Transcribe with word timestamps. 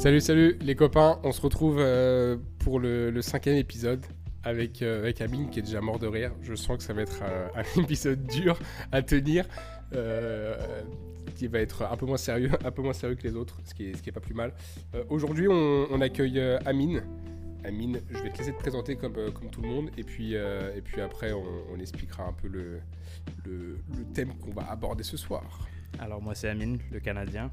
Salut, 0.00 0.22
salut 0.22 0.56
les 0.62 0.74
copains, 0.74 1.20
on 1.24 1.30
se 1.30 1.42
retrouve 1.42 1.76
euh, 1.78 2.38
pour 2.60 2.80
le, 2.80 3.20
cinquième 3.20 3.56
épisode 3.56 4.00
avec, 4.42 4.80
euh, 4.80 5.00
avec 5.00 5.20
Amine 5.20 5.50
qui 5.50 5.58
est 5.58 5.62
déjà 5.62 5.82
mort 5.82 5.98
de 5.98 6.06
rire. 6.06 6.32
Je 6.40 6.54
sens 6.54 6.78
que 6.78 6.82
ça 6.82 6.94
va 6.94 7.02
être 7.02 7.20
euh, 7.22 7.48
un 7.54 7.82
épisode 7.82 8.24
dur 8.24 8.58
à 8.92 9.02
tenir, 9.02 9.44
qui 11.36 11.48
va 11.48 11.58
être 11.58 11.82
un 11.82 11.96
peu 11.98 12.06
moins 12.06 12.16
sérieux, 12.16 12.50
un 12.64 12.70
peu 12.70 12.80
moins 12.80 12.94
sérieux 12.94 13.14
que 13.14 13.28
les 13.28 13.36
autres, 13.36 13.60
ce 13.66 13.74
qui 13.74 13.90
est, 13.90 13.94
ce 13.94 14.00
qui 14.02 14.08
est 14.08 14.12
pas 14.12 14.20
plus 14.20 14.32
mal. 14.32 14.54
Aujourd'hui, 15.10 15.48
on, 15.48 16.00
accueille 16.00 16.40
Amine. 16.64 17.02
Amine, 17.62 18.00
je 18.08 18.22
vais 18.22 18.30
te 18.30 18.38
laisser 18.38 18.52
te 18.52 18.58
présenter 18.58 18.96
comme, 18.96 19.30
comme 19.34 19.50
tout 19.50 19.60
le 19.60 19.68
monde, 19.68 19.90
et 19.98 20.02
puis, 20.02 20.32
et 20.32 20.80
puis 20.82 21.02
après, 21.02 21.32
on, 21.32 21.44
on 21.74 21.78
expliquera 21.78 22.22
un 22.22 22.32
peu 22.32 22.48
le, 22.48 22.80
le, 23.44 23.76
le 23.98 24.04
thème 24.14 24.32
qu'on 24.38 24.52
va 24.52 24.70
aborder 24.70 25.04
ce 25.04 25.18
soir. 25.18 25.68
Alors 25.98 26.22
moi 26.22 26.34
c'est 26.34 26.48
Amine, 26.48 26.78
le 26.90 27.00
Canadien, 27.00 27.50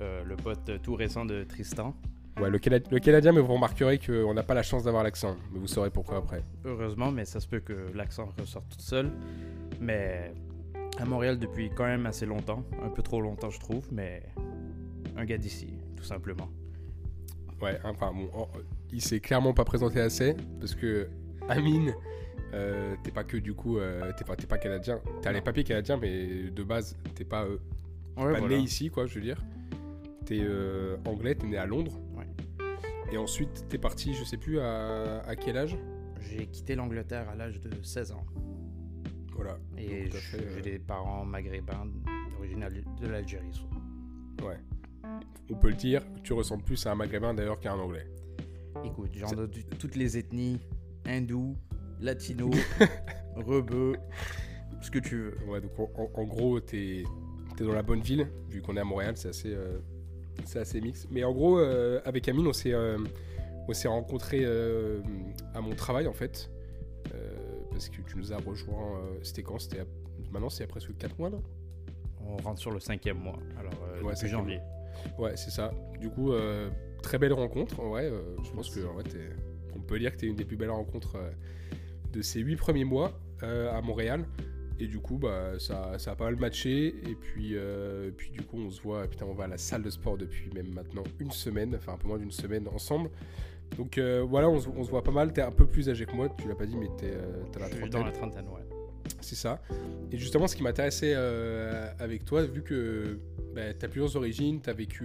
euh, 0.00 0.22
le 0.24 0.36
pote 0.36 0.70
tout 0.82 0.94
récent 0.94 1.24
de 1.24 1.44
Tristan. 1.44 1.94
Ouais, 2.40 2.50
le, 2.50 2.58
Cana- 2.58 2.78
le 2.90 2.98
Canadien, 3.00 3.32
mais 3.32 3.40
vous 3.40 3.54
remarquerez 3.54 3.98
qu'on 3.98 4.32
n'a 4.32 4.44
pas 4.44 4.54
la 4.54 4.62
chance 4.62 4.84
d'avoir 4.84 5.02
l'accent, 5.02 5.36
mais 5.52 5.58
vous 5.58 5.66
saurez 5.66 5.90
pourquoi 5.90 6.18
après. 6.18 6.44
Heureusement, 6.64 7.10
mais 7.10 7.24
ça 7.24 7.40
se 7.40 7.48
peut 7.48 7.58
que 7.60 7.90
l'accent 7.94 8.28
ressorte 8.38 8.68
tout 8.70 8.80
seul. 8.80 9.10
Mais 9.80 10.32
à 10.98 11.04
Montréal 11.04 11.38
depuis 11.38 11.70
quand 11.70 11.84
même 11.86 12.06
assez 12.06 12.26
longtemps, 12.26 12.64
un 12.84 12.90
peu 12.90 13.02
trop 13.02 13.20
longtemps 13.20 13.50
je 13.50 13.58
trouve, 13.58 13.86
mais 13.92 14.22
un 15.16 15.24
gars 15.24 15.38
d'ici, 15.38 15.74
tout 15.96 16.04
simplement. 16.04 16.48
Ouais, 17.60 17.76
enfin 17.82 18.12
bon, 18.12 18.28
oh, 18.36 18.46
il 18.92 19.02
s'est 19.02 19.18
clairement 19.18 19.52
pas 19.52 19.64
présenté 19.64 20.00
assez 20.00 20.36
parce 20.60 20.76
que 20.76 21.08
Amine, 21.48 21.92
euh, 22.54 22.94
t'es 23.02 23.10
pas 23.10 23.24
que 23.24 23.36
du 23.36 23.52
coup, 23.54 23.78
euh, 23.78 24.12
t'es 24.16 24.24
pas, 24.24 24.36
pas 24.36 24.58
canadien. 24.58 25.00
T'as 25.22 25.32
les 25.32 25.40
papiers 25.40 25.64
canadiens, 25.64 25.96
mais 25.96 26.50
de 26.50 26.62
base, 26.62 26.96
t'es 27.16 27.24
pas, 27.24 27.44
euh, 27.44 27.58
Ouais, 28.16 28.32
pas 28.32 28.38
voilà. 28.40 28.56
né 28.56 28.62
ici, 28.62 28.90
quoi, 28.90 29.06
je 29.06 29.14
veux 29.16 29.20
dire. 29.22 29.42
T'es 30.28 30.40
euh, 30.42 30.98
anglais, 31.06 31.34
t'es 31.34 31.46
né 31.46 31.56
à 31.56 31.64
Londres. 31.64 31.98
Ouais. 32.14 32.26
Et 33.10 33.16
ensuite, 33.16 33.64
t'es 33.70 33.78
parti, 33.78 34.12
je 34.12 34.24
sais 34.24 34.36
plus 34.36 34.60
à, 34.60 35.20
à 35.26 35.36
quel 35.36 35.56
âge? 35.56 35.78
J'ai 36.20 36.46
quitté 36.48 36.74
l'Angleterre 36.74 37.30
à 37.30 37.34
l'âge 37.34 37.60
de 37.62 37.70
16 37.82 38.12
ans. 38.12 38.26
Voilà. 39.34 39.58
Et 39.78 40.10
fait, 40.10 40.36
euh, 40.36 40.50
j'ai 40.54 40.60
des 40.60 40.78
parents 40.78 41.24
maghrébins 41.24 41.86
d'origine 42.30 42.62
de 43.00 43.06
l'Algérie. 43.08 43.64
Ouais. 44.42 44.58
On 45.50 45.54
peut 45.54 45.68
le 45.70 45.76
dire, 45.76 46.02
tu 46.22 46.34
ressembles 46.34 46.62
plus 46.62 46.86
à 46.86 46.92
un 46.92 46.94
maghrébin 46.94 47.32
d'ailleurs 47.32 47.58
qu'à 47.58 47.72
un 47.72 47.78
anglais. 47.78 48.06
Écoute, 48.84 49.16
ai 49.16 49.48
du- 49.48 49.64
toutes 49.64 49.96
les 49.96 50.18
ethnies, 50.18 50.60
hindous, 51.06 51.56
latinos, 52.02 52.54
rebeux, 53.34 53.96
ce 54.82 54.90
que 54.90 54.98
tu 54.98 55.16
veux. 55.16 55.38
Ouais, 55.48 55.62
donc 55.62 55.72
en 55.78 56.24
gros, 56.24 56.60
t'es 56.60 57.04
es 57.58 57.64
dans 57.64 57.72
la 57.72 57.82
bonne 57.82 58.02
ville, 58.02 58.28
vu 58.50 58.60
qu'on 58.60 58.76
est 58.76 58.80
à 58.80 58.84
Montréal, 58.84 59.16
c'est 59.16 59.30
assez, 59.30 59.54
euh, 59.54 59.78
c'est 60.44 60.58
assez 60.60 60.80
mix. 60.80 61.06
Mais 61.10 61.24
en 61.24 61.32
gros, 61.32 61.58
euh, 61.58 62.00
avec 62.04 62.28
Amine, 62.28 62.46
on 62.46 62.52
s'est 62.52 62.72
euh, 62.74 62.98
on 63.68 63.72
s'est 63.74 63.88
rencontrés 63.88 64.40
euh, 64.44 65.00
à 65.54 65.60
mon 65.60 65.74
travail, 65.74 66.06
en 66.06 66.12
fait. 66.14 66.50
Parce 67.70 67.88
que 67.90 67.96
tu 68.02 68.16
nous 68.16 68.32
as 68.32 68.38
rejoint, 68.38 68.96
euh, 68.98 69.18
c'était 69.22 69.42
quand? 69.42 69.58
C'était 69.58 69.80
à- 69.80 69.84
Maintenant, 70.32 70.48
c'est 70.50 70.64
il 70.64 70.66
y 70.66 70.68
a 70.68 70.68
presque 70.68 70.96
4 70.98 71.16
mois, 71.18 71.30
là 71.30 71.38
On 72.26 72.36
rentre 72.38 72.58
sur 72.60 72.70
le 72.72 72.80
cinquième 72.80 73.18
mois, 73.18 73.38
alors 73.58 73.72
Ouais, 74.02 74.12
depuis 74.14 74.28
janvier. 74.28 74.60
Ouais, 75.18 75.36
c'est 75.36 75.50
ça. 75.50 75.72
Du 76.00 76.10
coup, 76.10 76.32
très 77.02 77.18
belle 77.18 77.32
rencontre, 77.32 77.80
euh, 77.80 78.20
je 78.44 78.50
pense 78.50 78.68
que 78.74 78.80
on 79.76 79.80
peut 79.80 79.98
dire 79.98 80.12
que 80.12 80.16
tu 80.18 80.26
es 80.26 80.28
une 80.28 80.34
des 80.36 80.44
plus 80.44 80.56
belles 80.56 80.70
rencontres 80.70 81.16
de 82.12 82.20
ces 82.20 82.40
8 82.40 82.56
premiers 82.56 82.84
mois 82.84 83.12
à 83.42 83.80
Montréal. 83.80 84.24
Et 84.80 84.86
du 84.86 84.98
coup, 85.00 85.16
bah, 85.18 85.58
ça, 85.58 85.98
ça 85.98 86.12
a 86.12 86.14
pas 86.16 86.24
mal 86.26 86.36
matché. 86.36 86.88
Et 86.88 87.14
puis, 87.14 87.52
euh, 87.56 88.10
puis 88.16 88.30
du 88.30 88.42
coup, 88.42 88.58
on 88.58 88.70
se 88.70 88.80
voit, 88.80 89.06
putain, 89.08 89.26
on 89.26 89.34
va 89.34 89.44
à 89.44 89.48
la 89.48 89.58
salle 89.58 89.82
de 89.82 89.90
sport 89.90 90.16
depuis 90.16 90.50
même 90.54 90.72
maintenant 90.72 91.02
une 91.18 91.32
semaine, 91.32 91.74
enfin 91.74 91.94
un 91.94 91.96
peu 91.98 92.06
moins 92.08 92.18
d'une 92.18 92.30
semaine 92.30 92.68
ensemble. 92.68 93.10
Donc 93.76 93.98
euh, 93.98 94.24
voilà, 94.26 94.48
on 94.48 94.60
se, 94.60 94.68
on 94.68 94.84
se 94.84 94.90
voit 94.90 95.02
pas 95.02 95.10
mal. 95.10 95.32
T'es 95.32 95.42
un 95.42 95.50
peu 95.50 95.66
plus 95.66 95.88
âgé 95.90 96.06
que 96.06 96.12
moi, 96.12 96.28
tu 96.40 96.48
l'as 96.48 96.54
pas 96.54 96.64
dit, 96.66 96.76
mais 96.76 96.88
t'es, 96.96 97.10
euh, 97.12 97.42
t'as 97.52 97.60
la 97.60 97.66
Je 97.66 97.72
suis 97.72 97.80
trentaine. 97.80 98.00
dans 98.00 98.06
la 98.06 98.12
trentaine, 98.12 98.46
ouais. 98.46 98.62
C'est 99.20 99.34
ça. 99.36 99.60
Et 100.12 100.16
justement, 100.18 100.46
ce 100.46 100.54
qui 100.54 100.62
m'intéressait 100.62 101.12
euh, 101.16 101.90
avec 101.98 102.24
toi, 102.24 102.42
vu 102.44 102.62
que 102.62 103.18
bah, 103.54 103.74
tu 103.74 103.84
as 103.84 103.88
plusieurs 103.88 104.14
origines, 104.16 104.60
tu 104.60 104.70
as 104.70 104.72
vécu 104.74 105.04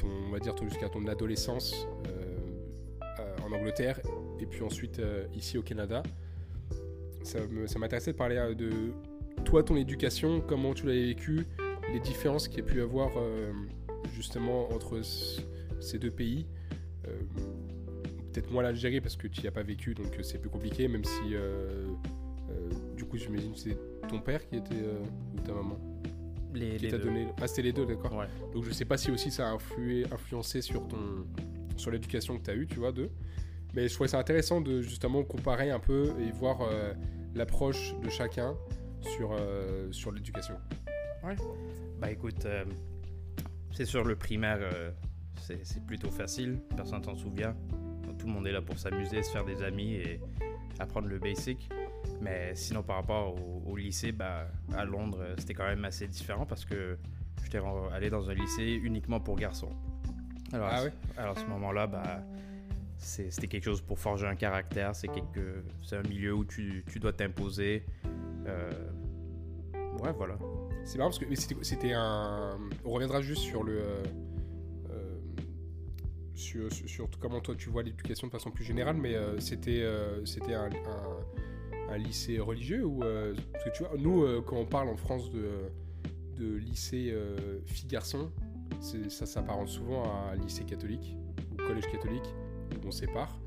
ton, 0.00 0.06
on 0.28 0.30
va 0.30 0.38
dire, 0.38 0.54
ton- 0.54 0.68
jusqu'à 0.68 0.88
ton 0.88 1.06
adolescence 1.06 1.86
en 3.44 3.52
Angleterre 3.52 4.00
et 4.40 4.46
puis 4.46 4.62
ensuite 4.62 5.00
ici 5.34 5.58
au 5.58 5.62
Canada, 5.62 6.02
ça 7.24 7.78
m'intéressait 7.78 8.12
de 8.12 8.16
parler 8.16 8.36
euh, 8.36 8.54
de 8.54 8.70
toi, 9.44 9.62
ton 9.62 9.76
éducation, 9.76 10.40
comment 10.40 10.74
tu 10.74 10.86
l'as 10.86 10.92
vécu, 10.92 11.46
les 11.92 12.00
différences 12.00 12.48
qu'il 12.48 12.58
y 12.58 12.62
a 12.62 12.64
pu 12.64 12.78
y 12.78 12.80
avoir 12.80 13.10
euh, 13.16 13.52
justement 14.14 14.72
entre 14.72 15.00
ces 15.80 15.98
deux 15.98 16.10
pays. 16.10 16.46
Euh, 17.06 17.10
Peut-être 18.32 18.50
moins 18.50 18.64
l'Algérie 18.64 19.00
parce 19.00 19.16
que 19.16 19.28
tu 19.28 19.42
n'y 19.42 19.46
as 19.46 19.52
pas 19.52 19.62
vécu, 19.62 19.94
donc 19.94 20.06
c'est 20.22 20.40
plus 20.40 20.50
compliqué, 20.50 20.88
même 20.88 21.04
si 21.04 21.34
du 22.96 23.04
coup, 23.04 23.16
j'imagine 23.16 23.52
que 23.52 23.58
c'est 23.58 23.78
ton 24.08 24.18
père 24.18 24.44
qui 24.48 24.56
était 24.56 24.74
ou 25.36 25.40
ta 25.40 25.52
maman 25.52 25.78
Les, 26.52 26.76
qui 26.78 26.88
t'a 26.88 26.98
deux. 26.98 27.04
donné. 27.04 27.28
Ah, 27.40 27.46
c'était 27.46 27.62
les 27.62 27.72
deux, 27.72 27.86
d'accord. 27.86 28.12
Ouais. 28.16 28.26
Donc 28.52 28.64
je 28.64 28.72
sais 28.72 28.84
pas 28.84 28.96
si 28.96 29.12
aussi 29.12 29.30
ça 29.30 29.48
a 29.48 29.52
influé, 29.52 30.04
influencé 30.10 30.62
sur 30.62 30.88
ton 30.88 30.98
sur 31.76 31.92
l'éducation 31.92 32.36
que 32.36 32.42
tu 32.44 32.50
as 32.50 32.54
eue, 32.56 32.66
tu 32.66 32.80
vois, 32.80 32.90
d'eux. 32.90 33.10
Mais 33.74 33.88
je 33.88 33.94
trouvais 33.94 34.08
ça 34.08 34.18
intéressant 34.18 34.60
de 34.60 34.80
justement 34.82 35.22
comparer 35.24 35.70
un 35.70 35.80
peu 35.80 36.12
et 36.20 36.30
voir 36.30 36.60
euh, 36.62 36.92
l'approche 37.34 37.94
de 38.02 38.08
chacun 38.08 38.56
sur 39.00 39.32
euh, 39.32 39.90
sur 39.92 40.12
l'éducation. 40.12 40.54
Bah 41.98 42.10
écoute, 42.10 42.44
euh, 42.44 42.64
c'est 43.72 43.84
sûr, 43.84 44.04
le 44.04 44.14
primaire, 44.16 44.58
c'est 45.40 45.84
plutôt 45.86 46.10
facile, 46.10 46.58
personne 46.76 47.00
t'en 47.02 47.16
souvient. 47.16 47.54
Tout 48.18 48.26
le 48.26 48.32
monde 48.32 48.46
est 48.46 48.52
là 48.52 48.62
pour 48.62 48.78
s'amuser, 48.78 49.22
se 49.22 49.30
faire 49.32 49.44
des 49.44 49.62
amis 49.62 49.94
et 49.94 50.20
apprendre 50.78 51.08
le 51.08 51.18
basic. 51.18 51.68
Mais 52.20 52.54
sinon, 52.54 52.82
par 52.82 52.96
rapport 52.96 53.34
au, 53.34 53.70
au 53.72 53.76
lycée, 53.76 54.12
bah, 54.12 54.46
à 54.74 54.84
Londres, 54.84 55.18
c'était 55.38 55.54
quand 55.54 55.64
même 55.66 55.84
assez 55.84 56.06
différent 56.06 56.46
parce 56.46 56.64
que 56.64 56.96
j'étais 57.42 57.58
allé 57.92 58.08
dans 58.10 58.30
un 58.30 58.34
lycée 58.34 58.78
uniquement 58.82 59.18
pour 59.20 59.36
garçons. 59.36 59.72
Alors, 60.52 60.68
Ah 60.70 60.74
à 60.74 60.78
ce- 60.80 60.84
ouais? 60.86 60.92
alors 61.16 61.36
à 61.36 61.40
ce 61.40 61.46
moment-là, 61.46 61.86
bah, 61.86 62.22
c'était 62.98 63.46
quelque 63.48 63.64
chose 63.64 63.80
pour 63.82 63.98
forger 63.98 64.26
un 64.26 64.36
caractère. 64.36 64.94
C'est 64.94 65.08
un 65.96 66.02
milieu 66.08 66.34
où 66.34 66.44
tu, 66.44 66.84
tu 66.90 66.98
dois 66.98 67.12
t'imposer. 67.12 67.84
Euh, 68.46 68.70
ouais, 70.02 70.12
voilà. 70.16 70.38
C'est 70.84 70.98
marrant 70.98 71.10
parce 71.10 71.18
que 71.18 71.34
c'était 71.62 71.92
un. 71.92 72.58
On 72.84 72.90
reviendra 72.90 73.20
juste 73.22 73.42
sur 73.42 73.62
le. 73.62 73.78
euh, 73.78 74.02
euh, 74.90 75.18
sur, 76.34 76.70
sur- 76.72 77.08
comment 77.20 77.40
toi 77.40 77.54
tu 77.56 77.68
vois 77.70 77.82
l'éducation 77.82 78.26
de 78.26 78.32
façon 78.32 78.50
plus 78.50 78.64
générale, 78.64 78.96
mais 78.96 79.14
c'était 79.38 79.84
c'était 80.24 80.54
un, 80.54 80.68
lycée 81.96 82.38
religieux 82.40 82.84
ou 82.84 82.98
parce 83.52 83.64
que 83.64 83.70
tu 83.70 83.84
vois 83.84 83.92
nous 83.98 84.42
quand 84.42 84.56
on 84.56 84.66
parle 84.66 84.88
en 84.88 84.96
France 84.96 85.30
de, 85.30 85.48
de 86.36 86.56
lycée 86.56 87.14
filles-garçons, 87.66 88.30
c'est- 88.80 89.08
ça 89.10 89.26
s'apparente 89.26 89.68
souvent 89.68 90.02
à 90.04 90.32
un 90.32 90.36
lycée 90.36 90.64
catholique 90.64 91.16
ou 91.52 91.56
collège 91.56 91.86
catholique 91.90 92.34
on 92.86 92.90
sépare. 92.90 93.38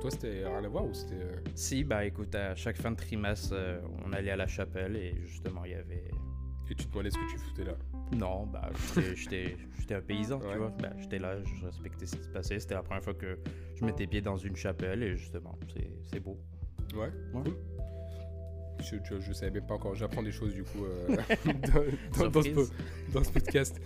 Toi 0.00 0.10
c'était 0.10 0.44
rien 0.46 0.64
à 0.64 0.68
voir 0.68 0.84
ou 0.86 0.92
c'était 0.94 1.14
euh, 1.22 1.36
Si, 1.54 1.84
bah 1.84 2.04
écoute, 2.04 2.34
à 2.34 2.54
chaque 2.54 2.76
fin 2.76 2.90
de 2.90 2.96
trimestre, 2.96 3.50
euh, 3.52 3.80
on 4.04 4.12
allait 4.12 4.30
à 4.32 4.36
la 4.36 4.46
chapelle 4.46 4.96
et 4.96 5.14
justement, 5.24 5.64
il 5.64 5.72
y 5.72 5.74
avait. 5.74 6.10
et 6.70 6.74
tu 6.74 6.86
te 6.86 6.90
demandais 6.90 7.10
ce 7.10 7.18
que 7.18 7.30
tu 7.30 7.38
foutais 7.38 7.64
là? 7.64 7.74
Non, 8.16 8.46
bah 8.46 8.70
j'étais- 9.14 9.56
un 9.94 10.00
paysan, 10.00 10.40
Ouais. 10.40 10.52
tu 10.52 10.58
vois. 10.58 10.72
Bah, 10.80 10.90
j'étais 10.96 11.18
là, 11.18 11.36
je 11.42 11.66
respectais 11.66 12.06
ce 12.06 12.16
qui 12.16 12.22
se 12.22 12.28
passait. 12.30 12.58
C'était 12.58 12.74
la 12.74 12.82
première 12.82 13.02
fois 13.02 13.12
que 13.14 13.38
je 13.74 13.84
mettais 13.84 14.06
pied 14.06 14.22
dans 14.22 14.38
une 14.38 14.56
chapelle 14.56 15.02
et 15.02 15.16
justement, 15.18 15.58
c'est- 15.74 15.90
c'est 16.10 16.20
beau. 16.20 16.38
Ouais, 16.94 17.10
Ouais. 17.34 17.42
cool. 17.44 17.56
Je, 18.80 18.96
je, 19.04 19.20
je 19.20 19.32
savais 19.32 19.50
même 19.52 19.66
pas 19.66 19.74
encore, 19.74 19.94
j'apprends 19.94 20.22
des 20.22 20.32
choses 20.32 20.54
du 20.54 20.64
coup 20.64 20.84
euh, 20.84 21.16
dans, 22.18 22.24
dans- 22.24 22.30
dans 22.30 22.42
ce, 22.42 22.70
dans 23.12 23.22
podcast. 23.22 23.80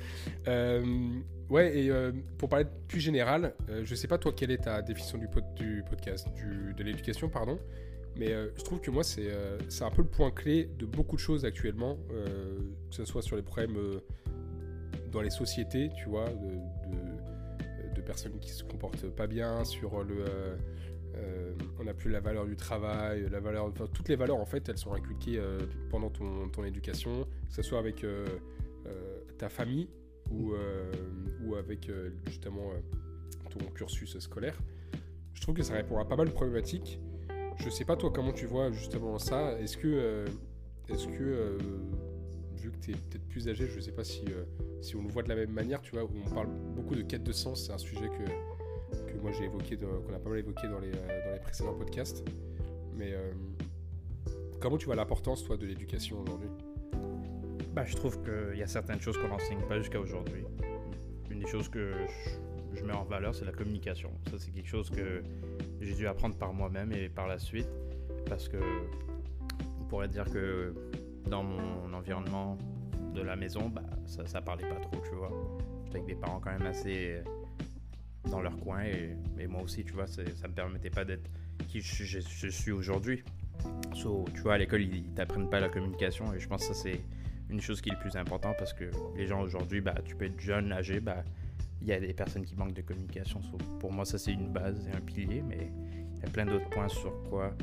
Euh, 0.48 1.10
ouais, 1.50 1.78
et 1.78 1.90
euh, 1.90 2.12
pour 2.38 2.48
parler 2.48 2.66
plus 2.88 3.00
général, 3.00 3.54
je 3.84 3.94
sais 3.94 4.08
pas 4.08 4.18
toi 4.18 4.32
quelle 4.34 4.50
est 4.50 4.64
ta 4.64 4.80
définition 4.82 5.18
du, 5.18 5.28
pod- 5.28 5.54
du 5.54 5.82
podcast, 5.88 6.28
du, 6.34 6.72
de 6.74 6.82
l'éducation, 6.84 7.28
pardon, 7.28 7.58
mais 8.16 8.28
je 8.56 8.62
trouve 8.64 8.80
que 8.80 8.90
moi 8.90 9.04
c'est 9.04 9.28
c'est 9.68 9.84
un 9.84 9.90
peu 9.90 10.02
le 10.02 10.08
point 10.08 10.30
clé 10.30 10.70
de 10.78 10.86
beaucoup 10.86 11.16
de 11.16 11.20
choses 11.20 11.44
actuellement, 11.44 11.98
que 12.08 12.94
ce 12.94 13.04
soit 13.04 13.22
sur 13.22 13.36
les 13.36 13.42
problèmes 13.42 13.76
dans 15.12 15.20
les 15.20 15.30
sociétés, 15.30 15.90
tu 15.96 16.08
vois, 16.08 16.24
de, 16.28 16.32
de, 16.90 17.94
de 17.94 18.00
personnes 18.00 18.38
qui 18.40 18.50
se 18.50 18.64
comportent 18.64 19.08
pas 19.10 19.26
bien, 19.26 19.64
sur 19.64 20.02
le. 20.02 20.24
Euh, 21.18 21.54
on 21.78 21.84
n'a 21.84 21.94
plus 21.94 22.10
la 22.10 22.20
valeur 22.20 22.46
du 22.46 22.56
travail, 22.56 23.28
la 23.30 23.40
valeur, 23.40 23.72
toutes 23.72 24.08
les 24.08 24.16
valeurs 24.16 24.38
en 24.38 24.44
fait, 24.44 24.68
elles 24.68 24.78
sont 24.78 24.92
inculquées 24.92 25.38
euh, 25.38 25.60
pendant 25.90 26.10
ton, 26.10 26.64
éducation, 26.64 27.24
que 27.48 27.54
ce 27.54 27.62
soit 27.62 27.78
avec 27.78 28.04
euh, 28.04 28.26
ta 29.38 29.48
famille 29.48 29.88
ou, 30.30 30.54
ou 31.44 31.54
avec 31.54 31.90
justement 32.26 32.72
ton 33.50 33.64
cursus 33.66 34.18
scolaire. 34.18 34.58
Je 35.34 35.40
trouve 35.40 35.54
que 35.54 35.62
ça 35.62 35.74
répond 35.74 35.98
à 35.98 36.04
pas 36.04 36.16
mal 36.16 36.26
de 36.26 36.32
problématiques. 36.32 36.98
Je 37.58 37.70
sais 37.70 37.84
pas 37.84 37.96
toi 37.96 38.10
comment 38.12 38.32
tu 38.32 38.46
vois 38.46 38.70
justement 38.70 39.18
ça. 39.18 39.58
Est-ce 39.60 39.76
que, 39.76 40.24
est-ce 40.88 41.06
que 41.06 41.58
vu 42.56 42.70
que 42.72 42.78
tu 42.78 42.90
es 42.90 42.94
peut-être 42.94 43.28
plus 43.28 43.48
âgé, 43.48 43.66
je 43.68 43.80
sais 43.80 43.92
pas 43.92 44.04
si, 44.04 44.24
si 44.80 44.96
on 44.96 45.02
le 45.02 45.08
voit 45.08 45.22
de 45.22 45.28
la 45.28 45.36
même 45.36 45.52
manière, 45.52 45.80
tu 45.80 45.92
vois, 45.92 46.04
où 46.04 46.10
on 46.26 46.30
parle 46.34 46.48
beaucoup 46.74 46.94
de 46.96 47.02
quête 47.02 47.22
de 47.22 47.32
sens, 47.32 47.66
c'est 47.66 47.72
un 47.72 47.78
sujet 47.78 48.08
que, 48.08 48.55
moi 49.22 49.32
j'ai 49.32 49.44
évoqué, 49.44 49.76
qu'on 49.76 50.14
a 50.14 50.18
pas 50.18 50.30
mal 50.30 50.38
évoqué 50.38 50.68
dans 50.68 50.78
les, 50.78 50.90
euh, 50.90 51.26
dans 51.26 51.32
les 51.32 51.40
précédents 51.40 51.74
podcasts. 51.74 52.24
Mais 52.96 53.12
euh, 53.12 53.32
comment 54.60 54.78
tu 54.78 54.86
vois 54.86 54.96
l'importance, 54.96 55.44
toi, 55.44 55.56
de 55.56 55.66
l'éducation 55.66 56.20
aujourd'hui? 56.20 56.48
Bah, 57.74 57.84
je 57.84 57.94
trouve 57.94 58.18
qu'il 58.22 58.58
y 58.58 58.62
a 58.62 58.66
certaines 58.66 59.00
choses 59.00 59.18
qu'on 59.18 59.28
n'enseigne 59.28 59.60
pas 59.68 59.78
jusqu'à 59.78 60.00
aujourd'hui. 60.00 60.44
Une 61.30 61.40
des 61.40 61.46
choses 61.46 61.68
que 61.68 61.92
je, 62.74 62.84
mets 62.84 62.94
en 62.94 63.04
valeur, 63.04 63.34
c'est 63.34 63.44
la 63.44 63.52
communication. 63.52 64.10
Ça, 64.30 64.38
c'est 64.38 64.50
quelque 64.50 64.68
chose 64.68 64.90
que 64.90 65.22
j'ai 65.80 65.94
dû 65.94 66.06
apprendre 66.06 66.36
par 66.36 66.54
moi-même 66.54 66.92
et 66.92 67.08
par 67.08 67.26
la 67.26 67.38
suite. 67.38 67.68
Parce 68.26 68.48
que 68.48 68.56
on 69.80 69.84
pourrait 69.84 70.08
dire 70.08 70.24
que 70.30 70.74
dans 71.28 71.42
mon 71.42 71.92
environnement 71.92 72.56
de 73.14 73.20
la 73.20 73.36
maison, 73.36 73.68
bah, 73.68 73.82
ça, 74.06 74.26
ça 74.26 74.40
parlait 74.40 74.68
pas 74.68 74.80
trop, 74.80 75.02
tu 75.08 75.14
vois. 75.14 75.30
J'étais 75.84 75.98
avec 75.98 76.08
des 76.08 76.14
parents 76.14 76.40
quand 76.40 76.52
même 76.52 76.66
assez 76.66 77.20
dans 78.30 78.40
leur 78.40 78.56
coin 78.58 78.82
et, 78.84 79.16
moi 79.46 79.62
aussi, 79.62 79.84
tu 79.84 79.92
vois, 79.92 80.06
ça 80.06 80.22
me 80.22 80.52
permettait 80.52 80.90
pas 80.90 81.04
d'être 81.04 81.28
qui 81.68 81.80
je, 81.80 82.48
suis 82.50 82.72
aujourd'hui. 82.72 83.22
So, 83.94 84.24
tu 84.34 84.40
vois, 84.40 84.54
à 84.54 84.58
l'école, 84.58 84.82
ils 84.82 84.96
ils 84.96 85.14
t'apprennent 85.14 85.48
pas 85.48 85.60
la 85.60 85.68
communication 85.68 86.32
et 86.34 86.40
je 86.40 86.48
pense 86.48 86.66
que 86.66 86.74
ça, 86.74 86.82
c'est 86.82 87.00
une 87.48 87.60
chose 87.60 87.80
qui 87.80 87.88
est 87.88 87.92
le 87.92 87.98
plus 87.98 88.16
important 88.16 88.52
parce 88.58 88.72
que 88.72 88.90
les 89.16 89.26
gens 89.26 89.40
aujourd'hui, 89.40 89.80
bah, 89.80 89.94
tu 90.04 90.16
peux 90.16 90.26
être 90.26 90.40
jeune, 90.40 90.72
âgé, 90.72 91.00
bah, 91.00 91.24
il 91.80 91.88
y 91.88 91.92
a 91.92 92.00
des 92.00 92.12
personnes 92.12 92.44
qui 92.44 92.56
manquent 92.56 92.74
de 92.74 92.82
communication. 92.82 93.40
So, 93.42 93.56
pour 93.78 93.92
moi, 93.92 94.04
ça, 94.04 94.18
c'est 94.18 94.32
une 94.32 94.52
base 94.52 94.88
et 94.88 94.96
un 94.96 95.00
pilier, 95.00 95.42
mais 95.42 95.70
il 96.16 96.20
y 96.20 96.24
a 96.24 96.30
plein 96.30 96.46
d'autres 96.46 96.68
points 96.70 96.88
sur 96.88 97.22
quoi 97.24 97.56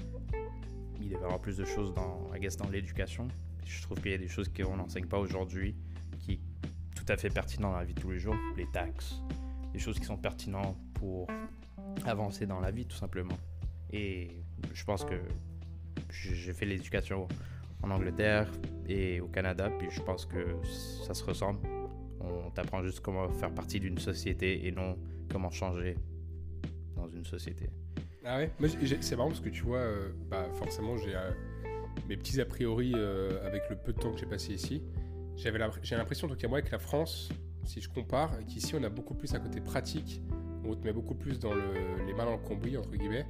il 1.04 1.10
devrait 1.10 1.24
y 1.24 1.26
avoir 1.26 1.40
plus 1.40 1.58
de 1.58 1.66
choses 1.66 1.94
dans, 1.94 2.32
I 2.34 2.40
guess, 2.40 2.58
dans 2.58 2.70
l'éducation. 2.70 3.28
Je 3.66 3.82
trouve 3.82 4.02
qu'il 4.02 4.12
y 4.12 4.16
a 4.16 4.18
des 4.18 4.28
choses 4.28 4.50
qu'on 4.50 4.78
n'enseigne 4.78 5.06
pas 5.06 5.20
aujourd'hui 5.20 5.76
qui 6.20 6.34
est 6.34 6.40
tout 6.96 7.06
à 7.08 7.18
fait 7.18 7.30
pertinent 7.30 7.72
dans 7.72 7.78
la 7.78 7.84
vie 7.84 7.94
de 7.94 8.00
tous 8.00 8.12
les 8.12 8.20
jours. 8.20 8.36
Les 8.56 8.68
taxes, 8.72 9.22
des 9.74 9.80
choses 9.80 10.00
qui 10.00 10.06
sont 10.06 10.18
pertinentes 10.18 10.78
pour 10.94 11.28
avancer 12.06 12.46
dans 12.46 12.60
la 12.60 12.72
vie, 12.72 12.86
tout 12.86 12.96
simplement. 12.96 13.38
Et 13.92 14.30
je 14.74 14.84
pense 14.84 15.04
que 15.04 15.16
j'ai 16.10 16.54
fait 16.54 16.66
l'éducation 16.66 17.28
en 17.82 17.92
Angleterre 17.92 18.50
et 18.88 19.20
au 19.20 19.28
Canada, 19.28 19.70
puis 19.78 19.90
je 19.92 20.02
pense 20.02 20.26
que 20.26 20.58
ça 21.06 21.14
se 21.14 21.24
ressemble. 21.24 21.60
On 22.22 22.50
t'apprend 22.52 22.82
juste 22.84 23.02
comment 23.02 23.28
faire 23.30 23.54
partie 23.54 23.80
d'une 23.80 23.98
société 23.98 24.66
et 24.66 24.72
non 24.72 24.98
comment 25.30 25.52
changer 25.52 25.96
dans 26.96 27.10
une 27.10 27.26
société. 27.26 27.70
Ah 28.24 28.38
ouais? 28.38 28.52
C'est 29.02 29.16
marrant 29.18 29.30
parce 29.30 29.42
que 29.42 29.50
tu 29.50 29.64
vois, 29.64 29.80
euh, 29.80 30.10
bah, 30.30 30.48
forcément, 30.54 30.98
j'ai 30.98 31.14
euh, 31.14 31.32
mes 32.08 32.16
petits 32.16 32.40
a 32.40 32.46
priori 32.46 32.94
euh, 32.96 33.46
avec 33.46 33.70
le 33.70 33.76
peu 33.76 33.92
de 33.92 34.00
temps 34.00 34.14
que 34.14 34.20
j'ai 34.20 34.26
passé 34.26 34.54
ici. 34.54 34.82
J'ai 35.36 35.52
l'impression, 35.52 36.28
tout 36.28 36.36
cas 36.36 36.48
moi, 36.48 36.60
avec 36.60 36.72
la 36.72 36.80
France, 36.80 37.30
si 37.66 37.82
je 37.82 37.90
compare, 37.90 38.38
qu'ici 38.48 38.76
on 38.76 38.84
a 38.84 38.90
beaucoup 38.90 39.14
plus 39.14 39.34
un 39.34 39.40
côté 39.40 39.62
pratique, 39.62 40.22
on 40.66 40.76
te 40.76 40.84
met 40.86 40.94
beaucoup 40.94 41.16
plus 41.16 41.40
dans 41.40 41.54
le, 41.54 41.74
les 42.06 42.14
mains 42.14 42.26
dans 42.26 42.38
le 42.38 42.38
cambouis, 42.48 42.78
entre 42.78 42.92
guillemets, 42.96 43.26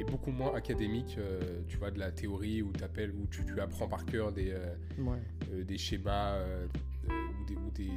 et 0.00 0.04
beaucoup 0.04 0.32
moins 0.32 0.54
académique, 0.54 1.16
euh, 1.18 1.60
tu 1.68 1.76
vois, 1.76 1.90
de 1.92 1.98
la 2.00 2.10
théorie 2.10 2.62
où, 2.62 2.72
t'appelles, 2.72 3.12
où 3.12 3.26
tu, 3.28 3.44
tu 3.44 3.60
apprends 3.60 3.86
par 3.86 4.04
cœur 4.04 4.32
des, 4.32 4.50
euh, 4.50 4.74
euh, 5.52 5.64
des 5.64 5.78
schémas 5.78 6.38
ou, 7.04 7.44
des, 7.46 7.54
ou 7.54 7.70
des, 7.70 7.90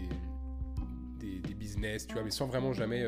des, 1.19 1.39
des 1.39 1.53
business, 1.55 2.05
tu 2.05 2.13
vois, 2.13 2.23
mais 2.23 2.29
sans 2.31 2.45
vraiment 2.45 2.73
jamais 2.73 3.03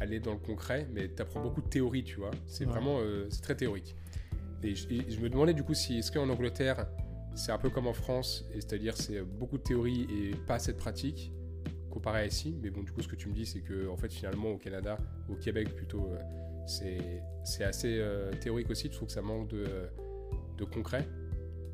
aller 0.00 0.18
dans 0.20 0.32
le 0.32 0.38
concret. 0.38 0.88
Mais 0.92 1.08
tu 1.14 1.20
apprends 1.20 1.42
beaucoup 1.42 1.60
de 1.60 1.68
théorie, 1.68 2.04
tu 2.04 2.16
vois. 2.16 2.30
C'est 2.46 2.64
Ouais. 2.64 2.70
vraiment 2.72 2.98
c'est 3.28 3.42
très 3.42 3.54
théorique. 3.56 3.94
Et 4.62 4.74
je, 4.74 4.88
et 4.90 5.10
je 5.10 5.20
me 5.20 5.28
demandais 5.28 5.54
du 5.54 5.64
coup 5.64 5.74
si 5.74 5.98
est-ce 5.98 6.12
qu'en 6.12 6.28
Angleterre 6.28 6.86
c'est 7.34 7.52
un 7.52 7.58
peu 7.58 7.70
comme 7.70 7.86
en 7.86 7.92
France, 7.92 8.46
c'est-à-dire 8.52 8.96
c'est 8.96 9.22
beaucoup 9.22 9.58
de 9.58 9.62
théorie 9.62 10.06
et 10.10 10.34
pas 10.46 10.54
assez 10.54 10.72
de 10.72 10.78
pratique 10.78 11.32
comparé 11.90 12.20
à 12.20 12.26
ici. 12.26 12.56
Mais 12.62 12.70
bon, 12.70 12.82
du 12.82 12.92
coup, 12.92 13.02
ce 13.02 13.08
que 13.08 13.16
tu 13.16 13.28
me 13.28 13.34
dis, 13.34 13.46
c'est 13.46 13.60
que 13.60 13.88
en 13.88 13.96
fait, 13.96 14.12
finalement, 14.12 14.50
au 14.50 14.58
Canada, 14.58 14.96
au 15.28 15.34
Québec 15.34 15.74
plutôt, 15.74 16.10
euh, 16.10 17.20
c'est 17.44 17.64
assez 17.64 17.98
euh, 18.00 18.30
théorique 18.40 18.70
aussi. 18.70 18.88
Tu 18.88 18.96
trouves 18.96 19.08
que 19.08 19.14
ça 19.14 19.22
manque 19.22 19.48
de, 19.48 19.66
de 20.56 20.64
concret? 20.64 21.06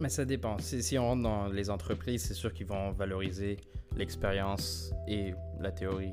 Mais 0.00 0.08
ça 0.08 0.24
dépend. 0.24 0.58
Si, 0.58 0.98
on 0.98 1.02
rentre 1.02 1.22
dans 1.22 1.48
les 1.48 1.70
entreprises, 1.70 2.22
c'est 2.22 2.34
sûr 2.34 2.52
qu'ils 2.52 2.66
vont 2.66 2.92
valoriser 2.92 3.56
l'expérience 3.96 4.92
et 5.08 5.34
la 5.60 5.72
théorie. 5.72 6.12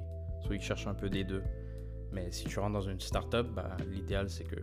Ils 0.50 0.62
cherchent 0.62 0.88
un 0.88 0.94
peu 0.94 1.10
des 1.10 1.24
deux. 1.24 1.44
Mais 2.12 2.32
si 2.32 2.46
tu 2.46 2.60
rentres 2.60 2.74
dans 2.74 2.82
une 2.82 3.00
start-up, 3.00 3.48
bah, 3.56 3.76
l'idéal 3.92 4.30
c'est 4.30 4.44
que 4.44 4.60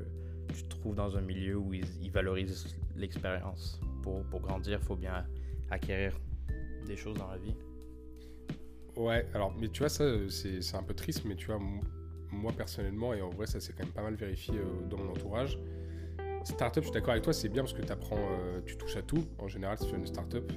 tu 0.55 0.62
te 0.62 0.69
trouves 0.69 0.94
dans 0.94 1.17
un 1.17 1.20
milieu 1.20 1.56
où 1.56 1.73
ils 1.75 2.11
valorisent 2.11 2.76
l'expérience. 2.96 3.81
Pour, 4.02 4.25
pour 4.25 4.40
grandir, 4.40 4.78
il 4.81 4.84
faut 4.84 4.96
bien 4.96 5.26
acquérir 5.70 6.19
des 6.87 6.96
choses 6.96 7.16
dans 7.16 7.28
la 7.28 7.38
vie. 7.38 7.54
Ouais, 8.96 9.26
alors, 9.32 9.54
mais 9.58 9.69
tu 9.69 9.81
vois, 9.81 9.88
ça, 9.88 10.04
c'est 10.28 10.76
un 10.76 10.82
peu 10.82 10.94
triste, 10.94 11.25
mais 11.25 11.37
tu 11.37 11.46
vois, 11.46 11.60
moi 12.31 12.52
personnellement, 12.52 13.14
et 13.14 13.22
en 13.22 13.31
vrai, 13.31 13.46
ça 13.46 13.60
s'est 13.60 13.72
quand 13.72 13.84
même 13.84 13.93
pas 13.93 14.02
mal 14.02 14.14
vérifié 14.14 14.54
euh, 14.58 14.88
dans 14.88 14.99
mon 14.99 15.10
entourage. 15.10 15.58
Startup, 16.44 16.82
je 16.82 16.88
suis 16.88 16.94
d'accord 16.94 17.12
avec 17.12 17.22
toi, 17.22 17.32
c'est 17.32 17.49
bien 17.49 17.62
parce 17.62 17.72
que 17.72 17.82
t'apprends, 17.82 18.19
euh, 18.19 18.60
tu 18.66 18.76
touches 18.76 18.96
à 18.96 19.02
tout. 19.02 19.25
En 19.38 19.49
général, 19.49 19.78
si 19.78 19.84
tu 19.84 19.93
fais 19.93 19.96
une 19.96 20.06
startup, 20.06 20.52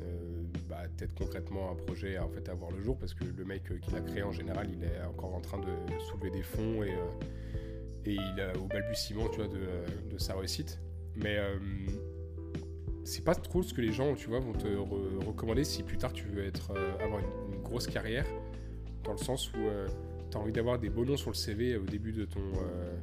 euh, 0.00 0.42
bah, 0.68 0.82
peut-être 0.96 1.14
concrètement 1.14 1.70
un 1.70 1.76
projet 1.76 2.16
à, 2.16 2.24
en 2.24 2.28
fait, 2.28 2.48
à 2.48 2.54
voir 2.54 2.72
le 2.72 2.82
jour 2.82 2.98
parce 2.98 3.14
que 3.14 3.24
le 3.24 3.44
mec 3.44 3.70
euh, 3.70 3.78
qui 3.78 3.92
l'a 3.92 4.00
créé, 4.00 4.22
en 4.24 4.32
général, 4.32 4.68
il 4.72 4.82
est 4.82 5.00
encore 5.08 5.34
en 5.34 5.40
train 5.40 5.58
de 5.58 5.98
soulever 6.00 6.30
des 6.30 6.42
fonds 6.42 6.82
et, 6.82 6.94
et 8.06 8.14
il 8.14 8.38
est 8.38 8.58
au 8.58 8.66
balbutiement, 8.66 9.28
tu 9.28 9.38
vois, 9.38 9.48
de, 9.48 10.10
de 10.12 10.18
sa 10.18 10.34
réussite. 10.34 10.80
Mais 11.14 11.38
c'est 13.04 13.24
pas 13.24 13.34
trop 13.34 13.62
ce 13.62 13.74
que 13.74 13.80
les 13.80 13.92
gens, 13.92 14.14
tu 14.14 14.28
vois, 14.28 14.40
vont 14.40 14.52
te 14.52 14.66
re- 14.66 15.24
recommander 15.26 15.64
si 15.64 15.82
plus 15.82 15.98
tard 15.98 16.12
tu 16.12 16.24
veux 16.26 16.44
être, 16.44 16.72
euh, 16.76 17.04
avoir 17.04 17.20
une, 17.20 17.60
grosse 17.62 17.86
carrière, 17.86 18.26
dans 19.04 19.12
le 19.12 19.18
sens 19.18 19.50
où 19.52 19.56
tu 20.30 20.36
as 20.36 20.40
envie 20.40 20.52
d'avoir 20.52 20.78
des 20.78 20.90
beaux 20.90 21.04
noms 21.04 21.16
sur 21.16 21.30
le 21.30 21.34
CV 21.34 21.76
au 21.76 21.84
début 21.84 22.12
de 22.12 22.24
ton, 22.26 22.40
euh, 22.40 22.96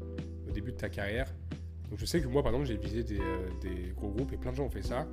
au 0.47 0.51
début 0.51 0.71
de 0.71 0.77
ta 0.77 0.87
carrière. 0.89 1.33
Donc 1.89 1.99
je 1.99 2.05
sais 2.05 2.21
que 2.21 2.27
moi, 2.27 2.41
par 2.43 2.51
exemple, 2.53 2.67
j'ai 2.67 2.77
visité 2.77 3.15
des, 3.15 3.19
euh, 3.19 3.93
gros 3.97 4.09
groupes 4.11 4.31
et 4.33 4.37
plein 4.37 4.51
de 4.51 4.57
gens 4.57 4.65
ont 4.65 4.69
fait 4.69 4.83
ça. 4.83 5.07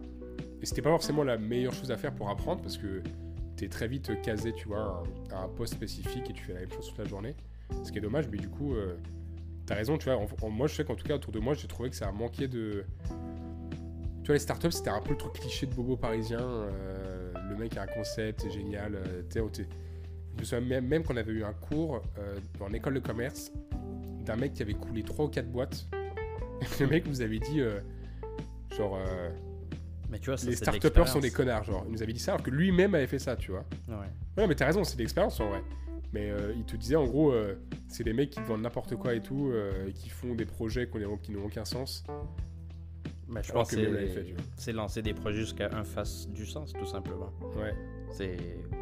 Et 0.63 0.67
c'était 0.67 0.83
pas 0.83 0.91
forcément 0.91 1.25
la 1.25 1.39
meilleure 1.39 1.73
chose 1.75 1.91
à 1.91 1.97
faire 1.97 2.15
pour 2.15 2.29
apprendre 2.31 2.61
parce 2.63 2.77
que 2.79 3.03
tu 3.57 3.65
es 3.65 3.69
très 3.69 3.89
vite 3.89 4.21
casé, 4.23 4.53
tu 4.53 4.69
vois, 4.69 5.03
à 5.33 5.43
un, 5.45 5.49
poste 5.49 5.75
spécifique 5.75 6.31
et 6.31 6.33
tu 6.33 6.45
fais 6.45 6.53
la 6.53 6.61
même 6.61 6.71
chose 6.71 6.89
toute 6.89 6.99
la 6.99 7.07
journée. 7.07 7.35
Ce 7.85 7.91
qui 7.91 7.99
est 7.99 8.03
dommage, 8.03 8.29
mais 8.31 8.39
du 8.39 8.49
coup, 8.49 8.75
euh, 8.75 8.97
tu 9.67 9.73
as 9.73 9.77
raison, 9.77 9.99
tu 9.99 10.05
vois. 10.11 10.19
en- 10.43 10.51
moi, 10.51 10.67
je 10.69 10.75
sais 10.75 10.85
qu'en 10.85 10.95
tout 10.95 11.07
cas, 11.07 11.17
autour 11.17 11.33
de 11.33 11.41
moi, 11.41 11.55
j'ai 11.55 11.67
trouvé 11.69 11.91
que 11.91 11.97
ça 11.97 12.07
a 12.09 12.13
manqué 12.13 12.47
de. 12.49 12.85
Tu 14.29 14.33
vois, 14.33 14.37
les 14.37 14.41
startups, 14.41 14.71
c'était 14.73 14.91
un 14.91 15.01
peu 15.01 15.13
le 15.13 15.17
truc 15.17 15.33
cliché 15.33 15.65
de 15.65 15.73
bobo 15.75 15.97
parisien. 15.97 16.39
euh, 16.43 17.33
le 17.49 17.57
mec 17.57 17.79
a 17.79 17.85
un 17.85 17.87
concept, 17.87 18.43
c'est 18.43 18.51
génial. 18.51 18.95
euh, 18.95 19.23
on 19.43 19.49
t'est- 19.49 19.67
je 20.35 20.41
me 20.41 20.45
souviens 20.45 20.61
même, 20.61 20.87
même 20.87 21.03
qu'on 21.03 21.17
avait 21.17 21.33
eu 21.33 21.45
un 21.45 21.55
cours 21.55 22.03
euh, 22.19 22.37
dans 22.59 22.69
l'école 22.69 22.93
de 22.93 23.01
commerce 23.01 23.51
d'un 24.27 24.37
mec 24.37 24.53
qui 24.53 24.61
avait 24.61 24.75
coulé 24.75 25.03
3 25.03 25.25
ou 25.25 25.29
4 25.29 25.51
boîtes. 25.51 25.87
le 26.79 26.87
mec 26.89 27.07
nous 27.07 27.23
avait 27.23 27.39
dit, 27.39 27.63
euh, 27.63 27.81
genre, 28.77 28.99
Mais 30.11 30.19
tu 30.19 30.27
vois, 30.27 30.37
ça, 30.37 30.45
les 30.45 30.57
start-upers 30.57 31.09
sont 31.09 31.21
des 31.21 31.31
connards. 31.31 31.65
Genre, 31.65 31.85
il 31.87 31.93
nous 31.93 32.03
avait 32.03 32.13
dit 32.13 32.21
ça 32.21 32.33
alors 32.35 32.45
que 32.45 32.51
lui-même 32.51 32.95
avait 32.95 33.07
fait 33.07 33.19
ça, 33.19 33.35
tu 33.35 33.51
vois. 33.53 33.65
Ouais. 33.89 33.95
Ouais, 34.37 34.47
mais 34.47 34.55
t'as 34.55 34.67
raison, 34.67 34.85
c'est 34.85 34.97
de 34.97 35.01
l'expérience 35.01 35.41
en 35.41 35.49
vrai. 35.49 35.63
Mais 36.13 36.31
euh, 36.31 36.53
il 36.55 36.65
te 36.67 36.77
disait 36.77 36.97
en 36.97 37.07
gros, 37.07 37.33
euh, 37.33 37.55
c'est 37.87 38.05
des 38.05 38.13
mecs 38.13 38.29
qui 38.29 38.41
te 38.43 38.47
vendent 38.47 38.61
n'importe 38.61 38.95
quoi 38.97 39.15
et 39.15 39.23
tout, 39.23 39.49
euh, 39.55 39.89
et 39.89 39.93
qui 39.95 40.11
font 40.11 40.35
des 40.35 40.45
projets 40.45 40.87
qui 40.87 41.33
n'ont 41.33 41.45
aucun 41.47 41.65
sens. 41.65 42.05
Mais 43.29 43.43
je 43.43 43.53
pense 43.53 43.71
que 43.71 43.77
c'est 44.57 44.73
lancer 44.73 45.03
des 45.03 45.13
projets 45.13 45.41
jusqu'à 45.41 45.69
un 45.77 45.85
fasse 45.85 46.29
du 46.29 46.47
sens, 46.47 46.73
tout 46.73 46.87
simplement. 46.87 47.31
Ouais. 47.57 47.75
C'est 48.11 48.37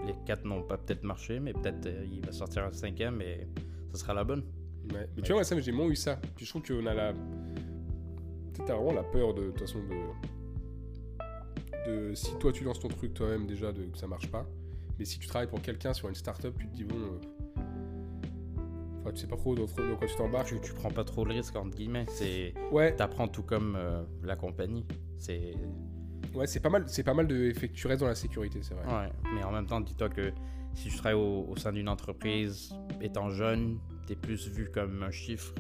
les 0.06 0.14
quatre 0.24 0.44
n'ont 0.44 0.62
pas 0.62 0.78
peut-être 0.78 1.02
marché, 1.02 1.40
mais 1.40 1.52
peut-être 1.52 1.86
euh, 1.86 2.06
il 2.08 2.24
va 2.24 2.30
sortir 2.30 2.64
un 2.64 2.70
cinquième 2.72 3.20
et 3.20 3.48
ça 3.92 3.98
sera 3.98 4.14
la 4.14 4.22
bonne. 4.22 4.44
Ouais. 4.92 5.08
Mais 5.16 5.22
tu 5.22 5.32
vois, 5.32 5.40
moi, 5.40 5.44
ça, 5.44 5.58
j'ai 5.58 5.72
moins 5.72 5.88
eu 5.88 5.96
ça. 5.96 6.20
Puis 6.36 6.46
je 6.46 6.50
trouve 6.50 6.62
qu'on 6.62 6.86
a 6.86 6.94
la. 6.94 7.12
T'as 8.54 8.74
vraiment 8.74 8.92
la 8.92 9.02
peur 9.02 9.34
de, 9.34 9.42
de 9.42 9.46
toute 9.50 9.60
façon 9.60 9.80
de. 9.80 11.90
de. 11.90 12.14
Si 12.14 12.36
toi 12.38 12.52
tu 12.52 12.62
lances 12.62 12.78
ton 12.78 12.88
truc 12.88 13.14
toi-même 13.14 13.48
déjà, 13.48 13.72
de, 13.72 13.82
que 13.84 13.98
ça 13.98 14.06
marche 14.06 14.30
pas. 14.30 14.46
Mais 14.98 15.04
si 15.04 15.18
tu 15.18 15.26
travailles 15.26 15.48
pour 15.48 15.60
quelqu'un 15.60 15.92
sur 15.92 16.08
une 16.08 16.14
startup, 16.14 16.56
tu 16.56 16.68
te 16.68 16.72
dis 16.72 16.84
bon. 16.84 16.94
euh, 16.96 17.18
Enfin, 19.06 19.14
tu 19.14 19.20
sais 19.20 19.26
pas 19.28 19.36
trop 19.36 19.54
dans, 19.54 19.66
dans 19.66 19.96
quoi 19.96 20.08
tu 20.08 20.16
t'embarques. 20.16 20.48
Tu, 20.48 20.60
tu 20.60 20.72
prends 20.72 20.90
pas 20.90 21.04
trop 21.04 21.24
le 21.24 21.32
risque, 21.32 21.54
entre 21.54 21.76
guillemets. 21.76 22.06
C'est 22.08 22.54
Ouais, 22.72 22.94
t'apprends 22.96 23.28
tout 23.28 23.44
comme 23.44 23.76
euh, 23.76 24.02
la 24.24 24.34
compagnie. 24.34 24.84
C'est 25.18 25.52
ouais 26.34 26.46
c'est 26.48 26.58
pas 26.60 26.68
mal, 26.70 26.84
c'est 26.88 27.04
pas 27.04 27.14
mal 27.14 27.28
de. 27.28 27.52
tu 27.52 27.86
restes 27.86 28.00
dans 28.00 28.08
la 28.08 28.16
sécurité, 28.16 28.58
c'est 28.62 28.74
vrai. 28.74 28.84
ouais. 28.84 29.10
Mais 29.34 29.44
en 29.44 29.52
même 29.52 29.66
temps, 29.66 29.80
dis-toi 29.80 30.08
que 30.08 30.32
si 30.74 30.88
tu 30.88 30.96
travailles 30.96 31.14
au, 31.18 31.46
au 31.48 31.56
sein 31.56 31.72
d'une 31.72 31.88
entreprise, 31.88 32.74
étant 33.00 33.30
jeune, 33.30 33.78
t'es 34.08 34.16
plus 34.16 34.48
vu 34.48 34.70
comme 34.72 35.02
un 35.04 35.10
chiffre. 35.12 35.54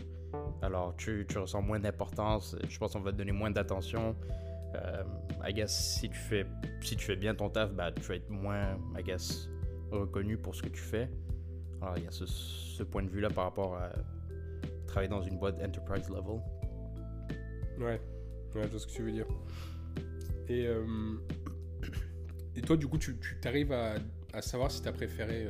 Alors 0.60 0.96
tu, 0.96 1.24
tu 1.28 1.38
ressens 1.38 1.62
moins 1.62 1.78
d'importance. 1.78 2.56
Je 2.68 2.78
pense 2.78 2.94
qu'on 2.94 3.00
va 3.00 3.12
te 3.12 3.16
donner 3.16 3.32
moins 3.32 3.50
d'attention. 3.52 4.16
Euh, 4.74 5.04
I 5.46 5.54
guess 5.54 5.98
si 6.00 6.10
tu 6.10 6.18
fais 6.18 6.44
si 6.80 6.96
tu 6.96 7.04
fais 7.04 7.16
bien 7.16 7.34
ton 7.36 7.48
taf, 7.48 7.72
bah 7.72 7.92
tu 7.92 8.02
vas 8.02 8.16
être 8.16 8.28
moins, 8.28 8.76
I 8.98 9.04
guess, 9.04 9.48
reconnu 9.92 10.36
pour 10.36 10.56
ce 10.56 10.62
que 10.62 10.68
tu 10.68 10.80
fais. 10.82 11.08
Alors 11.82 11.96
il 11.98 12.04
y 12.04 12.06
a 12.06 12.10
ce, 12.10 12.26
ce 12.26 12.82
point 12.82 13.02
de 13.02 13.08
vue 13.08 13.20
là 13.20 13.30
par 13.30 13.44
rapport 13.44 13.76
à 13.76 13.90
travailler 14.86 15.10
dans 15.10 15.22
une 15.22 15.38
boîte 15.38 15.60
enterprise 15.62 16.08
level. 16.08 16.40
Ouais, 17.78 18.00
ouais, 18.54 18.62
je 18.64 18.68
vois 18.68 18.78
ce 18.78 18.86
que 18.86 18.92
tu 18.92 19.02
veux 19.02 19.12
dire. 19.12 19.26
Et, 20.48 20.66
euh, 20.66 20.84
toi, 22.64 22.76
du 22.76 22.86
coup, 22.86 22.96
tu 22.96 23.14
arrives 23.44 23.72
à, 23.72 23.96
à, 24.32 24.40
savoir 24.40 24.70
si 24.70 24.80
tu 24.80 24.88
as 24.88 24.92
préféré 24.92 25.46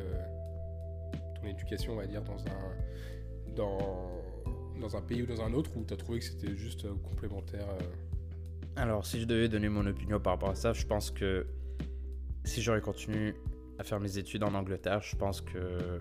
ton 1.40 1.46
éducation, 1.46 1.92
on 1.92 1.96
va 1.96 2.06
dire, 2.06 2.22
dans 2.24 2.38
un, 2.46 3.54
dans, 3.54 4.10
dans 4.80 4.96
un 4.96 5.02
pays 5.02 5.22
ou 5.22 5.26
dans 5.26 5.40
un 5.42 5.52
autre, 5.54 5.70
ou 5.76 5.84
tu 5.84 5.94
as 5.94 5.96
trouvé 5.96 6.18
que 6.18 6.24
c'était 6.24 6.56
juste 6.56 6.86
complémentaire 7.02 7.68
Alors, 8.74 9.06
si 9.06 9.20
je 9.20 9.26
devais 9.26 9.48
donner 9.48 9.68
mon 9.68 9.86
opinion 9.86 10.18
par 10.18 10.34
rapport 10.34 10.50
à 10.50 10.54
ça, 10.54 10.72
je 10.72 10.84
pense 10.86 11.10
que 11.10 11.46
si 12.44 12.62
j'aurais 12.62 12.80
continué 12.80 13.34
à 13.78 13.84
faire 13.84 14.00
mes 14.00 14.18
études 14.18 14.42
en 14.42 14.54
Angleterre, 14.54 15.02
je 15.02 15.16
pense 15.16 15.40
que 15.40 15.98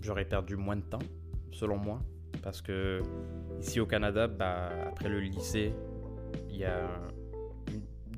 j'aurais 0.00 0.24
perdu 0.24 0.56
moins 0.56 0.76
de 0.76 0.82
temps, 0.82 1.02
selon 1.50 1.76
moi. 1.76 2.00
Parce 2.42 2.62
que 2.62 3.02
ici 3.60 3.80
au 3.80 3.86
Canada, 3.86 4.26
bah, 4.26 4.70
après 4.88 5.08
le 5.08 5.20
lycée, 5.20 5.74
il 6.48 6.56
y 6.56 6.64
a 6.64 6.88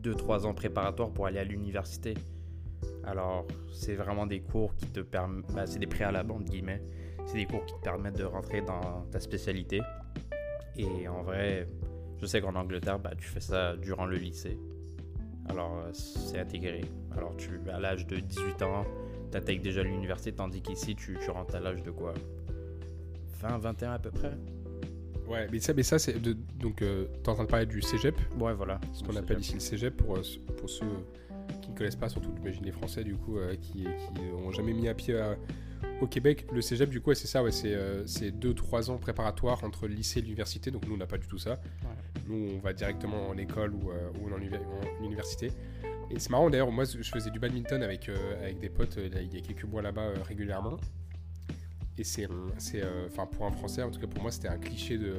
2-3 0.00 0.46
ans 0.46 0.54
préparatoires 0.54 1.10
pour 1.10 1.26
aller 1.26 1.38
à 1.38 1.44
l'université. 1.44 2.14
Alors, 3.04 3.46
c'est 3.72 3.94
vraiment 3.94 4.26
des 4.26 4.40
cours 4.40 4.74
qui 4.76 4.86
te 4.86 5.00
permettent. 5.00 5.52
Bah, 5.52 5.66
c'est 5.66 5.78
des 5.78 5.86
préalables, 5.86 6.30
entre 6.30 6.44
guillemets. 6.44 6.82
C'est 7.26 7.36
des 7.36 7.46
cours 7.46 7.64
qui 7.64 7.74
te 7.74 7.80
permettent 7.80 8.18
de 8.18 8.24
rentrer 8.24 8.62
dans 8.62 9.06
ta 9.10 9.20
spécialité. 9.20 9.80
Et 10.76 11.08
en 11.08 11.22
vrai, 11.22 11.68
je 12.20 12.26
sais 12.26 12.40
qu'en 12.40 12.54
Angleterre, 12.54 12.98
bah, 12.98 13.12
tu 13.16 13.26
fais 13.26 13.40
ça 13.40 13.76
durant 13.76 14.06
le 14.06 14.16
lycée. 14.16 14.58
Alors, 15.48 15.78
euh, 15.78 15.90
c'est 15.92 16.38
intégré. 16.38 16.82
Alors, 17.16 17.36
tu, 17.36 17.60
à 17.70 17.80
l'âge 17.80 18.06
de 18.06 18.20
18 18.20 18.62
ans, 18.62 18.84
tu 19.30 19.36
intègres 19.36 19.62
déjà 19.62 19.82
l'université, 19.82 20.32
tandis 20.32 20.62
qu'ici, 20.62 20.94
tu, 20.94 21.18
tu 21.22 21.30
rentres 21.30 21.54
à 21.54 21.60
l'âge 21.60 21.82
de 21.82 21.90
quoi? 21.90 22.14
20, 23.40 23.58
21 23.58 23.92
à 23.92 23.98
peu 23.98 24.10
près? 24.10 24.32
Ouais, 25.26 25.48
mais 25.50 25.60
ça, 25.60 25.72
mais 25.72 25.82
ça 25.82 25.98
c'est. 25.98 26.20
Donc, 26.20 26.82
euh, 26.82 27.06
tu 27.14 27.20
es 27.22 27.28
en 27.28 27.34
train 27.34 27.44
de 27.44 27.48
parler 27.48 27.66
du 27.66 27.80
cégep? 27.82 28.14
Ouais, 28.38 28.54
voilà. 28.54 28.80
Ce 28.92 29.02
qu'on 29.02 29.16
appelle 29.16 29.40
ici 29.40 29.54
le 29.54 29.60
cégep 29.60 29.96
pour, 29.96 30.16
euh, 30.16 30.22
pour 30.58 30.68
ceux 30.68 30.86
qui 31.60 31.70
ne 31.70 31.76
connaissent 31.76 31.96
pas, 31.96 32.08
surtout 32.08 32.30
j'imagine 32.36 32.64
les 32.64 32.72
Français, 32.72 33.04
du 33.04 33.14
coup, 33.16 33.36
qui 33.60 33.86
n'ont 34.32 34.50
jamais 34.52 34.72
mis 34.72 34.88
un 34.88 34.94
pied 34.94 35.20
au 36.02 36.06
Québec. 36.06 36.46
Le 36.52 36.60
cégep, 36.60 36.90
du 36.90 37.00
coup, 37.00 37.14
c'est 37.14 37.26
ça, 37.26 37.42
ouais, 37.42 37.52
c'est 37.52 38.30
2-3 38.30 38.90
ans 38.90 38.98
préparatoires 38.98 39.64
entre 39.64 39.86
le 39.86 39.94
lycée 39.94 40.18
et 40.18 40.22
l'université. 40.22 40.70
Donc, 40.70 40.86
nous, 40.86 40.94
on 40.94 40.98
n'a 40.98 41.06
pas 41.06 41.18
du 41.18 41.26
tout 41.26 41.38
ça. 41.38 41.60
Nous, 42.26 42.50
on 42.56 42.58
va 42.58 42.72
directement 42.72 43.28
en 43.28 43.36
école 43.36 43.72
ou, 43.74 43.90
ou 44.20 44.32
en 44.32 45.04
université. 45.04 45.50
Et 46.12 46.18
c'est 46.18 46.30
marrant 46.30 46.50
d'ailleurs, 46.50 46.70
moi 46.70 46.84
je 46.84 47.10
faisais 47.10 47.30
du 47.30 47.38
badminton 47.38 47.82
avec, 47.82 48.08
euh, 48.08 48.42
avec 48.42 48.58
des 48.58 48.68
potes 48.68 48.98
euh, 48.98 49.08
il 49.14 49.34
y 49.34 49.38
a 49.38 49.40
quelques 49.40 49.64
mois 49.64 49.80
là-bas 49.80 50.02
euh, 50.02 50.22
régulièrement. 50.22 50.76
Et 51.96 52.04
c'est, 52.04 52.28
enfin 53.06 53.26
pour 53.26 53.46
un 53.46 53.50
Français, 53.50 53.82
en 53.82 53.90
tout 53.90 54.00
cas 54.00 54.06
pour 54.06 54.22
moi, 54.22 54.30
c'était 54.30 54.48
un 54.48 54.58
cliché 54.58 54.98
de, 54.98 55.14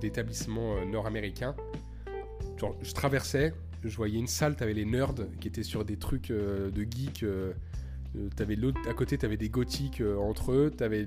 d'établissement 0.00 0.84
nord-américain. 0.86 1.56
Genre, 2.56 2.76
je 2.80 2.92
traversais, 2.92 3.52
je 3.84 3.96
voyais 3.96 4.18
une 4.18 4.28
salle, 4.28 4.54
t'avais 4.54 4.74
les 4.74 4.84
nerds 4.84 5.14
qui 5.40 5.48
étaient 5.48 5.64
sur 5.64 5.84
des 5.84 5.96
trucs 5.96 6.30
de 6.30 6.86
geeks. 6.88 7.24
T'avais 8.36 8.56
l'autre 8.56 8.80
à 8.88 8.94
côté, 8.94 9.18
t'avais 9.18 9.36
des 9.36 9.48
gothiques 9.48 10.02
entre 10.18 10.52
eux, 10.52 10.70
t'avais 10.76 11.06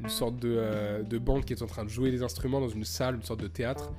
une 0.00 0.08
sorte 0.08 0.36
de, 0.36 1.02
de 1.02 1.18
bande 1.18 1.44
qui 1.44 1.52
était 1.52 1.62
en 1.62 1.66
train 1.66 1.84
de 1.84 1.90
jouer 1.90 2.10
des 2.10 2.22
instruments 2.22 2.60
dans 2.60 2.68
une 2.68 2.84
salle, 2.84 3.16
une 3.16 3.22
sorte 3.22 3.40
de 3.40 3.48
théâtre. 3.48 3.92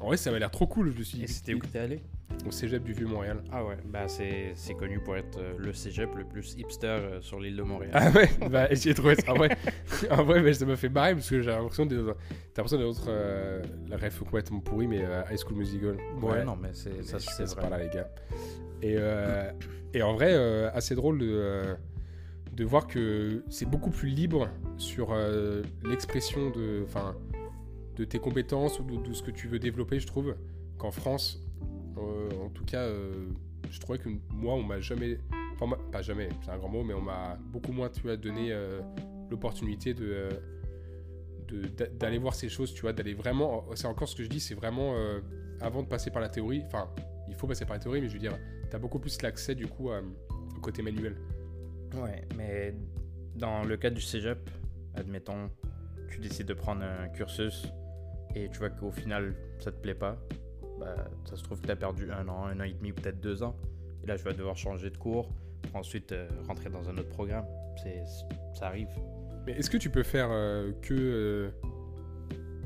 En 0.00 0.06
vrai, 0.06 0.16
ça 0.16 0.30
avait 0.30 0.38
l'air 0.38 0.50
trop 0.50 0.66
cool. 0.66 0.92
Je 0.92 0.98
me 0.98 1.02
suis 1.04 1.22
Et 1.22 1.26
c'était 1.26 1.54
où 1.54 1.58
que 1.58 1.66
t'es 1.66 1.78
allé? 1.78 2.00
au 2.46 2.50
cégep 2.50 2.82
du 2.82 2.92
Vieux-Montréal. 2.92 3.42
Ah 3.52 3.64
ouais, 3.64 3.76
bah 3.84 4.06
c'est, 4.08 4.54
connu 4.78 5.00
pour 5.00 5.16
être 5.16 5.38
euh, 5.38 5.54
le 5.58 5.72
cégep 5.72 6.14
le 6.16 6.24
plus 6.24 6.54
hipster 6.56 6.86
euh, 6.86 7.20
sur 7.20 7.40
l'île 7.40 7.56
de 7.56 7.62
Montréal. 7.62 7.90
Ah 7.94 8.10
ouais, 8.10 8.30
bah 8.50 8.68
j'ai 8.72 8.94
trouvé 8.94 9.16
ça. 9.16 9.32
En 9.32 9.34
vrai, 9.34 9.56
en 10.10 10.22
vrai 10.24 10.40
bah, 10.40 10.52
ça 10.54 10.64
m'a 10.64 10.76
fait 10.76 10.88
marrer 10.88 11.14
parce 11.14 11.28
que 11.28 11.42
j'ai 11.42 11.50
l'impression 11.50 11.86
d'être. 11.86 12.16
T'as 12.54 12.62
l'impression 12.62 12.78
d'être. 12.78 13.06
Euh, 13.08 13.62
la 13.88 13.96
ref 13.96 14.20
complètement 14.20 14.60
pourri, 14.60 14.86
mais 14.86 15.04
High 15.30 15.38
School 15.38 15.58
Musical. 15.58 15.96
Ouais, 16.22 16.44
non, 16.44 16.56
mais 16.56 16.70
c'est, 16.72 17.02
ça 17.04 17.18
c'est 17.18 17.44
vrai. 17.44 17.60
pas 17.60 17.70
là, 17.70 17.78
les 17.78 17.90
gars. 17.90 18.08
Et, 18.82 18.96
et 19.92 20.02
en 20.02 20.14
vrai, 20.14 20.34
assez 20.72 20.94
drôle 20.94 21.18
de, 21.18 21.76
de 22.52 22.64
voir 22.64 22.86
que 22.86 23.44
c'est 23.48 23.68
beaucoup 23.68 23.90
plus 23.90 24.08
libre 24.08 24.48
sur 24.76 25.14
l'expression 25.84 26.50
de, 26.50 26.84
de 27.96 28.04
tes 28.04 28.18
compétences 28.18 28.80
ou 28.80 28.84
de, 28.84 29.12
ce 29.12 29.22
que 29.22 29.30
tu 29.30 29.48
veux 29.48 29.58
développer, 29.58 30.00
je 30.00 30.06
trouve, 30.06 30.34
qu'en 30.78 30.90
France 30.90 31.40
euh, 32.00 32.28
en 32.44 32.48
tout 32.48 32.64
cas, 32.64 32.82
euh, 32.82 33.28
je 33.70 33.80
trouvais 33.80 33.98
que 33.98 34.08
moi, 34.30 34.54
on 34.54 34.62
m'a 34.62 34.80
jamais. 34.80 35.18
Pas 35.92 36.00
jamais, 36.00 36.30
c'est 36.42 36.50
un 36.50 36.56
grand 36.56 36.70
mot, 36.70 36.82
mais 36.82 36.94
on 36.94 37.02
m'a 37.02 37.36
beaucoup 37.52 37.72
moins 37.72 37.90
donné 38.16 38.50
euh, 38.50 38.80
l'opportunité 39.30 39.92
de 39.92 40.28
d'aller 41.98 42.18
voir 42.18 42.32
ces 42.32 42.48
choses, 42.48 42.72
tu 42.72 42.82
vois, 42.82 42.92
d'aller 42.94 43.12
vraiment. 43.12 43.66
C'est 43.74 43.88
encore 43.88 44.08
ce 44.08 44.14
que 44.14 44.22
je 44.22 44.28
dis, 44.28 44.40
c'est 44.40 44.54
vraiment 44.54 44.94
avant 45.60 45.82
de 45.82 45.88
passer 45.88 46.10
par 46.10 46.22
la 46.22 46.28
théorie. 46.28 46.62
Enfin, 46.64 46.88
il 47.28 47.34
faut 47.34 47.48
passer 47.48 47.66
par 47.66 47.74
la 47.74 47.82
théorie, 47.82 48.00
mais 48.00 48.08
je 48.08 48.12
veux 48.14 48.20
dire, 48.20 48.38
tu 48.70 48.76
as 48.76 48.78
beaucoup 48.78 49.00
plus 49.00 49.20
l'accès 49.20 49.56
du 49.56 49.66
coup 49.66 49.90
au 49.90 50.60
côté 50.60 50.80
manuel. 50.80 51.16
Ouais, 51.94 52.24
mais 52.36 52.74
dans 53.36 53.64
le 53.64 53.76
cas 53.76 53.90
du 53.90 54.00
cégep, 54.00 54.38
admettons, 54.94 55.50
tu 56.08 56.20
décides 56.20 56.46
de 56.46 56.54
prendre 56.54 56.82
un 56.82 57.08
cursus 57.08 57.66
et 58.34 58.48
tu 58.48 58.58
vois 58.58 58.70
qu'au 58.70 58.90
final 58.90 59.34
ça 59.58 59.72
te 59.72 59.76
plaît 59.76 59.94
pas, 59.94 60.18
bah, 60.78 61.10
ça 61.24 61.36
se 61.36 61.42
trouve 61.42 61.60
que 61.60 61.66
tu 61.66 61.72
as 61.72 61.76
perdu 61.76 62.10
un 62.10 62.28
an, 62.28 62.46
un 62.46 62.60
an 62.60 62.64
et 62.64 62.72
demi, 62.72 62.92
peut-être 62.92 63.20
deux 63.20 63.42
ans. 63.42 63.56
Et 64.02 64.06
là, 64.06 64.16
je 64.16 64.24
vais 64.24 64.32
devoir 64.32 64.56
changer 64.56 64.90
de 64.90 64.96
cours 64.96 65.30
pour 65.62 65.76
ensuite 65.76 66.12
euh, 66.12 66.26
rentrer 66.46 66.70
dans 66.70 66.88
un 66.88 66.96
autre 66.96 67.10
programme. 67.10 67.44
C'est, 67.82 68.02
ça 68.54 68.68
arrive. 68.68 68.88
Mais 69.46 69.52
est-ce 69.52 69.68
que 69.68 69.76
tu 69.76 69.90
peux 69.90 70.02
faire 70.02 70.28
euh, 70.30 70.72
que. 70.80 70.94
Euh, 70.94 71.50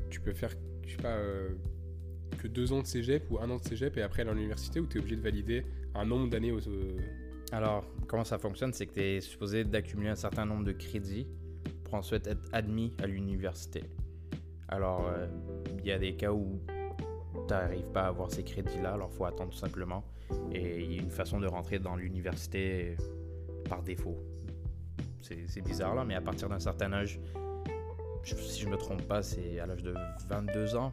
tu 0.09 0.21
peux 0.21 0.33
faire, 0.33 0.51
je 0.85 0.91
sais 0.95 1.01
pas, 1.01 1.17
que 2.37 2.47
deux 2.47 2.71
ans 2.71 2.81
de 2.81 2.87
cégep 2.87 3.29
ou 3.29 3.39
un 3.39 3.49
an 3.49 3.57
de 3.57 3.63
cégep 3.63 3.97
et 3.97 4.01
après 4.01 4.21
aller 4.21 4.31
à 4.31 4.33
l'université 4.33 4.79
ou 4.79 4.87
tu 4.87 4.97
es 4.97 5.01
obligé 5.01 5.17
de 5.17 5.21
valider 5.21 5.65
un 5.93 6.05
nombre 6.05 6.29
d'années 6.29 6.53
aux, 6.53 6.61
Alors, 7.55 7.85
comment 8.09 8.25
ça 8.25 8.37
fonctionne 8.37 8.73
C'est 8.73 8.85
que 8.85 8.95
tu 8.95 9.01
es 9.01 9.21
supposé 9.21 9.63
d'accumuler 9.63 10.09
un 10.09 10.15
certain 10.15 10.45
nombre 10.45 10.65
de 10.65 10.73
crédits 10.73 11.25
pour 11.85 11.93
ensuite 11.93 12.27
être 12.27 12.43
admis 12.51 12.93
à 13.01 13.07
l'université. 13.07 13.85
Alors, 14.67 15.09
il 15.79 15.85
y 15.85 15.91
a 15.93 15.97
des 15.97 16.17
cas 16.17 16.33
où 16.33 16.59
n'arrives 17.49 17.87
pas 17.93 18.01
à 18.01 18.07
avoir 18.07 18.29
ces 18.29 18.43
crédits-là, 18.43 18.95
alors 18.95 19.09
faut 19.09 19.23
attendre 19.23 19.51
tout 19.51 19.57
simplement. 19.57 20.03
Et 20.51 20.83
il 20.83 20.95
y 20.95 20.99
a 20.99 21.01
une 21.01 21.09
façon 21.09 21.39
de 21.39 21.47
rentrer 21.47 21.79
dans 21.79 21.95
l'université 21.95 22.97
par 23.69 23.83
défaut. 23.83 24.17
C'est 25.21 25.61
bizarre 25.63 25.95
là, 25.95 26.03
mais 26.03 26.15
à 26.15 26.21
partir 26.21 26.49
d'un 26.49 26.59
certain 26.59 26.91
âge, 26.91 27.21
si 28.25 28.61
je 28.63 28.67
me 28.67 28.75
trompe 28.75 29.03
pas, 29.03 29.23
c'est 29.23 29.61
à 29.61 29.65
l'âge 29.65 29.81
de 29.81 29.93
22 30.27 30.75
ans. 30.75 30.91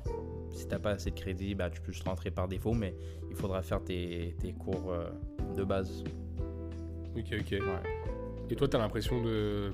Si 0.52 0.68
t'as 0.68 0.78
pas 0.78 0.90
assez 0.90 1.10
de 1.10 1.18
crédit, 1.18 1.56
bah, 1.56 1.70
tu 1.70 1.80
peux 1.80 1.90
juste 1.90 2.06
rentrer 2.06 2.30
par 2.30 2.46
défaut, 2.46 2.72
mais 2.72 2.94
il 3.28 3.34
faudra 3.34 3.62
faire 3.62 3.82
tes, 3.82 4.36
tes 4.38 4.52
cours 4.52 4.92
euh, 4.92 5.10
de 5.56 5.64
base. 5.64 6.04
Ok, 7.16 7.34
ok. 7.40 7.58
Et 8.50 8.56
toi, 8.56 8.68
tu 8.68 8.76
as 8.76 8.78
l'impression 8.78 9.22
de 9.22 9.72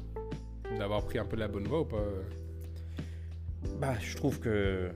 d'avoir 0.79 1.03
pris 1.05 1.19
un 1.19 1.25
peu 1.25 1.37
la 1.37 1.49
bonne 1.49 1.67
voie 1.67 1.81
ou 1.81 1.85
pas? 1.85 2.05
Bah, 3.81 3.95
je 4.01 4.17
trouve 4.17 4.39
que 4.39 4.91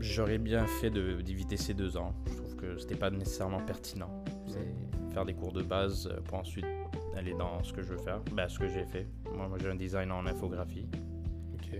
j'aurais 0.00 0.38
bien 0.38 0.66
fait 0.66 0.90
d'éviter 0.90 1.56
ces 1.56 1.74
deux 1.74 1.96
ans. 1.96 2.14
Je 2.26 2.36
trouve 2.36 2.56
que 2.56 2.78
c'était 2.78 2.96
pas 2.96 3.10
nécessairement 3.10 3.60
pertinent. 3.60 4.24
C'est 4.46 5.12
faire 5.12 5.24
des 5.24 5.34
cours 5.34 5.52
de 5.52 5.62
base 5.62 6.12
pour 6.26 6.38
ensuite 6.38 6.66
aller 7.16 7.32
dans 7.34 7.62
ce 7.62 7.72
que 7.72 7.82
je 7.82 7.88
veux 7.88 7.98
faire. 7.98 8.20
Bah, 8.32 8.48
ce 8.48 8.58
que 8.58 8.68
j'ai 8.68 8.84
fait. 8.84 9.06
Moi, 9.34 9.48
moi 9.48 9.58
j'ai 9.60 9.68
un 9.68 9.74
design 9.74 10.12
en 10.12 10.26
infographie. 10.26 10.86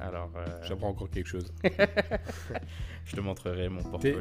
Alors, 0.00 0.31
euh, 0.37 0.45
j'apprends 0.62 0.88
encore 0.88 1.09
quelque 1.11 1.28
chose. 1.28 1.52
je 3.05 3.16
te 3.16 3.21
montrerai 3.21 3.69
mon 3.69 3.83
portfolio. 3.83 4.21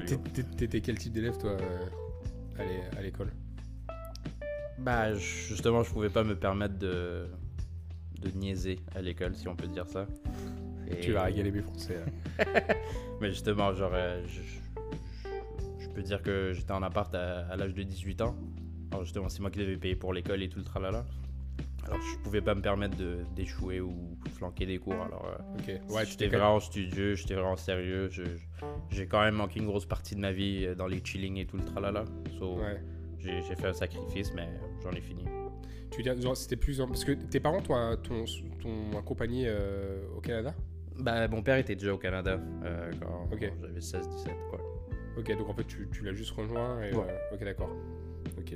T'étais 0.58 0.82
quel 0.82 0.98
type 0.98 1.14
d'élève 1.14 1.38
toi 1.38 1.52
euh, 1.52 2.82
à 2.98 3.02
l'école? 3.02 3.32
Bah 4.78 5.14
justement, 5.14 5.84
je 5.84 5.92
pouvais 5.92 6.10
pas 6.10 6.24
me 6.24 6.36
permettre 6.36 6.78
de 6.78 7.28
de 8.26 8.38
niaiser 8.38 8.80
à 8.96 9.02
l'école, 9.02 9.36
si 9.36 9.48
on 9.48 9.56
peut 9.56 9.68
dire 9.68 9.88
ça. 9.88 10.08
Tu 11.02 11.12
vas 11.12 11.24
régaler 11.24 11.52
mes 11.52 11.62
Français. 11.62 12.00
Mais 13.22 13.30
justement, 13.30 13.74
genre, 13.74 13.92
euh, 13.94 14.24
je, 14.28 15.90
peux 15.90 16.02
dire 16.02 16.22
que 16.22 16.52
j'étais 16.54 16.74
en 16.74 16.84
appart 16.84 17.14
à, 17.16 17.56
l'âge 17.56 17.74
de 17.74 17.84
18 17.84 18.22
ans. 18.22 18.36
Alors 18.92 19.04
justement, 19.04 19.30
c'est 19.30 19.42
moi 19.42 19.50
qui 19.50 19.60
devais 19.60 19.78
payer 19.78 19.96
pour 19.96 20.14
l'école 20.14 20.44
et 20.44 20.50
tout 20.50 20.60
le 20.60 20.66
tralala. 20.66 21.06
Alors 21.86 22.00
je 22.02 22.18
pouvais 22.24 22.42
pas 22.42 22.56
me 22.56 22.62
permettre 22.62 22.98
d'échouer 23.36 23.80
ou 23.80 24.18
flanquer 24.36 24.66
des 24.66 24.80
cours. 24.80 25.02
Alors 25.02 25.28
euh, 25.70 25.78
ouais, 25.90 26.06
j'étais 26.06 26.28
vraiment 26.28 26.60
studieux, 26.60 27.16
j'étais 27.16 27.36
vraiment 27.36 27.56
sérieux. 27.56 28.10
J'ai 28.90 29.08
quand 29.08 29.22
même 29.22 29.36
manqué 29.36 29.60
une 29.60 29.68
grosse 29.68 29.86
partie 29.86 30.16
de 30.16 30.20
ma 30.20 30.32
vie 30.32 30.66
euh, 30.66 30.76
dans 30.76 30.88
les 30.88 31.02
chilling 31.04 31.38
et 31.38 31.46
tout 31.46 31.58
le 31.58 31.64
tralala. 31.64 32.06
So, 32.38 32.60
J'ai 33.26 33.56
fait 33.56 33.68
un 33.68 33.74
sacrifice, 33.74 34.34
mais 34.34 34.48
j'en 34.84 34.92
ai 34.92 35.02
fini. 35.02 35.26
Tu 35.92 36.02
veux 36.02 36.16
dire, 36.16 36.38
c'était 36.38 36.56
plus. 36.56 36.78
Parce 36.78 37.04
que 37.04 37.14
tes 37.14 37.40
parents 37.40 37.62
t'ont 37.62 38.26
accompagné 38.98 39.52
au 40.16 40.22
Canada? 40.22 40.54
Bah, 40.98 41.28
mon 41.28 41.42
père 41.42 41.58
était 41.58 41.76
déjà 41.76 41.94
au 41.94 41.98
Canada 41.98 42.40
euh, 42.64 42.92
quand, 43.02 43.30
j'avais 43.32 43.80
16-17. 43.80 44.30
Ok, 45.18 45.38
donc 45.38 45.50
en 45.50 45.54
fait, 45.54 45.66
tu, 45.66 45.88
tu 45.92 46.04
l'as 46.04 46.14
juste 46.14 46.32
rejoint. 46.32 46.82
Et, 46.82 46.94
euh, 46.94 47.34
ok, 47.34 47.44
d'accord. 47.44 47.70
Ok. 48.38 48.56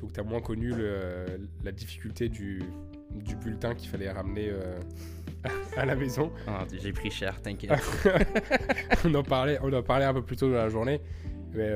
Donc, 0.00 0.12
tu 0.12 0.20
as 0.20 0.22
moins 0.22 0.40
connu 0.40 0.70
le, 0.70 1.26
la 1.64 1.72
difficulté 1.72 2.28
du, 2.28 2.62
du 3.10 3.36
bulletin 3.36 3.74
qu'il 3.74 3.88
fallait 3.88 4.10
ramener 4.10 4.48
euh, 4.50 4.78
à 5.76 5.84
la 5.84 5.94
maison. 5.94 6.32
Ah, 6.46 6.64
j'ai 6.72 6.92
pris 6.92 7.10
cher, 7.10 7.40
t'inquiète. 7.42 7.72
on, 9.04 9.14
en 9.14 9.22
parlait, 9.22 9.58
on 9.62 9.72
en 9.72 9.82
parlait 9.82 10.04
un 10.04 10.14
peu 10.14 10.22
plus 10.22 10.36
tôt 10.36 10.48
dans 10.48 10.56
la 10.56 10.68
journée. 10.68 11.00
Mais 11.52 11.68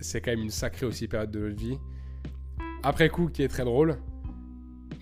c'est 0.00 0.20
quand 0.20 0.30
même 0.32 0.42
une 0.42 0.50
sacrée 0.50 0.86
aussi 0.86 1.08
période 1.08 1.30
de 1.30 1.40
notre 1.40 1.56
vie. 1.60 1.78
Après 2.82 3.08
coup, 3.08 3.28
qui 3.28 3.42
est 3.42 3.48
très 3.48 3.64
drôle. 3.64 3.96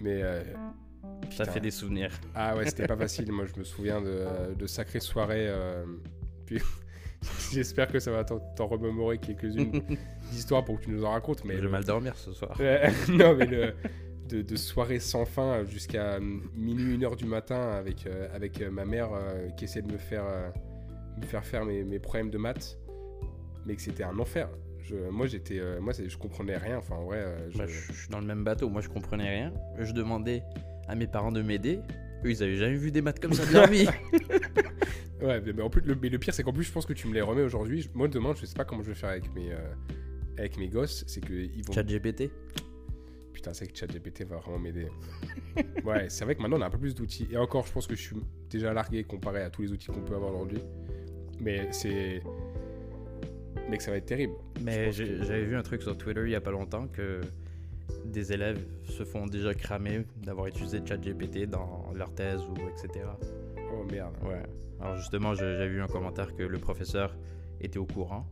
Mais. 0.00 0.20
euh, 0.22 0.42
Ça 1.30 1.44
fait 1.44 1.60
des 1.60 1.70
souvenirs. 1.70 2.10
Ah 2.34 2.56
ouais, 2.56 2.66
c'était 2.66 2.86
pas 2.86 2.96
facile. 2.96 3.30
Moi, 3.32 3.46
je 3.52 3.58
me 3.58 3.64
souviens 3.64 4.00
de, 4.00 4.54
de 4.56 4.66
sacrées 4.66 5.00
soirées. 5.00 5.48
euh, 5.48 5.84
Puis, 6.46 6.60
j'espère 7.52 7.88
que 7.88 7.98
ça 8.00 8.10
va 8.10 8.24
t'en 8.24 8.66
remémorer 8.66 9.18
quelques-unes 9.18 9.82
d'histoires 10.30 10.64
pour 10.64 10.78
que 10.78 10.84
tu 10.84 10.90
nous 10.90 11.04
en 11.04 11.10
racontes. 11.12 11.44
Mais 11.44 11.54
je 11.54 11.60
le- 11.60 11.66
vais 11.66 11.72
mal 11.72 11.84
dormir 11.84 12.16
ce 12.16 12.32
soir. 12.32 12.56
Non, 13.08 13.34
mais 13.36 13.46
le, 13.46 13.74
de, 14.28 14.42
de 14.42 14.56
soirées 14.56 15.00
sans 15.00 15.24
fin 15.24 15.64
jusqu'à 15.64 16.18
minuit, 16.54 16.94
une 16.94 17.04
heure 17.04 17.16
du 17.16 17.24
matin 17.26 17.70
avec, 17.72 18.06
euh, 18.06 18.28
avec 18.34 18.60
ma 18.60 18.84
mère 18.84 19.10
qui 19.56 19.64
essayait 19.64 19.86
de 19.86 19.92
me 19.92 19.98
faire, 19.98 20.24
me 21.20 21.26
faire 21.26 21.44
faire 21.44 21.64
mes, 21.64 21.82
mes 21.84 21.98
problèmes 21.98 22.30
de 22.30 22.38
maths. 22.38 22.78
Mais 23.66 23.76
que 23.76 23.82
c'était 23.82 24.02
un 24.04 24.18
enfer. 24.18 24.48
Je, 24.84 24.96
moi, 25.10 25.26
j'étais, 25.26 25.58
euh, 25.58 25.80
moi, 25.80 25.92
je 25.92 26.16
comprenais 26.16 26.56
rien. 26.56 26.78
Enfin, 26.78 26.96
en 26.96 27.04
vrai, 27.04 27.18
euh, 27.18 27.50
je- 27.50 27.56
Moi, 27.56 27.66
je, 27.66 27.72
je 27.92 27.92
suis 28.00 28.08
dans 28.08 28.20
le 28.20 28.26
même 28.26 28.44
bateau. 28.44 28.68
Moi, 28.68 28.80
je 28.82 28.88
comprenais 28.88 29.28
rien. 29.28 29.52
Je 29.78 29.92
demandais 29.92 30.42
à 30.88 30.94
mes 30.94 31.06
parents 31.06 31.32
de 31.32 31.42
m'aider. 31.42 31.78
Eux, 32.24 32.30
ils 32.30 32.42
avaient 32.42 32.56
jamais 32.56 32.76
vu 32.76 32.90
des 32.92 33.02
maths 33.02 33.20
comme 33.20 33.32
ça 33.32 33.46
de 33.46 33.52
leur 33.52 33.66
vie. 33.68 33.86
Ouais, 35.20 35.40
mais, 35.40 35.52
mais 35.52 35.62
en 35.62 35.70
plus, 35.70 35.82
le, 35.82 35.94
mais 35.94 36.08
le 36.08 36.18
pire, 36.18 36.34
c'est 36.34 36.42
qu'en 36.42 36.52
plus, 36.52 36.64
je 36.64 36.72
pense 36.72 36.84
que 36.84 36.92
tu 36.92 37.06
me 37.06 37.14
les 37.14 37.20
remets 37.20 37.42
aujourd'hui. 37.42 37.88
Moi, 37.94 38.08
demain, 38.08 38.34
je 38.34 38.44
sais 38.44 38.56
pas 38.56 38.64
comment 38.64 38.82
je 38.82 38.88
vais 38.88 38.96
faire 38.96 39.10
avec 39.10 39.32
mes, 39.36 39.52
euh, 39.52 39.58
avec 40.36 40.58
mes 40.58 40.66
gosses. 40.68 41.04
C'est 41.06 41.20
que 41.20 41.32
ils 41.32 41.64
vont. 41.64 41.72
Chat 41.72 41.84
GPT. 41.84 42.28
Putain, 43.32 43.54
c'est 43.54 43.68
que 43.68 43.78
ChatGPT 43.78 44.24
va 44.24 44.38
vraiment 44.38 44.58
m'aider. 44.58 44.88
ouais, 45.84 46.06
c'est 46.08 46.24
vrai 46.24 46.34
que 46.34 46.42
maintenant, 46.42 46.58
on 46.58 46.62
a 46.62 46.66
un 46.66 46.70
peu 46.70 46.78
plus 46.78 46.96
d'outils. 46.96 47.28
Et 47.30 47.36
encore, 47.36 47.64
je 47.66 47.72
pense 47.72 47.86
que 47.86 47.94
je 47.94 48.02
suis 48.02 48.16
déjà 48.50 48.72
largué 48.72 49.04
comparé 49.04 49.42
à 49.42 49.50
tous 49.50 49.62
les 49.62 49.70
outils 49.70 49.86
qu'on 49.86 50.02
peut 50.02 50.16
avoir 50.16 50.32
aujourd'hui. 50.34 50.58
Mais 51.40 51.68
c'est. 51.70 52.20
Mais 53.68 53.76
que 53.76 53.82
ça 53.82 53.90
va 53.90 53.96
être 53.98 54.06
terrible. 54.06 54.34
Mais 54.60 54.92
j'avais 54.92 55.44
vu 55.44 55.56
un 55.56 55.62
truc 55.62 55.82
sur 55.82 55.96
Twitter 55.96 56.22
il 56.24 56.30
y 56.30 56.34
a 56.34 56.40
pas 56.40 56.50
longtemps 56.50 56.86
que 56.88 57.20
des 58.04 58.32
élèves 58.32 58.64
se 58.84 59.04
font 59.04 59.26
déjà 59.26 59.54
cramer 59.54 60.04
d'avoir 60.22 60.46
utilisé 60.46 60.80
ChatGPT 60.84 61.46
dans 61.48 61.90
leur 61.94 62.12
thèse 62.14 62.40
ou 62.42 62.54
etc. 62.68 63.04
Oh 63.72 63.84
merde. 63.90 64.14
Ouais. 64.24 64.42
Alors 64.80 64.96
justement, 64.96 65.34
j'avais 65.34 65.68
vu 65.68 65.80
un 65.80 65.86
commentaire 65.86 66.34
que 66.34 66.42
le 66.42 66.58
professeur 66.58 67.14
était 67.60 67.78
au 67.78 67.86
courant 67.86 68.26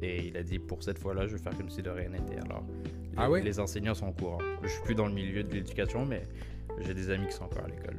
et 0.00 0.26
il 0.26 0.36
a 0.36 0.42
dit 0.42 0.58
pour 0.58 0.82
cette 0.82 0.98
fois-là, 0.98 1.26
je 1.26 1.36
vais 1.36 1.42
faire 1.42 1.56
comme 1.56 1.70
si 1.70 1.82
de 1.82 1.90
rien 1.90 2.08
n'était. 2.08 2.38
Alors 2.38 2.64
les, 2.84 2.90
Ah 3.16 3.30
ouais? 3.30 3.42
les 3.42 3.60
enseignants 3.60 3.94
sont 3.94 4.08
au 4.08 4.12
courant. 4.12 4.38
Je 4.62 4.68
suis 4.68 4.82
plus 4.82 4.94
dans 4.94 5.06
le 5.06 5.12
milieu 5.12 5.42
de 5.44 5.52
l'éducation, 5.52 6.04
mais 6.06 6.22
j'ai 6.80 6.94
des 6.94 7.10
amis 7.10 7.26
qui 7.26 7.32
sont 7.34 7.44
encore 7.44 7.64
à 7.64 7.68
l'école. 7.68 7.96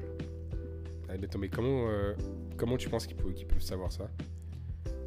Ah, 1.10 1.14
mais 1.40 1.50
comment, 1.50 1.88
euh, 1.90 2.14
comment 2.58 2.78
tu 2.78 2.90
penses 2.90 3.08
qu'ils 3.08 3.18
peuvent, 3.18 3.34
qu'ils 3.34 3.48
peuvent 3.48 3.62
savoir 3.62 3.92
ça? 3.92 4.10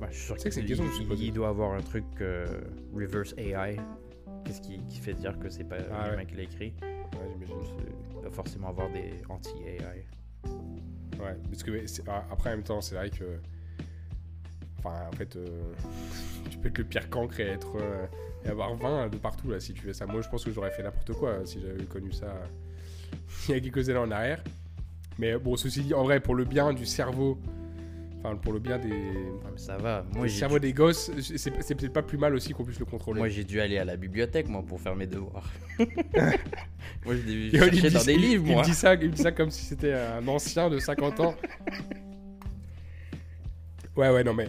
Ouais, 0.02 0.09
je 0.11 0.16
suis 0.16 0.25
sûr 0.26 0.35
que 0.37 0.50
c'est 0.50 0.61
une 0.61 0.66
question 0.66 0.85
que. 0.85 1.14
Il 1.14 1.32
doit 1.32 1.49
avoir 1.49 1.73
un 1.75 1.80
truc 1.80 2.04
euh, 2.21 2.44
reverse 2.92 3.35
AI. 3.38 3.76
Qu'est-ce 4.44 4.61
qui, 4.61 4.78
qui 4.88 4.99
fait 4.99 5.14
dire 5.14 5.38
que 5.38 5.49
c'est 5.49 5.62
pas 5.64 5.76
Ah 5.92 6.06
l'humain 6.11 6.18
ouais. 6.18 6.26
qui 6.26 6.35
l'a 6.35 6.42
écrit? 6.42 6.75
Ouais, 6.82 7.30
j'imagine. 7.32 7.56
Il 8.16 8.21
doit 8.21 8.30
forcément 8.32 8.68
avoir 8.71 8.90
des 8.90 9.12
anti-AI. 9.28 10.04
Ouais, 11.21 11.37
parce 11.49 11.62
que 11.62 11.85
ah, 12.09 12.25
après, 12.32 12.50
en 12.50 12.56
même 12.56 12.64
temps, 12.64 12.80
c'est 12.80 12.97
vrai 12.97 13.11
que. 13.11 13.38
Enfin, 14.78 15.06
en 15.09 15.12
fait, 15.12 15.37
euh, 15.37 15.47
tu 16.50 16.59
peux 16.59 16.68
être 16.68 16.78
le 16.78 16.85
pire 16.85 17.09
cancre 17.09 17.38
et 17.38 17.44
être. 17.47 17.76
euh, 17.80 18.06
et 18.44 18.49
avoir 18.49 18.75
20 18.75 19.09
de 19.09 19.18
partout 19.18 19.50
là 19.52 19.61
si 19.61 19.73
tu 19.73 19.82
fais 19.82 19.92
ça. 19.92 20.04
Moi, 20.04 20.21
je 20.21 20.28
pense 20.28 20.44
que 20.44 20.50
j'aurais 20.50 20.73
fait 20.73 20.82
n'importe 20.82 21.12
quoi 21.12 21.47
si 21.47 21.61
j'avais 21.61 21.85
connu 21.85 22.11
ça 22.11 22.35
il 23.49 23.54
y 23.54 23.56
a 23.56 23.61
quelques 23.61 23.88
années 23.88 24.00
en 24.00 24.11
arrière. 24.11 24.42
Mais 25.18 25.38
bon, 25.38 25.54
ceci 25.56 25.82
dit, 25.82 25.94
en 25.94 26.02
vrai, 26.02 26.18
pour 26.18 26.35
le 26.35 26.44
bien 26.44 26.73
du 26.73 26.85
cerveau, 26.85 27.38
enfin, 28.23 28.37
pour 28.37 28.52
le 28.52 28.59
bien 28.59 28.79
des. 28.79 28.91
Ouais, 28.91 29.52
ça 29.57 29.76
va. 29.76 30.05
Moi, 30.14 30.25
le 30.25 30.29
cerveau 30.29 30.59
dû, 30.59 30.69
des 30.69 30.73
gosses, 30.73 31.11
c'est 31.21 31.50
peut-être 31.50 31.93
pas 31.93 32.02
plus 32.02 32.19
mal 32.19 32.35
aussi 32.35 32.52
qu'on 32.52 32.64
puisse 32.64 32.79
le 32.79 32.85
contrôler. 32.85 33.19
moi, 33.19 33.29
j'ai 33.29 33.45
dû 33.45 33.61
aller 33.61 33.79
à 33.79 33.85
la 33.85 33.97
bibliothèque, 33.97 34.49
moi, 34.49 34.62
pour 34.62 34.81
faire 34.81 34.97
mes 34.97 35.07
devoirs. 35.07 35.50
moi, 35.79 37.14
j'ai 37.16 37.23
dû 37.23 37.51
chercher 37.51 37.90
dans 37.90 38.05
des 38.05 38.16
livres, 38.16 38.44
il 38.46 38.53
moi. 38.53 38.62
dit 38.62 38.75
ça, 38.75 38.94
il 38.94 39.11
dit 39.11 39.23
ça 39.23 39.33
comme 39.33 39.51
si 39.51 39.64
c'était 39.64 39.94
un 39.94 40.27
ancien 40.29 40.70
de 40.70 40.79
50 40.79 41.20
ans. 41.20 41.35
Ouais, 43.94 44.09
ouais, 44.09 44.25
non, 44.25 44.33
mais 44.33 44.49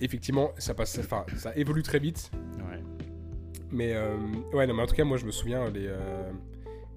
effectivement, 0.00 0.52
ça 0.56 0.72
passe, 0.72 1.00
enfin, 1.00 1.26
ça 1.36 1.52
évolue 1.56 1.82
très 1.82 1.98
vite. 1.98 2.30
Ouais. 2.58 2.80
Mais 3.72 3.92
euh, 3.92 4.16
ouais, 4.52 4.68
non, 4.68 4.74
mais 4.74 4.82
en 4.82 4.86
tout 4.86 4.94
cas, 4.94 5.02
moi, 5.02 5.16
je 5.16 5.26
me 5.26 5.32
souviens 5.32 5.68
les 5.68 5.88
euh, 5.88 6.30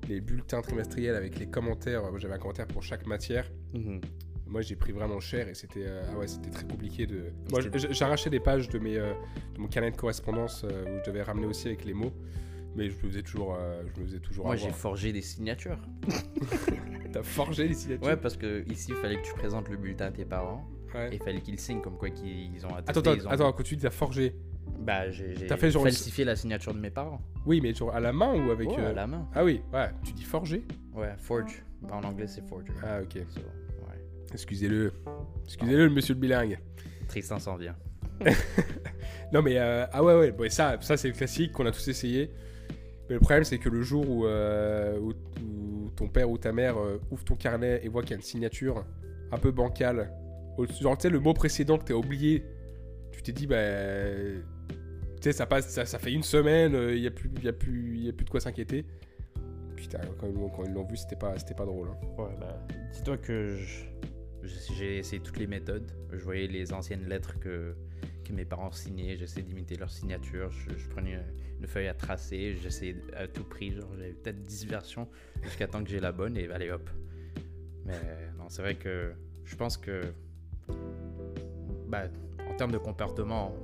les 0.08 0.22
bulletins 0.22 0.62
trimestriels 0.62 1.16
avec 1.16 1.40
les 1.40 1.46
commentaires. 1.46 2.04
J'avais 2.18 2.34
un 2.34 2.40
commentaire 2.40 2.68
pour 2.68 2.84
chaque 2.84 3.06
matière. 3.06 3.50
Mhm. 3.74 4.02
Moi, 4.50 4.62
j'ai 4.62 4.76
pris 4.76 4.92
vraiment 4.92 5.20
cher 5.20 5.48
et 5.48 5.54
c'était 5.54 5.86
euh, 5.86 6.02
ah 6.12 6.18
ouais, 6.18 6.28
c'était 6.28 6.50
très 6.50 6.66
compliqué 6.66 7.06
de. 7.06 7.26
Moi, 7.52 7.62
j'arrachais 7.92 8.30
des 8.30 8.40
pages 8.40 8.68
de 8.70 8.80
mes 8.80 8.98
euh, 8.98 9.14
de 9.56 9.60
mon 9.62 9.68
carnet 9.68 9.92
de 9.92 9.96
correspondance 9.96 10.64
euh, 10.64 10.86
où 10.86 11.00
je 11.06 11.10
devais 11.10 11.22
ramener 11.22 11.46
aussi 11.46 11.68
avec 11.68 11.86
les 11.86 11.94
mots. 11.94 12.14
Mais 12.76 12.90
je 12.90 12.96
me 12.96 13.10
faisais 13.10 13.24
toujours, 13.24 13.58
je 13.96 14.00
me 14.00 14.06
faisais 14.06 14.20
toujours 14.20 14.46
Moi, 14.46 14.56
j'ai 14.56 14.70
forgé 14.72 15.12
des 15.12 15.24
signatures. 15.24 15.80
T'as 17.12 17.24
forgé 17.24 17.68
les 17.68 17.74
signatures. 17.74 18.06
Ouais, 18.08 18.16
parce 18.16 18.38
que 18.38 18.64
ici, 18.72 18.88
il 18.92 18.96
fallait 18.96 19.16
que 19.20 19.26
tu 19.26 19.34
présentes 19.34 19.70
le 19.70 19.78
bulletin 19.78 20.06
à 20.06 20.12
tes 20.12 20.26
parents. 20.26 20.68
Ouais. 20.94 21.10
Et 21.12 21.16
il 21.16 21.22
fallait 21.24 21.42
qu'ils 21.42 21.60
signent 21.60 21.82
comme 21.82 21.98
quoi 21.98 22.10
qu'ils 22.10 22.66
ont 22.66 22.76
attesté. 22.76 22.90
Attends, 22.92 23.00
attends, 23.00 23.14
ils 23.16 23.28
ont- 23.28 23.32
attends, 23.32 23.52
quand 23.54 23.64
tu 23.64 23.76
dis 23.76 23.82
t'as 23.84 23.90
forgé. 23.90 24.36
Bah, 24.80 25.10
j'ai 25.10 25.36
falsifié 25.48 26.26
la 26.26 26.36
signature 26.36 26.74
de 26.74 26.80
mes 26.80 26.90
parents. 26.92 27.22
Oui, 27.46 27.60
mais 27.62 27.74
genre 27.74 27.94
à 27.94 28.00
la 28.00 28.14
main 28.14 28.34
ou 28.36 28.52
avec. 28.52 28.70
Euh, 28.70 28.92
à 28.92 28.94
la 28.94 29.08
main. 29.08 29.28
Ah 29.34 29.44
oui, 29.44 29.62
ouais, 29.74 29.90
tu 30.04 30.14
dis 30.14 30.24
forger 30.24 30.64
Ouais, 30.94 31.14
forge. 31.18 31.64
Bah, 31.82 31.96
en 31.96 32.04
anglais, 32.04 32.28
c'est 32.28 32.48
forger. 32.48 32.72
Ah 32.84 33.02
ok. 33.02 33.18
So. 33.30 33.42
Excusez-le. 34.34 34.94
Excusez-le, 35.46 35.86
le 35.88 35.94
monsieur 35.94 36.14
le 36.14 36.20
bilingue. 36.20 36.60
Tristan 37.08 37.40
s'en 37.40 37.56
vient. 37.58 37.76
Non 39.32 39.44
mais, 39.44 39.60
euh, 39.60 39.86
ah 39.92 40.04
ouais, 40.04 40.16
ouais, 40.18 40.32
bon, 40.32 40.50
ça, 40.50 40.78
ça 40.82 40.98
c'est 40.98 41.08
le 41.08 41.14
classique 41.14 41.52
qu'on 41.52 41.66
a 41.68 41.72
tous 41.72 41.88
essayé. 41.88 42.32
Mais 43.08 43.14
le 43.16 43.20
problème 43.20 43.44
c'est 43.44 43.60
que 43.60 43.70
le 43.70 43.84
jour 43.84 44.10
où, 44.10 44.26
euh, 44.26 44.98
où, 45.00 45.10
où 45.44 45.90
ton 45.96 46.08
père 46.08 46.30
ou 46.32 46.38
ta 46.40 46.52
mère 46.52 46.80
euh, 46.80 47.00
ouvre 47.12 47.24
ton 47.24 47.36
carnet 47.36 47.80
et 47.84 47.90
voit 47.90 48.02
qu'il 48.02 48.12
y 48.12 48.14
a 48.14 48.18
une 48.18 48.24
signature 48.24 48.84
un 49.32 49.38
peu 49.38 49.52
bancale, 49.52 50.12
genre 50.82 50.98
tu 50.98 51.04
sais 51.04 51.10
le 51.10 51.20
mot 51.20 51.34
précédent 51.36 51.78
que 51.78 51.84
t'as 51.86 51.94
oublié, 51.94 52.44
tu 53.12 53.22
t'es 53.22 53.32
dit 53.32 53.46
bah... 53.46 53.56
Tu 55.18 55.24
sais, 55.26 55.32
ça 55.32 55.46
passe, 55.46 55.68
ça, 55.70 55.86
ça 55.86 56.00
fait 56.00 56.12
une 56.14 56.24
semaine, 56.24 56.74
il 56.74 57.02
n'y 57.02 57.06
a, 57.08 57.12
plus- 57.12 57.30
y 57.44 57.48
a, 57.50 57.54
plus- 57.54 57.98
y 58.00 58.10
a 58.10 58.14
plus 58.14 58.26
de 58.26 58.30
quoi 58.32 58.40
s'inquiéter. 58.40 58.86
Putain, 59.76 60.00
quand 60.20 60.26
ils 60.28 60.34
l'ont- 60.34 60.50
quand 60.50 60.64
ils 60.64 60.72
l'ont 60.74 60.86
vu, 60.86 60.98
c'était 60.98 61.18
pas, 61.18 61.38
c'était 61.38 61.54
pas 61.54 61.66
drôle. 61.66 61.90
hein. 61.90 61.98
Ouais, 62.18 62.36
bah, 62.40 62.58
dis-toi 62.94 63.18
que 63.18 63.50
je- 63.58 63.84
j'ai 64.44 64.98
essayé 64.98 65.22
toutes 65.22 65.38
les 65.38 65.48
méthodes. 65.48 65.92
Je 66.12 66.24
voyais 66.24 66.48
les 66.48 66.72
anciennes 66.74 67.08
lettres 67.08 67.40
que, 67.40 67.76
que 68.24 68.34
mes 68.34 68.46
parents 68.46 68.72
signaient. 68.72 69.18
J'essayais 69.18 69.46
d'imiter 69.46 69.76
leur 69.76 69.90
signature. 69.90 70.50
Je, 70.52 70.88
prenais 70.90 71.14
une, 71.14 71.24
une 71.62 71.68
feuille 71.68 71.88
à 71.88 71.94
tracer. 71.94 72.56
J'essayais 72.62 72.96
à 73.16 73.28
tout 73.28 73.44
prix. 73.44 73.72
J'avais 73.72 74.14
peut-être 74.14 74.42
10 74.42 74.66
versions 74.68 75.08
jusqu'à 75.44 75.68
temps 75.68 75.84
que 75.84 75.90
j'ai 75.90 76.00
la 76.00 76.12
bonne 76.12 76.38
et 76.38 76.50
allez 76.50 76.72
hop. 76.72 76.90
Mais 77.86 78.00
non, 78.38 78.50
c'est 78.50 78.62
vrai 78.62 78.76
que 78.76 79.12
je 79.46 79.56
pense 79.56 79.78
que. 79.78 80.02
Bah, 81.88 82.04
en 82.48 82.56
termes 82.56 82.72
de 82.72 82.78
comportement, 82.78 83.56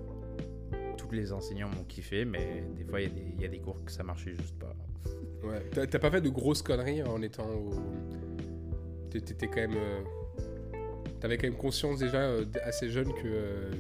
tous 0.98 1.12
les 1.12 1.32
enseignants 1.32 1.70
m'ont 1.70 1.84
kiffé, 1.84 2.26
mais 2.26 2.64
des 2.76 2.84
fois, 2.84 3.02
il 3.02 3.12
y 3.40 3.42
y, 3.42 3.46
a 3.46 3.48
des 3.48 3.60
cours 3.60 3.84
que 3.86 3.92
ça 3.92 4.04
marchait 4.04 4.34
juste 4.34 4.58
pas. 4.58 4.76
Ouais. 5.44 5.62
T'as 5.72 6.00
pas 6.00 6.10
fait 6.10 6.22
de 6.22 6.30
grosses 6.30 6.64
conneries 6.64 7.04
en 7.04 7.22
étant 7.22 7.48
au. 7.50 7.74
t'é- 9.12 9.22
T'étais 9.22 9.48
quand 9.48 9.58
même. 9.58 9.76
euh, 9.76 10.02
T'avais 11.20 11.38
quand 11.38 11.48
même 11.48 11.58
conscience 11.58 12.00
déjà 12.00 12.18
euh, 12.22 12.46
assez 12.64 12.90
jeune 12.90 13.14
que. 13.14 13.26
euh, 13.26 13.72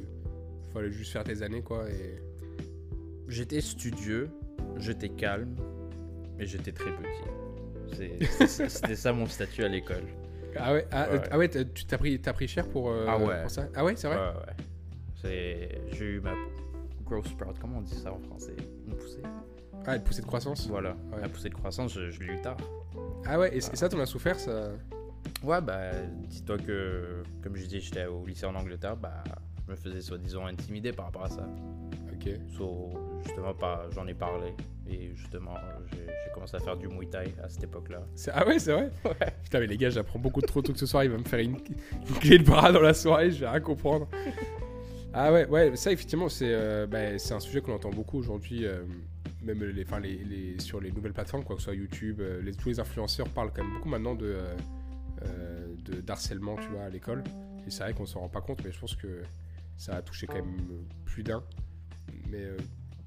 fallait 0.73 0.91
juste 0.91 1.11
faire 1.13 1.23
tes 1.23 1.41
années 1.41 1.61
quoi. 1.61 1.89
Et... 1.89 2.21
J'étais 3.27 3.61
studieux, 3.61 4.29
j'étais 4.77 5.09
calme, 5.09 5.55
mais 6.37 6.45
j'étais 6.45 6.71
très 6.71 6.91
petit. 6.91 8.25
C'était 8.47 8.95
ça 8.95 9.13
mon 9.13 9.25
statut 9.25 9.63
à 9.63 9.67
l'école. 9.67 10.03
Ah 10.57 10.73
ouais, 10.73 10.85
ah, 10.91 11.09
Ouais. 11.11 11.21
ah 11.31 11.37
ouais, 11.37 11.49
tu 11.49 11.85
t'as 11.85 11.97
pris, 11.97 12.19
t'as 12.21 12.33
pris 12.33 12.47
cher 12.47 12.67
pour, 12.69 12.89
euh, 12.89 13.05
Ah 13.09 13.17
ouais. 13.17 13.41
pour 13.41 13.51
ça? 13.51 13.67
Ah 13.75 13.83
ouais, 13.83 13.95
c'est 13.95 14.07
vrai? 14.07 14.17
Ouais, 15.23 15.69
J'ai 15.91 16.05
eu 16.05 16.19
ma 16.21 16.33
growth 17.03 17.27
sprout, 17.27 17.57
comment 17.59 17.79
on 17.79 17.81
dit 17.81 17.95
ça 17.95 18.11
en 18.13 18.19
français? 18.19 18.55
Une 18.87 18.95
poussée 18.95 19.21
Ah, 19.85 19.95
une 19.97 20.03
poussée 20.03 20.21
de 20.21 20.27
croissance? 20.27 20.67
Voilà, 20.67 20.95
la 21.21 21.27
poussée 21.29 21.49
de 21.49 21.55
croissance, 21.55 21.93
je, 21.93 22.09
je 22.09 22.19
l'ai 22.21 22.33
eu 22.33 22.41
tard. 22.41 22.57
Ah 23.25 23.39
ouais, 23.39 23.55
et, 23.55 23.61
c- 23.61 23.69
et 23.73 23.75
ça, 23.75 23.89
t'en 23.89 23.99
as 23.99 24.05
souffert 24.05 24.39
ça? 24.39 24.69
Ouais, 25.43 25.61
bah, 25.61 25.91
dis-toi 26.29 26.57
que, 26.57 27.23
comme 27.41 27.55
je 27.55 27.65
dis, 27.65 27.79
j'étais 27.81 28.05
au 28.05 28.25
lycée 28.25 28.45
en 28.45 28.55
Angleterre, 28.55 28.97
bah, 28.97 29.23
je 29.65 29.71
me 29.71 29.75
faisais 29.77 30.01
soi-disant 30.01 30.45
intimider 30.45 30.91
par 30.91 31.05
rapport 31.05 31.23
à 31.25 31.29
ça. 31.29 31.47
Ok. 32.13 32.29
So, 32.57 32.93
justement, 33.23 33.53
pas, 33.53 33.88
j'en 33.91 34.07
ai 34.07 34.13
parlé, 34.13 34.53
et 34.89 35.13
justement, 35.15 35.55
j'ai 35.91 35.97
j'ai 36.05 36.31
commencé 36.33 36.55
à 36.57 36.59
faire 36.59 36.75
du 36.77 36.88
Muay 36.88 37.05
Thai 37.07 37.33
à 37.43 37.47
cette 37.49 37.63
époque-là. 37.63 38.01
C'est- 38.15 38.31
Ah 38.33 38.45
ouais, 38.47 38.59
c'est 38.59 38.73
vrai? 38.73 38.91
Putain, 39.43 39.59
mais 39.59 39.67
les 39.67 39.77
gars, 39.77 39.89
j'apprends 39.89 40.19
beaucoup 40.19 40.41
trop 40.41 40.61
tôt 40.61 40.73
que 40.73 40.79
ce 40.79 40.85
soir. 40.85 41.03
Il 41.03 41.11
va 41.11 41.17
me 41.17 41.23
faire 41.23 41.39
une, 41.39 41.57
une 42.09 42.15
clé 42.19 42.38
de 42.39 42.43
bras 42.43 42.71
dans 42.71 42.81
la 42.81 42.93
soirée, 42.93 43.31
je 43.31 43.39
vais 43.41 43.47
rien 43.49 43.59
comprendre. 43.61 44.07
Ah 45.17 45.31
ouais, 45.31 45.47
ouais, 45.47 45.73
ça 45.77 45.93
effectivement, 45.93 46.27
c'est 46.27 46.49
euh, 46.49 46.88
bah, 46.88 47.17
c'est 47.17 47.33
un 47.33 47.39
sujet 47.39 47.61
qu'on 47.61 47.71
entend 47.73 47.89
beaucoup 47.89 48.17
aujourd'hui, 48.17 48.65
euh, 48.65 48.83
même 49.43 49.63
les, 49.63 49.83
enfin, 49.83 50.01
les, 50.01 50.17
les- 50.17 50.59
sur 50.59 50.81
les 50.81 50.91
nouvelles 50.91 51.13
plateformes, 51.13 51.45
quoi 51.45 51.55
que 51.55 51.61
ce 51.61 51.67
soit 51.69 51.73
YouTube, 51.73 52.19
euh, 52.19 52.41
les, 52.41 52.51
tous 52.51 52.67
les 52.67 52.81
influenceurs 52.81 53.29
parlent 53.29 53.51
quand 53.55 53.63
même 53.63 53.71
beaucoup 53.75 53.88
maintenant 53.88 54.13
de, 54.13 54.25
euh, 54.25 54.53
de 55.21 56.01
d'harcèlement, 56.01 56.56
tu 56.58 56.67
vois, 56.69 56.84
à 56.84 56.89
l'école. 56.89 57.23
Et 57.67 57.71
c'est 57.71 57.84
vrai 57.84 57.93
qu'on 57.93 58.06
s'en 58.06 58.19
rend 58.19 58.30
pas 58.30 58.41
compte, 58.41 58.63
mais 58.63 58.71
je 58.71 58.80
pense 58.80 58.95
que 58.95 59.23
ça 59.78 59.95
a 59.95 60.01
touché 60.01 60.28
quand 60.28 60.36
même 60.36 60.58
plus 61.06 61.23
d'un. 61.23 61.43
Mais 62.30 62.43
euh, 62.43 62.58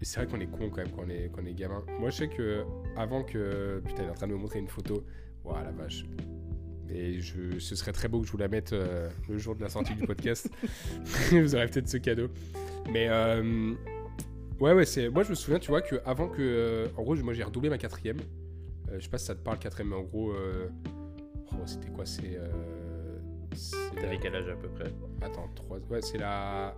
mais 0.01 0.05
c'est 0.05 0.21
vrai 0.21 0.27
qu'on 0.31 0.41
est 0.41 0.47
con 0.47 0.71
quand 0.71 0.79
même 0.79 0.91
quand 0.93 1.05
on 1.05 1.09
est, 1.09 1.31
quand 1.33 1.43
on 1.43 1.47
est 1.47 1.55
gamin. 1.55 1.85
Moi, 1.99 2.11
je 2.11 2.17
sais 2.17 2.29
que 2.29 2.65
avant 2.97 3.25
que. 3.25 3.83
Putain, 3.85 4.03
il 4.05 4.07
est 4.07 4.11
en 4.11 4.15
train 4.15 4.29
de 4.29 4.33
me 4.33 4.39
montrer 4.39 4.59
une 4.59 4.69
photo. 4.69 5.05
Waouh, 5.45 5.63
la 5.63 5.73
vache. 5.73 6.05
Et 6.91 7.21
je, 7.21 7.59
ce 7.59 7.75
serait 7.75 7.93
très 7.93 8.09
beau 8.09 8.21
que 8.21 8.27
je 8.27 8.33
vous 8.33 8.39
la 8.39 8.49
mette 8.49 8.73
euh, 8.73 9.11
le 9.29 9.39
jour 9.39 9.55
de 9.55 9.63
la 9.63 9.69
sortie 9.69 9.95
du 9.95 10.07
podcast. 10.07 10.49
vous 11.31 11.55
aurez 11.55 11.67
peut-être 11.67 11.89
ce 11.89 11.97
cadeau. 11.99 12.29
Mais 12.93 13.09
euh, 13.09 13.75
ouais, 14.61 14.73
ouais, 14.73 14.87
c'est. 14.87 15.09
Moi, 15.09 15.25
je 15.25 15.31
me 15.31 15.35
souviens, 15.35 15.59
tu 15.59 15.69
vois, 15.69 15.83
que 15.83 15.97
avant 16.05 16.29
que. 16.29 16.41
euh, 16.41 16.87
en 16.97 17.03
gros, 17.03 17.17
moi, 17.17 17.35
j'ai 17.35 17.43
redoublé 17.43 17.69
ma 17.69 17.79
quatrième. 17.79 18.19
Euh, 18.89 18.99
je 18.99 19.05
sais 19.05 19.11
pas 19.11 19.19
si 19.19 19.27
ça 19.27 19.35
te 19.35 19.43
parle 19.43 19.59
quatrième, 19.59 19.91
mais 19.91 19.97
en 19.97 20.03
gros. 20.03 20.33
Oh, 21.53 21.67
c'était 21.67 21.89
quoi 21.89 22.05
C'est. 22.07 22.37
euh, 22.37 23.19
la- 23.97 24.03
T'avais 24.03 24.19
quel 24.19 24.35
âge 24.35 24.49
à 24.49 24.57
peu 24.57 24.69
près? 24.69 24.93
Attends, 25.23 25.49
trois. 25.55 25.79
Ouais, 25.91 26.01
c'est 26.03 26.19
la 26.19 26.75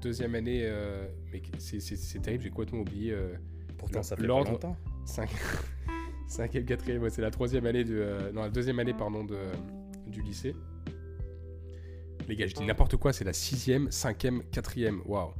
deuxième 0.00 0.34
année. 0.34 0.60
euh, 0.64 1.06
Mais 1.32 1.42
c'est- 1.58 1.80
c'est 1.80 1.96
c'est 1.96 2.18
terrible, 2.20 2.44
j'ai 2.44 2.50
complètement 2.50 2.80
oublié. 2.80 3.12
euh, 3.12 3.34
Pourtant, 3.78 4.02
ça 4.02 4.16
fait 4.16 4.22
pas 4.22 4.28
l'ordre- 4.28 4.52
longtemps. 4.52 4.76
Cinq... 5.04 5.30
Cinquième, 6.28 6.64
quatrième, 6.64 7.02
ouais, 7.02 7.10
c'est 7.10 7.22
la 7.22 7.30
troisième 7.30 7.66
année 7.66 7.84
de... 7.84 7.94
euh, 7.96 8.32
Non, 8.32 8.42
la 8.42 8.48
deuxième 8.50 8.78
année, 8.80 8.92
pardon, 8.94 9.22
de, 9.22 9.36
du 10.08 10.22
lycée. 10.22 10.56
Les 12.28 12.34
gars, 12.34 12.46
je 12.48 12.54
dis 12.54 12.64
n'importe 12.64 12.96
quoi, 12.96 13.12
c'est 13.12 13.22
la 13.24 13.32
sixième, 13.32 13.90
cinquième, 13.92 14.42
quatrième, 14.50 15.02
waouh. 15.06 15.30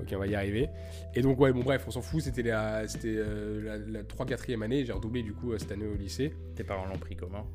Ok, 0.00 0.08
on 0.12 0.18
va 0.18 0.26
y 0.26 0.34
arriver. 0.34 0.68
Et 1.14 1.22
donc, 1.22 1.38
ouais, 1.38 1.52
bon, 1.52 1.60
bref, 1.62 1.84
on 1.86 1.92
s'en 1.92 2.02
fout, 2.02 2.20
c'était 2.20 2.42
la, 2.42 2.88
c'était, 2.88 3.14
euh, 3.16 3.62
la, 3.62 3.78
la 3.78 4.02
3 4.02 4.26
4 4.26 4.60
année, 4.62 4.84
j'ai 4.84 4.92
redoublé 4.92 5.22
du 5.22 5.32
coup 5.32 5.56
cette 5.56 5.70
année 5.70 5.86
au 5.86 5.94
lycée. 5.94 6.34
Tes 6.56 6.64
parents 6.64 6.86
l'ont 6.86 6.98
pris 6.98 7.14
comment? 7.14 7.46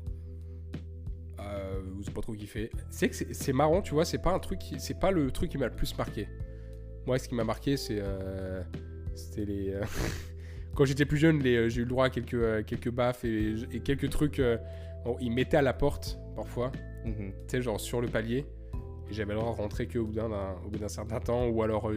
Euh, 1.50 1.80
c'est 2.02 2.14
pas 2.14 2.20
trop 2.20 2.32
kiffé. 2.34 2.70
C'est 2.90 3.08
que 3.08 3.14
c'est- 3.16 3.52
marrant, 3.52 3.82
tu 3.82 3.92
vois, 3.94 4.04
c'est 4.04 4.18
pas 4.22 4.32
un 4.32 4.38
truc, 4.38 4.60
c'est 4.78 4.98
pas 4.98 5.10
le 5.10 5.30
truc 5.30 5.50
qui 5.50 5.58
m'a 5.58 5.66
le 5.66 5.74
plus 5.74 5.96
marqué. 5.98 6.28
Moi, 7.06 7.18
ce 7.18 7.28
qui 7.28 7.34
m'a 7.34 7.44
marqué, 7.44 7.76
c'est, 7.76 7.98
euh, 8.00 8.62
c'était 9.14 9.44
les. 9.44 9.70
euh, 9.70 9.82
Quand 10.74 10.84
j'étais 10.84 11.04
plus 11.04 11.18
jeune, 11.18 11.40
les, 11.40 11.56
euh, 11.56 11.68
j'ai 11.68 11.80
eu 11.80 11.84
le 11.84 11.90
droit 11.90 12.06
à 12.06 12.10
quelques, 12.10 12.64
quelques 12.66 12.90
baffes 12.90 13.24
et, 13.24 13.54
et 13.72 13.80
quelques 13.80 14.08
trucs. 14.10 14.40
bon, 15.04 15.16
ils 15.20 15.32
mettaient 15.32 15.56
à 15.56 15.62
la 15.62 15.72
porte 15.72 16.18
parfois, 16.36 16.70
tu 17.04 17.32
sais, 17.48 17.62
genre 17.62 17.80
sur 17.80 18.00
le 18.00 18.06
palier. 18.08 18.46
Et 19.10 19.12
j'avais 19.12 19.32
le 19.34 19.40
droit 19.40 19.52
de 19.52 19.56
rentrer 19.60 19.88
qu'au 19.88 20.04
bout 20.04 20.12
d'un, 20.12 20.28
d'un- 20.28 20.54
au 20.64 20.70
bout 20.70 20.78
d'un 20.78 20.88
certain 20.88 21.18
temps, 21.18 21.48
ou 21.48 21.62
alors 21.64 21.90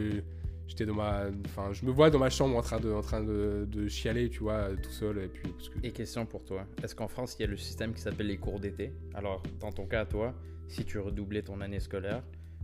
j'étais 0.66 0.86
dans 0.86 0.94
ma, 0.94 1.26
enfin, 1.46 1.72
je 1.72 1.84
me 1.84 1.90
vois 1.90 2.10
dans 2.10 2.18
ma 2.18 2.30
chambre 2.30 2.56
en 2.56 2.62
train 2.62 2.80
de, 2.80 2.90
en 2.92 3.00
train 3.02 3.22
de, 3.22 3.66
de 3.70 3.88
chialer, 3.88 4.28
tu 4.30 4.40
vois, 4.40 4.68
tout 4.82 4.90
seul. 4.90 5.18
Et 5.18 5.28
puis 5.28 5.42
parce 5.52 5.68
que 5.68 5.78
Et 5.82 5.90
question 5.92 6.26
pour 6.26 6.44
toi. 6.44 6.66
Est-ce 6.82 6.94
qu'en 6.94 7.08
France, 7.08 7.36
il 7.38 7.42
y 7.42 7.44
a 7.44 7.48
le 7.48 7.56
système 7.56 7.92
qui 7.94 8.00
s'appelle 8.00 8.26
les 8.28 8.38
cours 8.38 8.60
d'été? 8.60 8.92
Alors, 9.14 9.42
dans 9.60 9.72
ton 9.72 9.86
cas, 9.86 10.04
toi, 10.06 10.34
si 10.68 10.84
tu 10.84 10.98
redoublais 10.98 11.42
ton 11.42 11.60
année 11.60 11.80
scolaire, 11.80 12.22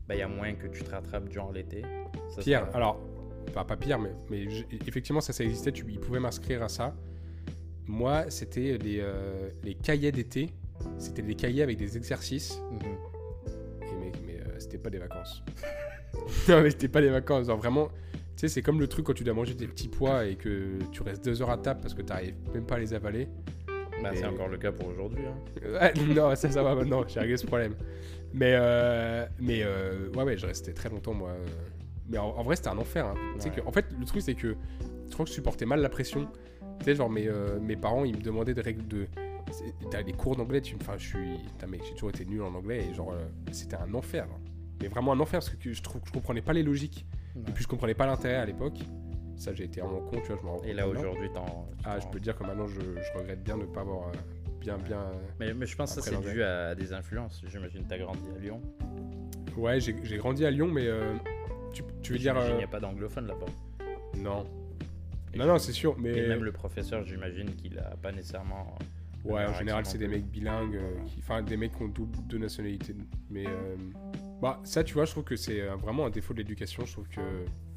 bah, 0.09 0.15
il 0.17 0.19
y 0.19 0.23
a 0.23 0.29
moyen 0.29 0.55
que 0.55 0.67
tu 0.67 0.83
te 0.83 0.91
rattrapes 0.91 1.29
durant 1.29 1.53
l'été. 1.53 1.83
Pire, 2.43 2.61
sera- 2.67 2.77
alors, 2.77 3.01
enfin, 3.49 3.65
pas 3.65 3.77
pire, 3.77 3.99
mais, 3.99 4.11
mais 4.31 4.51
je- 4.51 4.65
effectivement, 4.87 5.21
ça, 5.21 5.33
ça 5.33 5.45
existait, 5.45 5.71
tu, 5.73 5.85
ils 5.89 6.01
pouvaient 6.01 6.21
m'inscrire 6.21 6.63
à 6.63 6.69
ça. 6.69 6.95
Moi, 7.87 8.31
c'était 8.31 8.79
les, 8.79 8.99
euh, 9.01 9.51
les 9.63 9.75
cahiers 9.75 10.13
d'été, 10.13 10.51
c'était 10.99 11.23
des 11.23 11.35
cahiers 11.35 11.63
avec 11.63 11.77
des 11.77 11.97
exercices, 11.97 12.61
Mhm. 12.71 12.79
et 13.83 14.05
mec, 14.05 14.15
mais 14.27 14.35
euh, 14.41 14.59
c'était 14.59 14.79
pas 14.79 14.91
des 14.91 14.99
vacances. 14.99 15.43
non, 16.49 16.63
mais 16.63 16.71
c'était 16.71 16.89
pas 16.89 17.01
des 17.01 17.11
vacances, 17.11 17.47
genre 17.47 17.57
vraiment, 17.59 17.89
tu 17.89 17.93
sais, 18.37 18.49
c'est 18.49 18.63
comme 18.63 18.81
le 18.81 18.87
truc 18.89 19.07
quand 19.07 19.13
tu 19.15 19.25
dois 19.25 19.35
manger 19.35 19.57
tes 19.57 19.67
petits 19.67 19.89
pois 19.89 20.25
et 20.27 20.37
que 20.37 20.79
tu 20.93 21.03
restes 21.03 21.25
deux 21.25 21.41
heures 21.43 21.51
à 21.51 21.59
table 21.59 21.81
parce 21.81 21.95
que 21.95 22.03
t'arrives 22.03 22.35
même 22.55 22.65
pas 22.67 22.77
à 22.77 22.79
les 22.79 22.95
avaler. 22.95 23.29
Bah, 24.03 24.11
c'est 24.15 24.25
encore 24.25 24.49
le 24.49 24.57
cas 24.57 24.73
pour 24.73 24.89
aujourd'hui. 24.89 25.25
hein. 25.27 25.35
Ouais, 25.81 26.15
non, 26.15 26.35
ça, 26.35 26.51
ça 26.51 26.63
va 26.63 26.75
maintenant, 26.75 27.05
j'ai 27.07 27.21
réglé 27.21 27.37
ce 27.37 27.47
problème. 27.47 27.75
Mais, 28.33 28.55
euh, 28.57 29.27
mais 29.39 29.61
euh, 29.63 30.09
ouais, 30.17 30.23
ouais, 30.25 30.37
je 30.39 30.47
restais 30.47 30.73
très 30.73 30.89
longtemps, 30.89 31.13
moi. 31.13 31.33
Mais 32.09 32.17
en, 32.17 32.29
en 32.29 32.43
vrai, 32.43 32.57
c'était 32.57 32.69
un 32.71 32.79
enfer. 32.79 33.05
hein. 33.07 33.15
Ouais. 33.45 33.51
que, 33.51 33.61
en 33.67 33.73
fait, 33.73 33.85
le 33.99 34.07
truc, 34.07 34.23
c'est 34.23 34.35
que 34.35 34.57
je 35.09 35.13
crois 35.13 35.25
que 35.25 35.29
je 35.29 35.35
supportais 35.35 35.67
mal 35.67 35.81
la 35.83 35.89
pression. 35.91 36.27
Tu 36.79 36.87
sais, 36.87 36.95
genre, 36.95 37.11
mes, 37.11 37.29
euh, 37.29 37.61
mes 37.61 37.77
parents, 37.77 38.05
ils 38.05 38.17
me 38.17 38.23
demandaient 38.23 38.55
des 38.55 38.63
règles 38.63 38.87
de. 38.89 39.07
T'as 39.91 40.03
des 40.03 40.13
cours 40.13 40.37
d'anglais, 40.37 40.61
tu 40.63 40.77
Enfin, 40.81 40.95
je 40.97 41.07
suis. 41.09 41.37
Putain, 41.39 41.67
mec, 41.67 41.83
j'ai 41.87 41.93
toujours 41.95 42.09
été 42.11 42.25
nul 42.25 42.41
en 42.43 42.55
anglais 42.55 42.87
et 42.91 42.95
genre, 42.95 43.13
c'était 43.53 43.77
un 43.77 43.93
enfer. 43.95 44.27
hein. 44.31 44.41
Mais 44.81 44.89
vraiment 44.89 45.13
un 45.13 45.21
enfer 45.21 45.41
parce 45.41 45.51
que 45.51 45.73
je 45.73 45.83
trouve 45.83 46.01
que 46.01 46.09
je 46.09 46.13
comprenais 46.13 46.43
pas 46.43 46.53
les 46.53 46.63
logiques. 46.63 47.07
Et 47.37 47.53
puis, 47.53 47.63
je 47.63 47.69
comprenais 47.69 47.95
pas 47.95 48.07
l'intérêt 48.07 48.37
à 48.37 48.45
l'époque. 48.45 48.79
Ça, 49.37 49.53
j'ai 49.55 49.65
été 49.65 49.81
vraiment 49.81 50.01
con, 50.01 50.21
tu 50.21 50.27
vois, 50.29 50.37
je 50.39 50.43
me 50.45 50.49
rends 50.51 50.57
compte 50.59 50.67
Et 50.67 50.73
là, 50.75 50.87
aujourd'hui, 50.87 51.31
t'en. 51.33 51.67
Ah, 51.85 51.99
je 51.99 52.07
peux 52.09 52.21
dire 52.21 52.37
que 52.37 52.45
maintenant, 52.45 52.67
je, 52.67 52.81
je 52.81 53.19
regrette 53.19 53.43
bien 53.43 53.57
de 53.57 53.63
ne 53.63 53.67
pas 53.67 53.81
avoir 53.81 54.09
euh, 54.09 54.13
bien, 54.61 54.77
bien. 54.79 54.99
euh, 54.99 55.13
Mais, 55.39 55.55
mais 55.55 55.67
je 55.67 55.77
pense 55.77 55.95
que 55.95 56.03
ça, 56.03 56.11
c'est 56.11 56.21
dû 56.33 56.43
à 56.43 56.75
des 56.75 56.93
influences. 56.93 57.41
J'imagine 57.47 57.85
que 57.85 57.89
t'as 57.89 57.99
grandi 57.99 58.29
à 58.37 58.39
Lyon. 58.39 58.61
Ouais, 59.57 59.81
j'ai 59.81 59.95
grandi 60.19 60.45
à 60.45 60.51
Lyon, 60.51 60.69
mais 60.69 60.87
euh, 60.87 61.15
tu, 61.73 61.83
tu 62.03 62.13
veux 62.13 62.19
dire. 62.19 62.37
Euh, 62.37 62.47
qu'il 62.49 62.57
n'y 62.57 62.65
a 62.65 62.69
pas 62.69 62.81
d'anglophone 62.81 63.27
là-bas. 63.27 63.47
Non. 64.19 64.45
Et 65.33 65.39
Non, 65.39 65.47
non, 65.47 65.59
c'est 65.59 65.73
sûr, 65.73 65.97
mais. 65.99 66.11
Et 66.17 66.29
même 66.29 66.45
le 66.45 66.53
professeur, 66.53 67.05
j'imagine 67.05 67.55
qu'il 67.55 67.79
a 67.79 67.97
pas 68.03 68.13
nécessairement. 68.13 68.75
le 69.25 69.31
Ouais, 69.33 69.45
en 69.47 69.55
général, 69.55 69.87
c'est 69.87 69.99
des 69.99 70.09
mecs 70.09 70.27
bilingues, 70.27 70.77
euh, 70.77 71.05
qui... 71.07 71.19
enfin 71.21 71.43
des 71.43 71.57
mecs 71.57 71.75
qui 71.77 71.83
ont 71.83 71.89
double 71.89 72.27
de 72.27 72.39
nationalité. 72.39 72.95
Mais 73.31 73.47
euh, 73.47 73.77
bah, 74.43 74.61
ça, 74.65 74.83
tu 74.85 74.95
vois, 74.95 75.05
je 75.05 75.11
trouve 75.13 75.25
que 75.25 75.37
c'est 75.37 75.61
euh, 75.61 75.77
vraiment 75.77 76.07
un 76.07 76.11
défaut 76.11 76.33
de 76.33 76.39
l'éducation. 76.39 76.85
Je 76.87 76.93
trouve 76.93 77.09
que. 77.09 77.21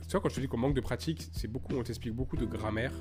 Tu 0.07 0.11
vois, 0.11 0.21
quand 0.21 0.29
je 0.29 0.35
te 0.35 0.41
dis 0.41 0.47
qu'on 0.47 0.57
manque 0.57 0.75
de 0.75 0.81
pratique, 0.81 1.27
c'est 1.33 1.47
beaucoup, 1.47 1.75
on 1.75 1.83
t'explique 1.83 2.13
beaucoup 2.13 2.35
de 2.37 2.45
grammaire, 2.45 2.93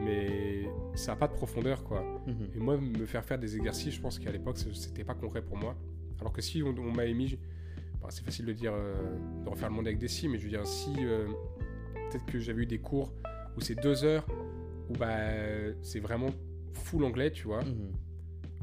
mais 0.00 0.68
ça 0.94 1.12
n'a 1.12 1.16
pas 1.16 1.28
de 1.28 1.32
profondeur, 1.34 1.84
quoi. 1.84 2.02
Mhm. 2.26 2.48
Et 2.54 2.58
moi, 2.58 2.76
me 2.76 3.06
faire 3.06 3.24
faire 3.24 3.38
des 3.38 3.56
exercices, 3.56 3.94
je 3.94 4.00
pense 4.00 4.18
qu'à 4.18 4.32
l'époque, 4.32 4.58
ce- 4.58 4.72
c'était 4.72 5.04
pas 5.04 5.14
concret 5.14 5.42
pour 5.42 5.56
moi. 5.56 5.76
Alors 6.20 6.32
que 6.32 6.42
si 6.42 6.62
on, 6.62 6.74
on 6.78 6.92
m'avait 6.92 7.14
mis. 7.14 7.38
bah, 8.00 8.08
c'est 8.10 8.24
facile 8.24 8.46
de 8.46 8.52
dire. 8.52 8.72
euh, 8.74 8.94
de 9.44 9.48
refaire 9.48 9.68
le 9.70 9.74
monde 9.76 9.86
avec 9.86 9.98
des 9.98 10.08
si, 10.08 10.28
mais 10.28 10.38
je 10.38 10.44
veux 10.44 10.50
dire, 10.50 10.66
si. 10.66 10.92
euh, 11.00 11.26
Peut-être 12.10 12.26
que 12.26 12.38
j'avais 12.38 12.62
eu 12.62 12.66
des 12.66 12.78
cours 12.78 13.12
où 13.56 13.60
c'est 13.60 13.74
deux 13.74 14.04
heures, 14.04 14.24
où 14.88 14.92
bah, 14.92 15.16
c'est 15.82 15.98
vraiment 16.00 16.28
full 16.74 17.02
anglais, 17.04 17.30
tu 17.32 17.46
vois. 17.46 17.64
Mhm. 17.64 17.92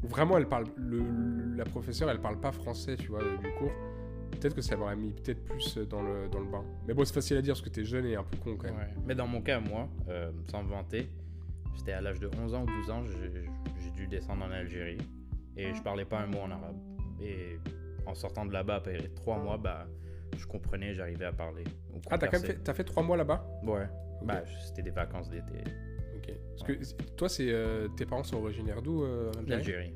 Vraiment, 0.02 0.38
elle 0.38 0.48
parle. 0.48 0.66
Le, 0.76 1.02
la 1.56 1.64
professeure, 1.64 2.10
elle 2.10 2.20
parle 2.20 2.40
pas 2.40 2.52
français, 2.52 2.96
tu 2.96 3.08
vois, 3.08 3.20
du 3.22 3.52
cours. 3.58 3.72
Peut-être 4.32 4.54
que 4.54 4.62
ça 4.62 4.76
m'aurait 4.76 4.96
mis 4.96 5.12
peut-être 5.12 5.44
plus 5.44 5.78
dans 5.78 6.02
le, 6.02 6.28
dans 6.28 6.40
le 6.40 6.50
bain. 6.50 6.64
Mais 6.88 6.94
bon, 6.94 7.04
c'est 7.04 7.14
facile 7.14 7.36
à 7.36 7.42
dire 7.42 7.54
parce 7.54 7.62
que 7.62 7.68
t'es 7.68 7.84
jeune 7.84 8.06
et 8.06 8.16
un 8.16 8.24
peu 8.24 8.36
con 8.38 8.56
quand 8.56 8.66
même. 8.68 8.76
Ouais. 8.76 8.94
Mais 9.06 9.14
dans 9.14 9.26
mon 9.28 9.40
cas, 9.40 9.60
moi, 9.60 9.88
euh, 10.08 10.32
sans 10.50 10.64
me 10.64 10.70
vanter, 10.70 11.08
c'était 11.76 11.92
à 11.92 12.00
l'âge 12.00 12.18
de 12.18 12.28
11 12.36 12.54
ans 12.54 12.62
ou 12.62 12.66
12 12.66 12.90
ans, 12.90 13.02
j'ai 13.04 13.90
dû 13.90 14.06
descendre 14.08 14.44
en 14.44 14.50
Algérie 14.50 14.98
et 15.56 15.72
je 15.74 15.82
parlais 15.82 16.04
pas 16.04 16.20
un 16.20 16.26
mot 16.26 16.40
en 16.40 16.50
arabe. 16.50 16.76
Et 17.20 17.58
en 18.06 18.14
sortant 18.14 18.44
de 18.44 18.52
là-bas, 18.52 18.76
après 18.76 18.98
3 19.14 19.38
mois, 19.38 19.58
bah, 19.58 19.86
je 20.36 20.46
comprenais, 20.46 20.94
j'arrivais 20.94 21.26
à 21.26 21.32
parler. 21.32 21.64
Ah, 22.10 22.18
t'as 22.18 22.26
quand 22.26 22.32
même 22.32 22.40
converser. 22.40 22.46
fait, 22.46 22.64
t'as 22.64 22.74
fait 22.74 22.84
trois 22.84 23.02
mois 23.02 23.16
là-bas? 23.16 23.46
Ouais. 23.64 23.86
Bah, 24.24 24.42
c'était 24.66 24.82
des 24.82 24.90
vacances 24.90 25.30
d'été. 25.30 25.62
Ok. 26.22 26.34
Parce 26.56 26.62
que 26.94 27.02
toi, 27.16 27.28
c'est 27.28 27.50
euh, 27.50 27.88
tes 27.96 28.06
parents 28.06 28.22
sont 28.22 28.36
originaires 28.38 28.82
d'où 28.82 29.02
euh, 29.04 29.30
D'Algérie. 29.46 29.92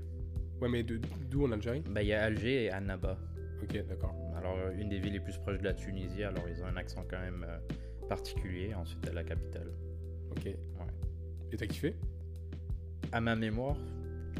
Ouais, 0.61 0.69
mais 0.69 0.83
de- 0.83 1.01
d'où 1.31 1.47
en 1.47 1.53
Algérie? 1.53 1.83
Bah, 1.91 2.03
il 2.03 2.09
y 2.09 2.13
a 2.13 2.23
Alger 2.25 2.65
et 2.65 2.71
Annaba. 2.71 3.19
Ok, 3.63 3.87
d'accord. 3.89 4.15
Alors, 4.37 4.57
euh, 4.59 4.73
une 4.79 4.89
des 4.89 4.99
villes 4.99 5.13
les 5.15 5.21
plus 5.21 5.37
proches 5.39 5.59
de 5.59 5.65
la 5.65 5.75
Tunisie, 5.75 6.23
alors 6.25 6.45
ils 6.49 6.63
ont 6.63 6.67
un 6.67 6.77
accent 6.77 7.05
quand 7.09 7.19
même 7.21 7.45
euh, 7.49 7.59
particulier. 8.09 8.75
Ensuite, 8.75 9.07
à 9.09 9.13
la 9.13 9.25
capitale. 9.25 9.71
Ok. 10.31 10.47
Et 10.47 11.57
t'as 11.57 11.67
kiffé? 11.67 11.95
À 13.13 13.21
ma 13.21 13.37
mémoire, 13.37 13.77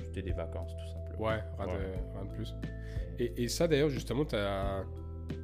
c'était 0.03 0.23
des 0.23 0.33
vacances, 0.33 0.73
tout 0.77 0.87
simplement. 0.93 1.25
Ouais, 1.29 1.41
rien, 1.59 1.67
Ouais. 1.67 1.79
De, 1.79 2.19
rien 2.19 2.25
de 2.25 2.35
plus. 2.35 2.55
Et, 3.19 3.45
et 3.45 3.49
ça, 3.49 3.69
d'ailleurs, 3.69 3.89
justement, 3.91 4.25
t'as- 4.25 4.85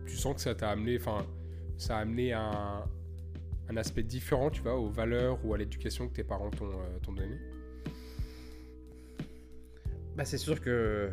tu 0.07 0.17
sens 0.17 0.35
que 0.35 0.41
ça 0.41 0.55
t'a 0.55 0.71
amené, 0.71 0.97
enfin, 0.97 1.25
ça 1.79 1.97
a 1.99 2.01
amené 2.01 2.33
un, 2.33 2.85
un 3.69 3.77
aspect 3.77 4.03
différent, 4.03 4.51
tu 4.51 4.63
vois, 4.63 4.77
aux 4.77 4.89
valeurs 4.89 5.45
ou 5.45 5.55
à 5.55 5.59
l'éducation 5.59 6.09
que 6.09 6.15
tes 6.15 6.25
parents 6.25 6.51
t'ont 6.51 6.67
euh, 6.67 6.99
t'ont 7.03 7.13
donné 7.13 7.37
Bah, 10.17 10.25
c'est 10.25 10.39
sûr 10.39 10.61
que 10.61 11.11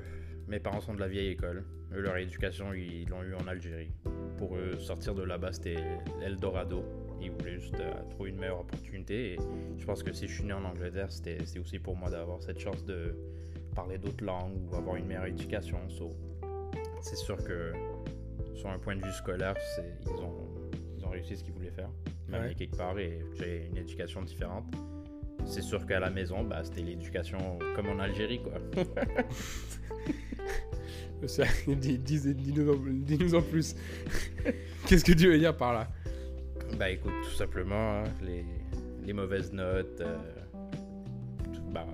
mes 0.47 0.59
parents 0.59 0.81
sont 0.81 0.93
de 0.93 0.99
la 0.99 1.07
vieille 1.07 1.29
école. 1.29 1.63
Eux, 1.93 2.01
leur 2.01 2.17
éducation, 2.17 2.73
ils 2.73 3.07
l'ont 3.07 3.23
eu 3.23 3.33
en 3.33 3.47
Algérie. 3.47 3.91
Pour 4.37 4.55
eux, 4.55 4.77
sortir 4.79 5.15
de 5.15 5.23
là-bas, 5.23 5.53
c'était 5.53 5.77
l'Eldorado. 6.19 6.83
Ils 7.21 7.31
voulaient 7.31 7.59
juste 7.59 7.79
euh, 7.79 7.93
trouver 8.09 8.29
une 8.31 8.39
meilleure 8.39 8.59
opportunité. 8.59 9.33
Et 9.33 9.37
je 9.77 9.85
pense 9.85 10.03
que 10.03 10.13
si 10.13 10.27
je 10.27 10.33
suis 10.33 10.43
né 10.43 10.53
en 10.53 10.63
Angleterre, 10.65 11.11
c'était 11.11 11.37
aussi 11.59 11.79
pour 11.79 11.95
moi 11.95 12.09
d'avoir 12.09 12.41
cette 12.41 12.59
chance 12.59 12.83
de 12.85 13.15
parler 13.75 13.97
d'autres 13.97 14.23
langues 14.23 14.57
ou 14.71 14.75
avoir 14.75 14.95
une 14.95 15.05
meilleure 15.05 15.25
éducation. 15.25 15.79
C'est 17.01 17.15
sûr 17.15 17.37
que 17.43 17.73
sur 18.55 18.69
un 18.69 18.79
point 18.79 18.95
de 18.95 19.03
vue 19.03 19.11
scolaire, 19.11 19.55
ils 20.05 20.11
ont, 20.11 20.47
ils 20.97 21.05
ont 21.05 21.09
réussi 21.09 21.37
ce 21.37 21.43
qu'ils 21.43 21.53
voulaient 21.53 21.71
faire. 21.71 21.89
Ouais. 22.31 22.53
quelque 22.55 22.77
part, 22.77 22.97
et 22.99 23.19
j'ai 23.37 23.67
une 23.69 23.77
éducation 23.77 24.21
différente. 24.21 24.65
C'est 25.45 25.61
sûr 25.61 25.85
qu'à 25.85 25.99
la 25.99 26.09
maison, 26.09 26.43
bah, 26.43 26.61
c'était 26.63 26.81
l'éducation 26.81 27.59
comme 27.75 27.87
en 27.89 27.99
Algérie, 27.99 28.41
quoi. 28.41 28.53
Ça, 31.27 31.43
dis- 31.67 31.97
dis- 31.99 32.33
Dis-nous 32.33 32.73
en, 32.73 32.77
dis-nous 32.77 33.41
plus. 33.41 33.75
Qu'est-ce 34.87 35.03
que 35.03 35.11
tu 35.11 35.27
veux 35.27 35.37
dire 35.37 35.55
par 35.55 35.73
là? 35.73 35.87
Bah 36.77 36.89
écoute, 36.89 37.11
tout 37.23 37.31
simplement, 37.35 37.99
hein, 37.99 38.03
les, 38.21 38.45
les 39.05 39.13
mauvaises 39.13 39.51
notes. 39.51 40.01
euh, 40.01 40.17
bah, 41.71 41.85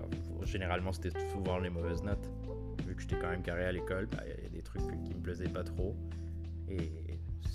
généralement, 0.43 0.91
c'était 0.93 1.17
souvent 1.31 1.57
les 1.59 1.69
mauvaises 1.69 2.03
notes. 2.03 2.29
Vu 2.87 2.95
que 2.95 3.01
j'étais 3.01 3.15
quand 3.19 3.29
même 3.29 3.41
carré 3.41 3.65
à 3.65 3.71
l'école, 3.71 4.07
bah, 4.11 4.19
il 4.25 4.43
y 4.43 4.45
a 4.45 4.49
des 4.49 4.61
trucs 4.61 4.81
qui 4.81 5.13
me 5.15 5.21
plaisaient 5.21 5.49
pas 5.49 5.63
trop. 5.63 5.95
Et 6.69 6.91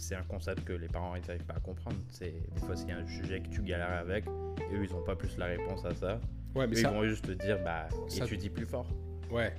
c'est 0.00 0.14
un 0.16 0.22
concept 0.22 0.64
que 0.64 0.72
les 0.72 0.88
parents 0.88 1.14
ils 1.16 1.22
n'arrivent 1.26 1.44
pas 1.44 1.54
à 1.54 1.60
comprendre. 1.60 1.96
C'est 2.10 2.32
des 2.54 2.60
fois 2.60 2.76
c'est 2.76 2.90
un 2.90 3.06
sujet 3.06 3.40
que 3.40 3.48
tu 3.48 3.62
galères 3.62 3.90
avec 4.00 4.24
et 4.70 4.74
eux 4.76 4.84
ils 4.84 4.94
ont 4.94 5.02
pas 5.04 5.16
plus 5.16 5.36
la 5.38 5.46
réponse 5.46 5.84
à 5.84 5.94
ça. 5.94 6.20
Ouais, 6.54 6.66
mais 6.66 6.76
Eux, 6.76 6.80
ça. 6.82 6.90
ils 6.90 6.94
vont 6.94 7.04
juste 7.04 7.26
te 7.26 7.32
dire 7.32 7.58
bah 7.64 7.88
ça- 8.08 8.24
étudie 8.24 8.50
plus 8.50 8.66
fort. 8.66 8.86
Ouais. 9.30 9.52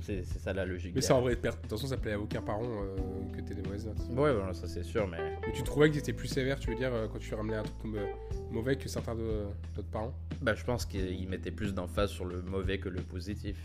C'est 0.00 0.22
ça 0.24 0.52
la 0.52 0.66
logique. 0.66 0.92
Mais 0.94 1.00
ça, 1.00 1.14
en 1.14 1.22
vrai, 1.22 1.34
per- 1.34 1.48
attention, 1.64 1.86
ça 1.86 1.96
plaît 1.96 2.12
à 2.12 2.18
aucun 2.20 2.42
parent 2.42 2.60
euh, 2.64 2.96
que 3.32 3.40
t'aies 3.40 3.54
des 3.54 3.62
mauvaises 3.62 3.86
notes. 3.86 3.96
Ouais, 4.10 4.34
voilà, 4.34 4.52
ça 4.52 4.66
c'est 4.66 4.82
sûr, 4.82 5.06
mais 5.08 5.16
Mais 5.46 5.52
tu 5.52 5.62
trouvais 5.62 5.88
que 5.88 5.94
c'était 5.94 6.12
plus 6.12 6.28
sévère, 6.28 6.58
tu 6.58 6.68
veux 6.70 6.76
dire, 6.76 6.92
euh, 6.92 7.06
quand 7.10 7.18
tu 7.20 7.32
ramenais 7.34 7.56
un 7.56 7.62
truc 7.62 7.78
comme 7.78 7.96
euh, 7.96 8.04
mauvais 8.50 8.76
que 8.76 8.86
certains 8.88 9.14
de- 9.14 9.44
d'autres 9.74 9.88
parents? 9.90 10.12
Bah, 10.42 10.54
je 10.54 10.64
pense 10.64 10.84
qu'ils 10.84 11.26
mettaient 11.28 11.52
plus 11.52 11.72
d'emphase 11.72 12.10
sur 12.10 12.26
le 12.26 12.42
mauvais 12.42 12.78
que 12.78 12.88
le 12.90 13.00
positif. 13.00 13.56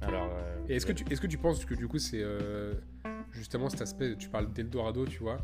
Alors, 0.00 0.30
euh, 0.32 0.56
Et 0.68 0.76
est-ce 0.76 0.86
que, 0.86 0.92
tu, 0.92 1.04
est-ce 1.12 1.20
que 1.20 1.26
tu 1.28 1.38
penses 1.38 1.64
que 1.64 1.74
du 1.74 1.86
coup, 1.86 1.98
c'est 1.98 2.22
justement 3.36 3.68
cet 3.68 3.82
aspect, 3.82 4.16
tu 4.16 4.28
parles 4.28 4.52
d'Eldorado, 4.52 5.06
tu 5.06 5.18
vois, 5.18 5.38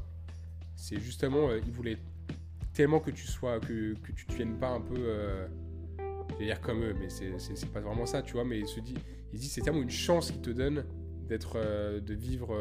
c'est 0.76 0.98
justement, 0.98 1.50
euh, 1.50 1.60
ils 1.64 1.72
voulaient 1.72 1.98
tellement 2.72 3.00
que 3.00 3.10
tu 3.10 3.26
sois, 3.26 3.60
que, 3.60 3.94
que 3.94 4.12
tu 4.12 4.26
deviennes 4.26 4.58
pas 4.58 4.70
un 4.70 4.80
peu, 4.80 4.96
euh, 4.98 5.46
je 6.30 6.36
vais 6.36 6.46
dire 6.46 6.60
comme 6.60 6.82
eux, 6.82 6.94
mais 6.98 7.08
c'est, 7.08 7.70
pas 7.72 7.80
vraiment 7.80 8.06
ça, 8.06 8.22
tu 8.22 8.32
vois, 8.34 8.44
mais 8.44 8.58
ils 8.60 8.68
se 8.68 8.80
disent, 8.80 8.98
ils 9.32 9.38
se 9.38 9.42
disent 9.42 9.52
c'est 9.52 9.60
tellement 9.60 9.82
une 9.82 9.90
chance 9.90 10.30
qu'ils 10.30 10.40
te 10.40 10.50
donnent 10.50 10.84
d'être, 11.28 11.52
euh, 11.56 12.00
de 12.00 12.14
vivre 12.14 12.56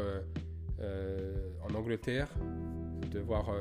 en 1.62 1.74
Angleterre, 1.74 2.28
de 3.12 3.20
voir 3.20 3.54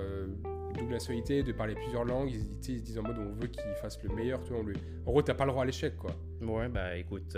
double 0.73 0.91
nationalité, 0.91 1.43
de 1.43 1.51
parler 1.51 1.75
plusieurs 1.75 2.03
langues, 2.03 2.31
ils, 2.31 2.47
ils 2.67 2.79
se 2.79 2.83
disent 2.83 2.97
en 2.97 3.03
mode 3.03 3.19
on 3.19 3.39
veut 3.39 3.47
qu'il 3.47 3.61
fasse 3.79 4.01
le 4.01 4.09
meilleur, 4.15 4.43
tu 4.43 4.53
vois, 4.53 4.61
on 4.61 4.63
lui... 4.63 4.75
en 5.05 5.11
gros, 5.11 5.21
t'as 5.21 5.35
pas 5.35 5.45
le 5.45 5.51
droit 5.51 5.61
à 5.61 5.65
l'échec, 5.67 5.95
quoi. 5.97 6.15
Ouais, 6.41 6.67
bah 6.67 6.97
écoute, 6.97 7.37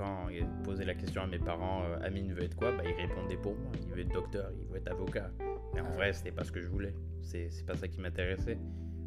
quand 0.00 0.30
il 0.30 0.46
posait 0.64 0.86
la 0.86 0.94
question 0.94 1.20
à 1.22 1.26
mes 1.26 1.38
parents, 1.38 1.82
euh, 1.84 1.98
Amine 2.02 2.32
veut 2.32 2.42
être 2.44 2.56
quoi? 2.56 2.72
Bah 2.72 2.82
ils 2.86 2.94
répondaient 3.06 3.36
pour 3.36 3.54
moi. 3.54 3.70
Il 3.82 3.92
veut 3.92 4.00
être 4.00 4.12
docteur, 4.12 4.50
il 4.58 4.66
veut 4.66 4.78
être 4.78 4.90
avocat. 4.90 5.30
Mais 5.74 5.80
en 5.82 5.86
Ah. 5.90 5.96
vrai, 5.96 6.12
c'était 6.14 6.32
pas 6.32 6.42
ce 6.42 6.50
que 6.52 6.62
je 6.62 6.68
voulais. 6.68 6.94
C'est 7.22 7.50
c'est 7.50 7.66
pas 7.66 7.76
ça 7.76 7.86
qui 7.86 8.00
m'intéressait. 8.00 8.58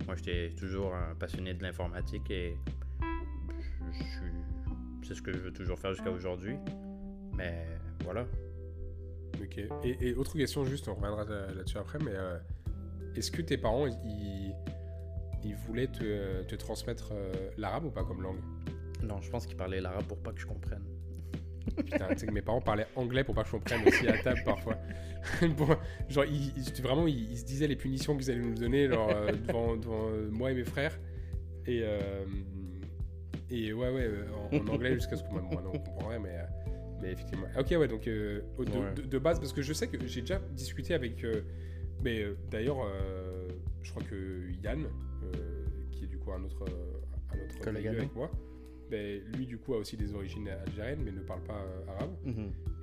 Moi, 0.06 0.15
j'étais 0.17 0.53
toujours 0.56 0.93
un 0.93 1.15
passionné 1.15 1.56
de 1.56 1.63
l'informatique 1.63 2.29
et 2.29 2.58
je, 3.01 3.97
je 3.97 4.03
suis. 4.03 4.32
C'est 5.08 5.15
ce 5.15 5.21
que 5.23 5.34
je 5.34 5.39
veux 5.39 5.51
toujours 5.51 5.79
faire 5.79 5.93
jusqu'à 5.93 6.12
aujourd'hui. 6.12 6.58
Mais 7.36 7.65
voilà. 8.03 8.25
Ok. 9.41 9.58
Et, 9.84 9.97
et 10.10 10.13
autre 10.13 10.34
question, 10.38 10.63
juste, 10.63 10.88
on 10.88 10.93
reviendra 10.93 11.23
là- 11.25 11.51
là-dessus 11.56 11.77
après, 11.79 11.97
mais 11.99 12.12
euh, 12.13 12.38
est-ce 13.15 13.32
que 13.32 13.41
tes 13.41 13.58
parents, 13.58 13.88
ils, 13.88 14.53
ils 15.43 15.56
voulaient 15.56 15.88
te, 15.88 16.43
te 16.43 16.56
transmettre 16.56 17.10
euh, 17.13 17.32
l'arabe 17.58 17.86
ou 17.86 17.91
pas 17.91 18.03
comme 18.03 18.21
langue? 18.21 18.39
Non, 19.04 19.22
je 19.22 19.30
pense 19.30 19.46
qu'il 19.46 19.58
parlait 19.58 19.82
l'arabe 19.82 20.06
pour 20.06 20.18
pas 20.18 20.32
que 20.34 20.39
je 20.39 20.46
comprenne. 20.48 20.84
Putain, 21.78 22.08
tu 22.10 22.18
sais 22.20 22.26
que 22.28 22.32
mes 22.32 22.42
parents 22.42 22.62
parlaient 22.62 22.88
anglais 22.96 23.24
pour 23.24 23.34
pas 23.36 23.42
que 23.44 23.48
je 23.48 23.54
comprenne 23.54 23.82
aussi 23.88 24.08
à 24.08 24.18
table 24.18 24.42
parfois. 24.46 24.78
Bon, 25.58 25.68
genre, 26.10 26.26
ils, 26.26 26.52
ils- 26.58 26.82
vraiment, 26.82 27.08
ils, 27.08 27.32
ils 27.32 27.38
se 27.38 27.46
disaient 27.46 27.68
les 27.68 27.78
punitions 27.78 28.18
qu'ils 28.18 28.30
allaient 28.32 28.42
nous 28.42 28.56
donner 28.56 28.89
genre, 28.89 29.10
euh, 29.10 29.32
devant, 29.32 29.76
devant, 29.78 30.10
euh, 30.10 30.30
moi 30.32 30.52
et 30.52 30.56
mes 30.56 30.66
frères. 30.66 31.00
Et, 31.66 31.80
euh, 31.84 32.26
et 33.50 33.72
ouais, 33.72 33.89
ouais, 33.89 34.10
en, 34.52 34.58
en 34.58 34.68
anglais 34.74 34.94
jusqu'à 34.96 35.16
ce 35.16 35.24
que 35.24 35.30
moi, 35.30 35.42
on 35.52 35.72
comprendrait, 35.78 36.20
mais, 36.20 36.36
mais 37.02 37.12
effectivement. 37.13 37.48
Ok, 37.58 37.68
ouais, 37.72 37.88
donc 37.88 38.04
de, 38.06 38.44
Ouais. 38.58 38.66
de- 38.96 39.02
de 39.04 39.18
base, 39.18 39.39
parce 39.39 39.54
que 39.54 39.62
je 39.62 39.72
sais 39.74 39.88
que 39.88 40.06
j'ai 40.08 40.22
déjà 40.22 40.39
discuté 40.52 40.94
avec. 40.94 41.26
mais 42.04 42.26
d'ailleurs, 42.52 42.86
je 43.82 43.92
crois 43.92 44.04
que 44.04 44.52
Yann, 44.63 44.86
qui 45.92 46.04
est 46.04 46.08
du 46.08 46.18
coup 46.18 46.32
un 46.34 46.44
autre, 46.44 46.66
un 47.32 47.38
autre 47.46 47.60
Collègue 47.62 47.88
avec 47.88 48.13
moi, 48.16 48.30
ben, 48.89 49.22
lui 49.36 49.46
du 49.46 49.58
coup 49.58 49.74
a 49.74 49.78
aussi 49.78 49.98
des 49.98 50.13
origines 50.13 50.48
algériennes, 50.50 51.02
mais 51.04 51.12
ne 51.12 51.22
parle 51.22 51.43
pas 51.43 51.62
euh, 51.62 51.91
arabe. 51.91 52.15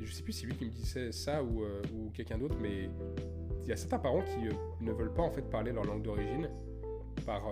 Et 0.00 0.04
je 0.06 0.12
sais 0.12 0.22
plus 0.22 0.32
si 0.32 0.40
c'est 0.40 0.46
lui 0.46 0.54
qui 0.54 0.64
me 0.64 0.70
disait 0.70 1.12
ça 1.12 1.42
ou, 1.42 1.62
euh, 1.62 1.82
ou 1.94 2.10
quelqu'un 2.10 2.38
d'autre, 2.38 2.56
mais 2.60 2.88
il 3.62 3.68
y 3.68 3.72
a 3.72 3.76
certains 3.76 3.98
parents 3.98 4.22
qui 4.22 4.48
euh, 4.48 4.52
ne 4.80 4.92
veulent 4.92 5.12
pas 5.12 5.22
en 5.22 5.30
fait 5.30 5.42
parler 5.42 5.72
leur 5.72 5.84
langue 5.84 6.02
d'origine 6.02 6.48
par, 7.26 7.42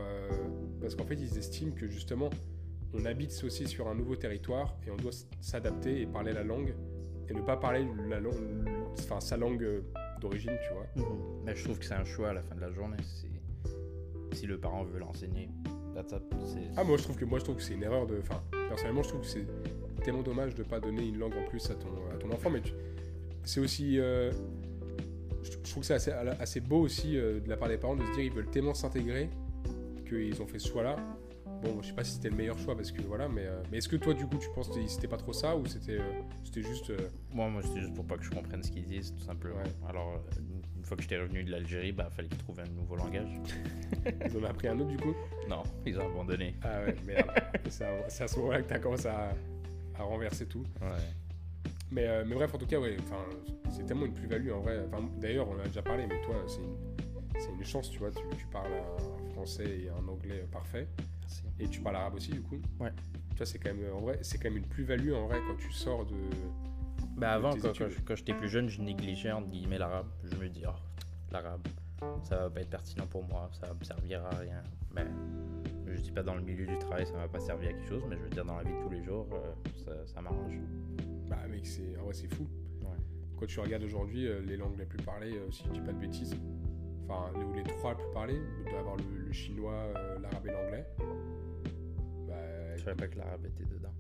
parce 0.80 0.94
qu'en 0.94 1.04
fait 1.04 1.16
ils 1.16 1.37
estiment 1.37 1.72
que 1.72 1.88
justement 1.88 2.30
on 2.94 3.04
habite 3.04 3.38
aussi 3.44 3.66
sur 3.66 3.87
un 3.87 3.94
nouveau 3.94 4.16
territoire 4.16 4.78
et 4.87 4.90
on 4.90 4.96
doit 4.96 5.12
s'adapter 5.40 6.00
et 6.00 6.06
parler 6.06 6.32
la 6.32 6.42
langue 6.42 6.74
et 7.28 7.34
ne 7.34 7.42
pas 7.42 7.58
parler 7.58 7.87
la 8.08 8.18
langue, 8.18 8.34
enfin 8.98 9.20
sa 9.20 9.37
langue 9.37 9.82
d'origine, 10.20 10.56
tu 10.66 10.72
vois. 10.72 10.87
Mais 11.44 11.54
je 11.54 11.64
trouve 11.64 11.78
que 11.78 11.84
c'est 11.84 11.94
un 11.94 12.04
choix 12.04 12.30
à 12.30 12.32
la 12.32 12.42
fin 12.42 12.54
de 12.54 12.61
la 12.61 12.70
journée. 12.70 12.96
Si 14.32 14.46
le 14.46 14.58
parent 14.58 14.84
veut 14.84 14.98
l'enseigner, 14.98 15.50
that's 16.02 16.12
up. 16.12 16.22
C'est- 16.46 16.70
Ah 16.76 16.84
moi 16.84 16.96
je 16.96 17.02
trouve 17.02 17.16
que 17.16 17.24
moi 17.24 17.38
je 17.38 17.44
trouve 17.44 17.56
que 17.56 17.62
c'est 17.62 17.74
une 17.74 17.82
erreur 17.82 18.06
de, 18.06 18.18
enfin 18.20 18.40
personnellement 18.68 19.02
je 19.02 19.08
trouve 19.08 19.20
que 19.22 19.26
c'est 19.26 19.46
tellement 20.04 20.22
dommage 20.22 20.54
de 20.54 20.62
pas 20.62 20.80
donner 20.80 21.06
une 21.06 21.18
langue 21.18 21.34
en 21.37 21.48
plus 21.48 21.68
à 21.70 21.74
ton, 21.74 21.88
à 22.14 22.16
ton 22.18 22.30
enfant, 22.30 22.50
mais 22.50 22.61
tu- 22.61 22.72
c'est 23.44 23.61
aussi, 23.61 23.98
euh, 23.98 24.30
je, 25.42 25.50
je 25.52 25.70
trouve 25.70 25.80
que 25.80 25.87
c'est 25.87 25.94
assez, 25.94 26.11
assez 26.12 26.61
beau 26.61 26.80
aussi 26.80 27.16
euh, 27.16 27.40
de 27.40 27.48
la 27.48 27.56
part 27.56 27.68
des 27.68 27.78
parents 27.78 27.96
de 27.96 28.04
se 28.04 28.12
dire 28.12 28.20
ils 28.24 28.32
veulent 28.32 28.50
tellement 28.50 28.74
s'intégrer 28.74 29.28
qu'ils 30.08 30.40
ont 30.42 30.46
fait 30.46 30.58
ce 30.58 30.68
choix-là. 30.68 30.96
Bon, 31.62 31.82
je 31.82 31.88
sais 31.88 31.92
pas 31.92 32.04
si 32.04 32.12
c'était 32.12 32.30
le 32.30 32.37
meilleur 32.37 32.56
choix 32.58 32.76
parce 32.76 32.92
que 32.92 33.02
voilà, 33.02 33.28
mais, 33.28 33.44
euh, 33.46 33.61
mais 33.72 33.78
est-ce 33.78 33.88
que 33.88 33.96
toi 33.96 34.14
du 34.14 34.24
coup 34.26 34.37
tu 34.38 34.48
penses 34.54 34.68
que 34.68 34.87
c'était 34.87 35.08
pas 35.08 35.16
trop 35.16 35.32
ça 35.32 35.56
ou 35.56 35.66
c'était 35.66 35.98
euh, 35.98 36.20
c'était 36.44 36.62
juste 36.62 36.90
euh, 36.90 36.96
Moi, 37.32 37.48
moi 37.48 37.62
c'était 37.64 37.80
juste 37.80 37.94
pour 37.94 38.04
pas 38.04 38.16
que 38.16 38.22
je 38.22 38.30
comprenne 38.30 38.62
ce 38.62 38.70
qu'ils 38.70 38.87
disent, 38.87 39.12
tout 39.14 39.24
simplement. 39.24 39.56
Ouais. 39.56 39.62
Alors, 39.88 40.14
euh, 40.14 40.40
fois 40.88 40.96
que 40.96 41.03
j'étais 41.03 41.18
revenu 41.18 41.44
de 41.44 41.51
l'Algérie, 41.51 41.92
bah, 41.92 42.09
fallait 42.11 42.29
qu'ils 42.29 42.38
trouvent 42.38 42.61
un 42.61 42.68
nouveau 42.68 42.96
langage. 42.96 43.29
ils 44.07 44.37
en 44.37 44.42
ont 44.42 44.46
appris 44.46 44.68
un 44.68 44.79
autre 44.79 44.90
du 44.90 44.96
coup? 44.96 45.14
Non, 45.48 45.62
ils 45.87 45.98
ont 45.98 46.07
abandonné. 46.07 46.55
Ah 46.62 46.83
ouais, 46.85 46.96
merde. 47.07 47.31
c'est 47.68 47.85
à, 47.85 48.29
ce 48.29 48.38
moment-là 48.38 48.62
que 48.62 48.68
t'as 48.68 48.79
commencé 48.79 49.07
à, 49.07 49.35
à 49.98 50.03
renverser 50.03 50.46
tout. 50.46 50.64
Ouais. 50.81 50.88
Mais, 51.90 52.07
euh, 52.07 52.24
mais 52.27 52.35
bref, 52.35 52.55
en 52.55 52.59
tout 52.59 52.66
cas, 52.66 52.79
ouais, 52.79 52.96
enfin, 53.01 53.24
c'est 53.70 53.87
tellement 53.87 54.07
une 54.07 54.14
plus-value 54.14 54.51
en 54.51 54.61
vrai. 54.61 54.85
D'ailleurs, 55.18 55.48
on 55.48 55.57
en 55.57 55.61
a 55.61 55.66
déjà 55.66 55.83
parlé, 55.83 56.07
mais 56.07 56.20
toi, 56.22 56.35
c'est 56.46 56.61
une, 56.61 57.59
une 57.59 57.64
chance, 57.64 57.90
tu 57.90 57.98
vois. 57.98 58.11
Tu, 58.11 58.22
tu 58.37 58.46
parles 58.46 58.72
un 58.72 59.31
français 59.31 59.64
et 59.64 59.90
un 59.90 60.09
anglais 60.09 60.46
parfait. 60.51 60.87
Merci. 61.20 61.42
Et 61.61 61.68
tu 61.68 61.81
parles 61.81 61.96
arabe 61.96 62.14
aussi, 62.14 62.31
du 62.31 62.42
coup. 62.42 62.61
Ouais. 62.81 62.92
Tu 63.31 63.37
vois, 63.37 63.46
c'est 63.46 63.59
quand 63.59 63.74
même, 63.74 63.92
en 63.94 64.01
vrai, 64.01 64.18
c'est 64.22 64.38
quand 64.38 64.48
même 64.48 64.59
une 64.59 64.66
plus-value 64.66 65.12
en 65.12 65.27
vrai 65.27 65.38
quand 65.46 65.57
tu 65.57 65.72
sors 65.72 66.05
de. 66.07 66.16
Bah, 67.18 67.33
avant, 67.33 67.50
quand, 67.50 67.72
quand 67.76 67.88
je- 67.88 68.00
quand 68.04 68.14
j'étais 68.14 68.35
plus 68.35 68.48
jeune, 68.48 68.68
je 68.68 68.81
négligeais 68.81 69.33
entre 69.33 69.48
guillemets 69.48 69.78
l'arabe. 69.78 70.07
Je 70.24 70.37
me 70.37 70.48
dis, 70.48 70.62
oh, 70.66 70.70
l'arabe, 71.33 71.66
ça 72.22 72.37
va 72.37 72.50
pas 72.50 72.61
être 72.61 72.70
pertinent 72.70 73.07
pour 73.07 73.24
moi, 73.24 73.50
ça 73.52 73.66
va 73.66 73.74
me 73.74 73.83
servir 73.85 74.24
à 74.24 74.31
rien. 74.37 74.62
Mais 74.94 75.04
je 75.87 76.00
dis 76.00 76.12
pas 76.12 76.22
dans 76.22 76.35
le 76.37 76.42
milieu 76.42 76.66
du 76.66 76.78
travail, 76.78 77.07
ça 77.07 77.14
va 77.16 77.28
pas 77.28 77.40
servir 77.40 77.70
à 77.70 77.72
quelque 77.72 77.88
chose, 77.88 78.02
mais 78.09 78.16
je 78.16 78.22
veux 78.22 78.31
dire 78.31 78.44
dans 78.44 78.57
la 78.57 78.62
vie 78.62 78.72
de 78.72 78.83
tous 78.83 78.90
les 78.90 79.02
jours, 79.02 79.26
euh, 79.33 79.70
ça, 79.85 80.07
ça 80.14 80.20
m'arrange. 80.22 80.59
Bah, 81.28 81.38
mec, 81.50 81.66
c'est, 81.66 81.96
en 81.98 82.04
vrai, 82.04 82.14
c'est 82.14 82.33
fou. 82.33 82.46
Ouais. 82.83 82.96
Quand 83.38 83.46
tu 83.46 83.61
regardes 83.61 83.83
aujourd'hui 83.83 84.26
euh, 84.28 84.40
les 84.40 84.57
langues 84.57 84.78
les 84.78 84.87
plus 84.87 85.02
parlées, 85.04 85.37
euh, 85.37 85.50
si 85.50 85.64
je 85.66 85.70
dis 85.72 85.81
pas 85.81 85.92
de 85.92 85.98
bêtises, 85.98 86.35
enfin, 87.09 87.33
les, 87.37 87.44
ou 87.44 87.52
les 87.52 87.62
trois 87.64 87.92
les 87.94 87.96
plus 88.02 88.12
parlées, 88.14 88.40
il 88.59 88.64
doit 88.64 88.72
y 88.74 88.76
avoir 88.76 88.96
le, 88.96 89.04
le 89.26 89.33
chinois, 89.33 89.74
euh, 89.74 90.18
l'arabe 90.20 90.46
et 90.46 90.52
l'anglais. 90.52 90.87
Bah, 92.28 92.76
Je 92.76 92.83
savais 92.85 92.96
pas 92.96 93.09
que 93.09 93.18
l'arabe 93.18 93.44
était 93.46 93.64
dedans. 93.64 93.92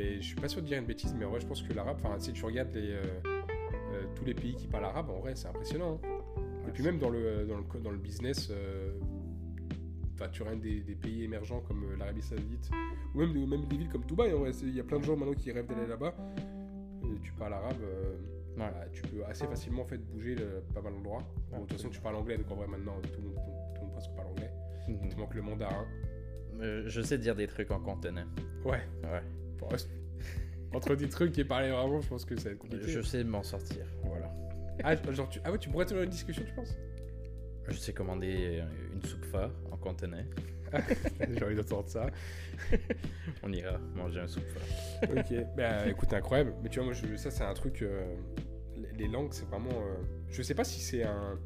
Ben, 0.00 0.14
je 0.20 0.26
suis 0.26 0.34
pas 0.36 0.48
sûr 0.48 0.62
de 0.62 0.66
dire 0.66 0.78
une 0.78 0.86
bêtise, 0.86 1.14
mais 1.18 1.26
en 1.26 1.30
vrai, 1.30 1.40
je 1.40 1.46
pense 1.46 1.62
que 1.62 1.72
l'arabe, 1.74 1.98
enfin, 2.02 2.18
si 2.18 2.32
tu 2.32 2.42
regardes 2.44 2.74
les, 2.74 2.92
euh, 2.92 3.02
euh, 3.26 4.04
tous 4.14 4.24
les 4.24 4.32
pays 4.34 4.54
qui 4.54 4.66
parlent 4.66 4.84
arabe, 4.86 5.10
en 5.10 5.18
vrai, 5.20 5.32
c'est 5.36 5.48
impressionnant. 5.48 6.00
hein. 6.02 6.08
Et 6.68 6.70
puis 6.72 6.82
même 6.82 6.98
dans 6.98 7.10
le, 7.10 7.44
dans 7.46 7.56
le, 7.58 7.80
dans 7.82 7.90
le 7.90 7.98
business, 7.98 8.48
euh, 8.50 8.92
tu 10.32 10.42
regardes 10.42 10.60
des, 10.60 10.80
des 10.80 10.94
pays 10.94 11.24
émergents 11.24 11.60
comme 11.60 11.84
euh, 11.84 11.96
l'Arabie 11.98 12.22
Saoudite, 12.22 12.70
ou 13.14 13.18
même, 13.20 13.36
ou 13.36 13.46
même 13.46 13.66
des 13.66 13.76
villes 13.76 13.88
comme 13.90 14.04
Dubaï, 14.04 14.32
en 14.32 14.38
vrai, 14.38 14.52
c'est- 14.54 14.64
il 14.66 14.74
y 14.74 14.80
a 14.80 14.84
plein 14.84 14.98
de 14.98 15.04
gens 15.04 15.16
maintenant 15.16 15.34
qui 15.34 15.52
rêvent 15.52 15.66
d'aller 15.66 15.86
là-bas. 15.86 16.14
Tu 17.22 17.32
parles 17.32 17.52
arabe, 17.54 17.76
euh, 17.82 18.14
Ouais. 18.56 18.70
bah, 18.70 18.84
tu 18.92 19.02
peux 19.02 19.22
assez 19.26 19.46
facilement 19.46 19.82
en 19.82 19.86
fait, 19.86 19.98
bouger 19.98 20.36
euh, 20.40 20.60
pas 20.74 20.80
mal 20.82 20.94
d'endroits. 20.94 21.22
Bon, 21.50 21.58
de 21.58 21.66
toute 21.66 21.72
façon, 21.72 21.88
tu 21.90 22.00
parles 22.00 22.16
anglais, 22.16 22.36
donc 22.38 22.50
en 22.50 22.54
vrai, 22.56 22.66
maintenant, 22.66 22.94
tout 23.02 23.20
le 23.20 23.28
monde, 23.28 23.36
tout 23.74 23.80
le 23.80 23.86
monde 23.86 23.92
presque 23.92 24.10
parle 24.16 24.28
anglais. 24.28 24.50
Il 24.88 25.08
te 25.10 25.16
manque 25.18 25.34
le 25.34 25.42
mandarin. 25.42 25.86
Euh, 26.60 26.84
je 26.86 27.00
sais 27.02 27.16
dire 27.18 27.34
des 27.36 27.46
trucs 27.46 27.70
en 27.70 27.80
contenant. 27.80 28.24
Ouais. 28.64 28.80
Ouais. 29.04 29.22
Entre 30.72 30.94
des 30.94 31.08
trucs 31.08 31.36
et 31.38 31.44
parler 31.44 31.70
vraiment, 31.70 32.00
je 32.00 32.08
pense 32.08 32.24
que 32.24 32.36
ça 32.36 32.44
va 32.48 32.50
être 32.54 32.58
compliqué. 32.60 32.86
Je 32.88 33.00
sais 33.02 33.24
m'en 33.24 33.42
sortir. 33.42 33.84
Voilà. 34.04 34.32
Ah, 34.84 34.94
genre, 35.12 35.28
tu... 35.28 35.40
ah 35.44 35.50
ouais, 35.52 35.58
tu 35.58 35.68
pourrais 35.68 35.84
tenir 35.86 36.02
une 36.04 36.10
discussion, 36.10 36.42
tu 36.46 36.52
penses? 36.54 36.76
Je 37.68 37.76
sais 37.76 37.92
commander 37.92 38.62
une 38.92 39.02
soupe 39.02 39.24
phare 39.26 39.50
en 39.70 39.76
contenant. 39.76 40.24
J'ai 41.36 41.44
envie 41.44 41.56
d'entendre 41.56 41.88
ça. 41.88 42.06
On 43.42 43.52
ira 43.52 43.78
manger 43.94 44.20
un 44.20 44.28
soupe 44.28 44.46
phare. 44.48 45.10
ok, 45.10 45.46
bah 45.56 45.88
écoute, 45.88 46.12
incroyable. 46.12 46.54
Mais 46.62 46.68
tu 46.68 46.78
vois, 46.78 46.86
moi, 46.86 46.94
je- 46.94 47.16
ça, 47.16 47.30
c'est 47.30 47.42
un 47.44 47.54
truc. 47.54 47.82
euh, 47.82 48.14
les- 48.96 49.08
langues, 49.08 49.32
c'est 49.32 49.46
vraiment. 49.46 49.70
euh, 49.72 49.96
Je 50.30 50.42
sais 50.42 50.54
pas 50.54 50.64
si 50.64 50.80
c'est 50.80 51.02
un. 51.02 51.38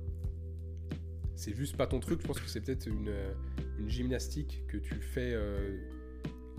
C'est 1.37 1.55
juste 1.55 1.77
pas 1.77 1.87
ton 1.87 1.99
truc, 1.99 2.21
je 2.23 2.27
pense 2.27 2.39
que 2.41 2.49
c'est 2.49 2.61
peut-être 2.61 2.87
une, 2.87 3.09
euh, 3.09 3.33
une 3.79 3.89
gymnastique 3.89 4.65
que 4.69 4.77
tu 4.77 4.95
fais 4.95 5.33
euh, 5.35 5.77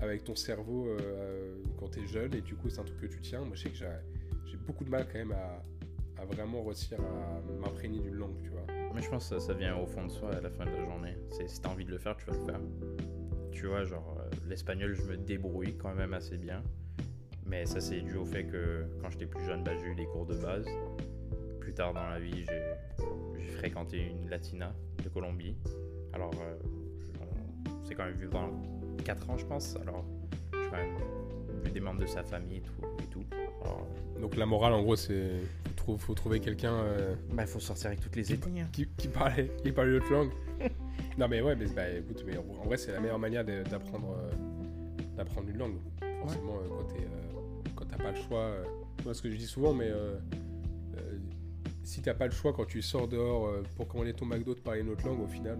avec 0.01 0.23
ton 0.23 0.35
cerveau 0.35 0.87
euh, 0.87 1.55
quand 1.77 1.89
t'es 1.89 2.05
jeune 2.05 2.33
et 2.33 2.41
du 2.41 2.55
coup, 2.55 2.69
c'est 2.69 2.79
un 2.79 2.83
truc 2.83 3.01
que 3.01 3.07
tu 3.07 3.21
tiens. 3.21 3.41
Moi, 3.41 3.55
je 3.55 3.63
sais 3.63 3.69
que 3.69 3.77
j'ai 3.77 4.57
beaucoup 4.57 4.83
de 4.83 4.89
mal 4.89 5.05
quand 5.11 5.19
même 5.19 5.33
à, 5.33 6.25
vraiment 6.25 6.63
réussir 6.63 6.99
à 6.99 7.41
m'imprégner 7.61 7.99
d'une 7.99 8.15
langue, 8.15 8.41
tu 8.41 8.49
vois. 8.49 8.65
Mais 8.93 9.01
je 9.01 9.09
pense 9.09 9.29
que 9.29 9.39
ça, 9.39 9.53
vient 9.53 9.75
au 9.77 9.85
fond 9.85 10.05
de 10.05 10.11
soi 10.11 10.33
à 10.33 10.41
la 10.41 10.49
fin 10.49 10.65
de 10.65 10.71
la 10.71 10.83
journée. 10.85 11.17
C'est 11.29 11.47
si 11.49 11.61
t'as 11.61 11.69
envie 11.69 11.85
de 11.85 11.91
le 11.91 11.97
faire, 11.97 12.15
tu 12.17 12.25
vas 12.25 12.33
le 12.33 12.45
faire. 12.45 12.59
Tu 13.51 13.67
vois, 13.67 13.83
genre 13.83 14.17
euh, 14.19 14.29
l'espagnol, 14.47 14.93
je 14.93 15.03
me 15.03 15.17
débrouille 15.17 15.77
quand 15.77 15.93
même 15.93 16.13
assez 16.13 16.37
bien. 16.37 16.63
Mais 17.45 17.65
ça, 17.65 17.79
c'est 17.79 18.01
dû 18.01 18.15
au 18.15 18.25
fait 18.25 18.45
que 18.45 18.85
quand 19.01 19.09
j'étais 19.11 19.27
plus 19.27 19.45
jeune, 19.45 19.63
bah, 19.63 19.73
j'ai 19.77 19.91
eu 19.91 19.95
des 19.95 20.05
cours 20.05 20.25
de 20.25 20.35
base. 20.35 20.65
plus 21.59 21.73
tard 21.73 21.93
dans 21.93 22.07
la 22.07 22.19
vie, 22.19 22.45
j'ai 22.45 23.51
fréquenté 23.57 23.99
une 23.99 24.29
latina 24.29 24.73
de 25.03 25.09
Colombie. 25.09 25.55
Alors, 26.13 26.33
euh, 26.41 26.55
on 27.69 27.85
s'est 27.85 27.93
quand 27.93 28.05
même 28.05 28.15
vu 28.15 28.27
pendant 28.27 28.51
4 29.03 29.29
ans, 29.29 29.37
je 29.37 29.45
pense. 29.45 29.75
Alors, 29.81 30.05
j'ai 30.53 30.69
quand 30.69 30.77
même 30.77 30.97
vu 31.63 31.71
des 31.71 31.79
membres 31.79 32.01
de 32.01 32.05
sa 32.07 32.23
famille 32.23 32.57
et 32.57 32.61
tout. 32.61 32.73
Et 33.03 33.07
tout. 33.07 33.23
Alors, 33.63 33.87
Donc 34.21 34.35
la 34.35 34.45
morale, 34.45 34.73
en 34.73 34.81
gros, 34.83 34.95
c'est 34.95 35.31
faut, 35.85 35.97
faut 35.97 36.15
trouver 36.15 36.39
quelqu'un 36.39 36.73
euh, 36.73 37.13
bah, 37.31 37.43
il 37.43 37.47
faut 37.47 37.59
sortir 37.59 37.87
avec 37.87 37.99
toutes 38.01 38.15
les 38.15 38.33
ethnies. 38.33 38.61
hein. 38.61 38.67
qui, 38.71 38.87
qui 38.97 39.07
parlait 39.07 39.51
qui 39.63 39.71
parlait 39.71 39.91
l'autre 39.91 40.11
langue. 40.11 40.31
non 41.19 41.27
mais 41.27 41.41
ouais, 41.41 41.55
mais 41.55 41.67
bah, 41.67 41.87
écoute, 41.89 42.23
mais 42.25 42.35
en, 42.37 42.63
vrai, 42.65 42.75
c'est 42.77 42.91
la 42.91 42.99
meilleure 42.99 43.19
manière 43.19 43.45
d'apprendre 43.45 44.15
euh, 44.17 44.31
d'apprendre 45.15 45.47
une 45.49 45.57
langue. 45.57 45.75
Forcément, 46.21 46.55
euh, 46.57 46.67
quand 46.69 46.83
t'es, 46.85 47.01
euh, 47.03 47.69
quand 47.75 47.85
t'as 47.85 47.97
pas 47.97 48.11
le 48.11 48.17
choix. 48.17 48.39
euh, 48.39 48.63
moi, 49.03 49.13
ce 49.13 49.21
que 49.21 49.29
je 49.29 49.35
dis 49.35 49.45
souvent, 49.45 49.73
mais 49.75 49.89
euh, 49.91 50.15
euh, 50.97 51.17
si 51.83 52.01
t'as 52.01 52.15
pas 52.15 52.25
le 52.25 52.31
choix 52.31 52.51
quand 52.51 52.65
tu 52.65 52.81
sors 52.81 53.07
dehors 53.07 53.45
euh, 53.45 53.61
pour 53.75 53.87
commander 53.87 54.13
ton 54.13 54.25
McDo 54.25 54.55
de 54.55 54.61
parler 54.61 54.81
une 54.81 54.89
autre 54.89 55.05
langue, 55.05 55.21
au 55.21 55.27
final. 55.27 55.59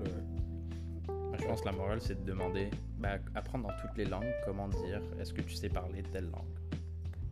Je 1.40 1.46
pense 1.46 1.62
que 1.62 1.66
la 1.66 1.72
morale, 1.74 2.02
c'est 2.02 2.16
de 2.24 2.26
demander, 2.26 2.70
bah, 3.00 3.18
apprendre 3.36 3.68
dans 3.68 3.74
toutes 3.82 3.98
les 3.98 4.06
langues, 4.06 4.32
comment 4.46 4.68
dire, 4.68 5.02
est-ce 5.20 5.34
que 5.34 5.42
tu 5.42 5.54
sais 5.56 5.70
parler 5.70 6.04
telle 6.12 6.26
langue? 6.30 6.46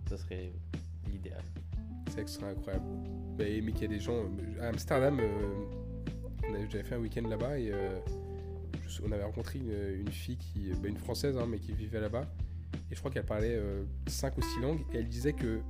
Ce 0.10 0.18
serait 0.18 0.52
l'idéal. 1.12 1.42
C'est 2.10 2.22
extra 2.22 2.48
incroyable. 2.48 2.86
Mais, 3.38 3.62
mais 3.64 3.72
qu'il 3.72 3.82
y 3.84 3.86
a 3.86 3.88
des 3.88 4.00
gens. 4.00 4.14
euh, 4.16 4.62
À 4.62 4.68
Amsterdam, 4.68 5.20
euh, 5.20 6.66
j'avais 6.70 6.84
fait 6.84 6.96
un 6.96 7.00
week-end 7.00 7.28
là-bas 7.28 7.58
et 7.58 7.72
euh, 7.72 8.00
on 9.04 9.12
avait 9.12 9.24
rencontré 9.24 9.60
une, 9.60 9.72
une 10.02 10.12
fille, 10.12 10.38
qui, 10.38 10.72
bah, 10.82 10.88
une 10.90 10.98
française, 10.98 11.38
hein, 11.38 11.48
mais 11.50 11.58
qui 11.60 11.72
vivait 11.74 12.00
là-bas. 12.02 12.26
Et 12.92 12.96
je 12.96 13.00
crois 13.00 13.10
qu'elle 13.12 13.26
parlait 13.26 13.60
5 14.08 14.38
ou 14.38 14.42
6 14.42 14.60
langues 14.62 14.82
et 14.94 14.98
elle 14.98 15.08
disait 15.08 15.34
que. 15.34 15.62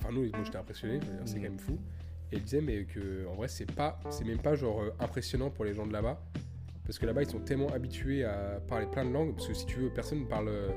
Enfin, 0.00 0.12
nous, 0.12 0.28
moi 0.30 0.42
j'étais 0.44 0.58
impressionné, 0.58 1.00
c'est 1.24 1.36
Mhm. 1.36 1.42
quand 1.42 1.50
même 1.50 1.58
fou. 1.58 1.78
Et 2.30 2.36
elle 2.36 2.42
disait, 2.42 2.60
mais 2.60 2.84
que 2.84 3.26
en 3.26 3.34
vrai, 3.34 3.48
c'est 3.48 3.70
pas, 3.72 3.98
c'est 4.10 4.24
même 4.24 4.38
pas 4.40 4.54
genre 4.54 4.82
impressionnant 5.00 5.48
pour 5.50 5.64
les 5.64 5.74
gens 5.74 5.86
de 5.86 5.92
là-bas. 5.92 6.20
Parce 6.88 6.98
que 6.98 7.04
là-bas, 7.04 7.22
ils 7.22 7.28
sont 7.28 7.40
tellement 7.40 7.68
habitués 7.68 8.24
à 8.24 8.60
parler 8.66 8.86
plein 8.86 9.04
de 9.04 9.10
langues. 9.10 9.34
Parce 9.34 9.46
que 9.46 9.52
si 9.52 9.66
tu 9.66 9.78
veux, 9.78 9.90
personne 9.90 10.20
ne 10.20 10.24
parle 10.24 10.48
euh, 10.48 10.70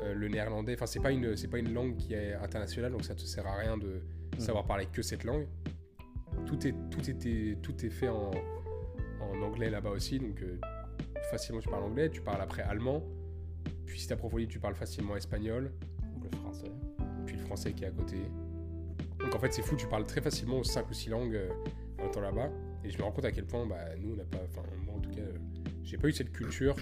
euh, 0.00 0.14
le 0.14 0.28
néerlandais. 0.28 0.72
Enfin, 0.72 0.86
c'est 0.86 1.00
pas, 1.00 1.12
une, 1.12 1.36
c'est 1.36 1.48
pas 1.48 1.58
une 1.58 1.74
langue 1.74 1.94
qui 1.98 2.14
est 2.14 2.32
internationale, 2.32 2.90
donc 2.90 3.04
ça 3.04 3.14
te 3.14 3.20
sert 3.20 3.46
à 3.46 3.56
rien 3.56 3.76
de 3.76 4.00
savoir 4.38 4.64
parler 4.64 4.86
que 4.90 5.02
cette 5.02 5.24
langue. 5.24 5.46
Tout 6.46 6.66
est, 6.66 6.74
tout 6.90 7.10
était, 7.10 7.58
tout 7.60 7.84
est 7.84 7.90
fait 7.90 8.08
en, 8.08 8.30
en 9.20 9.42
anglais 9.42 9.68
là-bas 9.68 9.90
aussi. 9.90 10.18
Donc, 10.18 10.40
euh, 10.40 10.56
facilement, 11.30 11.60
tu 11.60 11.68
parles 11.68 11.84
anglais. 11.84 12.08
Tu 12.08 12.22
parles 12.22 12.40
après 12.40 12.62
allemand. 12.62 13.02
Puis, 13.84 14.00
si 14.00 14.08
t'approfondis, 14.08 14.48
tu 14.48 14.58
parles 14.58 14.74
facilement 14.74 15.16
espagnol. 15.16 15.70
Le 16.22 16.34
français. 16.38 16.72
Puis, 17.26 17.36
le 17.36 17.42
français 17.42 17.74
qui 17.74 17.84
est 17.84 17.88
à 17.88 17.90
côté. 17.90 18.16
Donc, 19.18 19.34
en 19.34 19.38
fait, 19.38 19.52
c'est 19.52 19.60
fou. 19.60 19.76
Tu 19.76 19.86
parles 19.86 20.06
très 20.06 20.22
facilement 20.22 20.62
5 20.62 20.88
ou 20.88 20.94
6 20.94 21.10
langues 21.10 21.34
euh, 21.34 21.50
en 22.02 22.06
étant 22.06 22.22
là-bas. 22.22 22.48
Et 22.84 22.90
je 22.90 22.96
me 22.96 23.02
rends 23.02 23.12
compte 23.12 23.26
à 23.26 23.32
quel 23.32 23.44
point, 23.44 23.66
bah, 23.66 23.76
nous, 24.00 24.14
on 24.14 24.16
n'a 24.16 24.24
pas. 24.24 24.38
Enfin, 24.48 24.62
tout 25.12 25.20
cas, 25.20 25.28
j'ai 25.82 25.98
pas 25.98 26.08
eu 26.08 26.12
cette 26.12 26.32
culture 26.32 26.76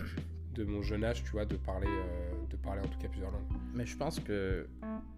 de 0.55 0.65
mon 0.65 0.83
jeune 0.83 1.05
âge, 1.05 1.23
tu 1.25 1.31
vois, 1.31 1.45
de 1.45 1.57
parler, 1.57 1.87
euh, 1.89 2.47
de 2.49 2.57
parler 2.57 2.81
en 2.81 2.89
tout 2.89 2.99
cas 2.99 3.09
plusieurs 3.09 3.31
langues. 3.31 3.47
Mais 3.75 3.87
je 3.87 3.97
pense 3.97 4.21
que, 4.21 4.69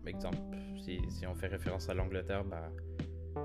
exemple, 0.06 0.38
si, 0.82 1.00
si 1.08 1.26
on 1.26 1.34
fait 1.34 1.48
référence 1.48 1.88
à 1.88 1.94
l'Angleterre, 1.94 2.44
bah, 2.44 2.70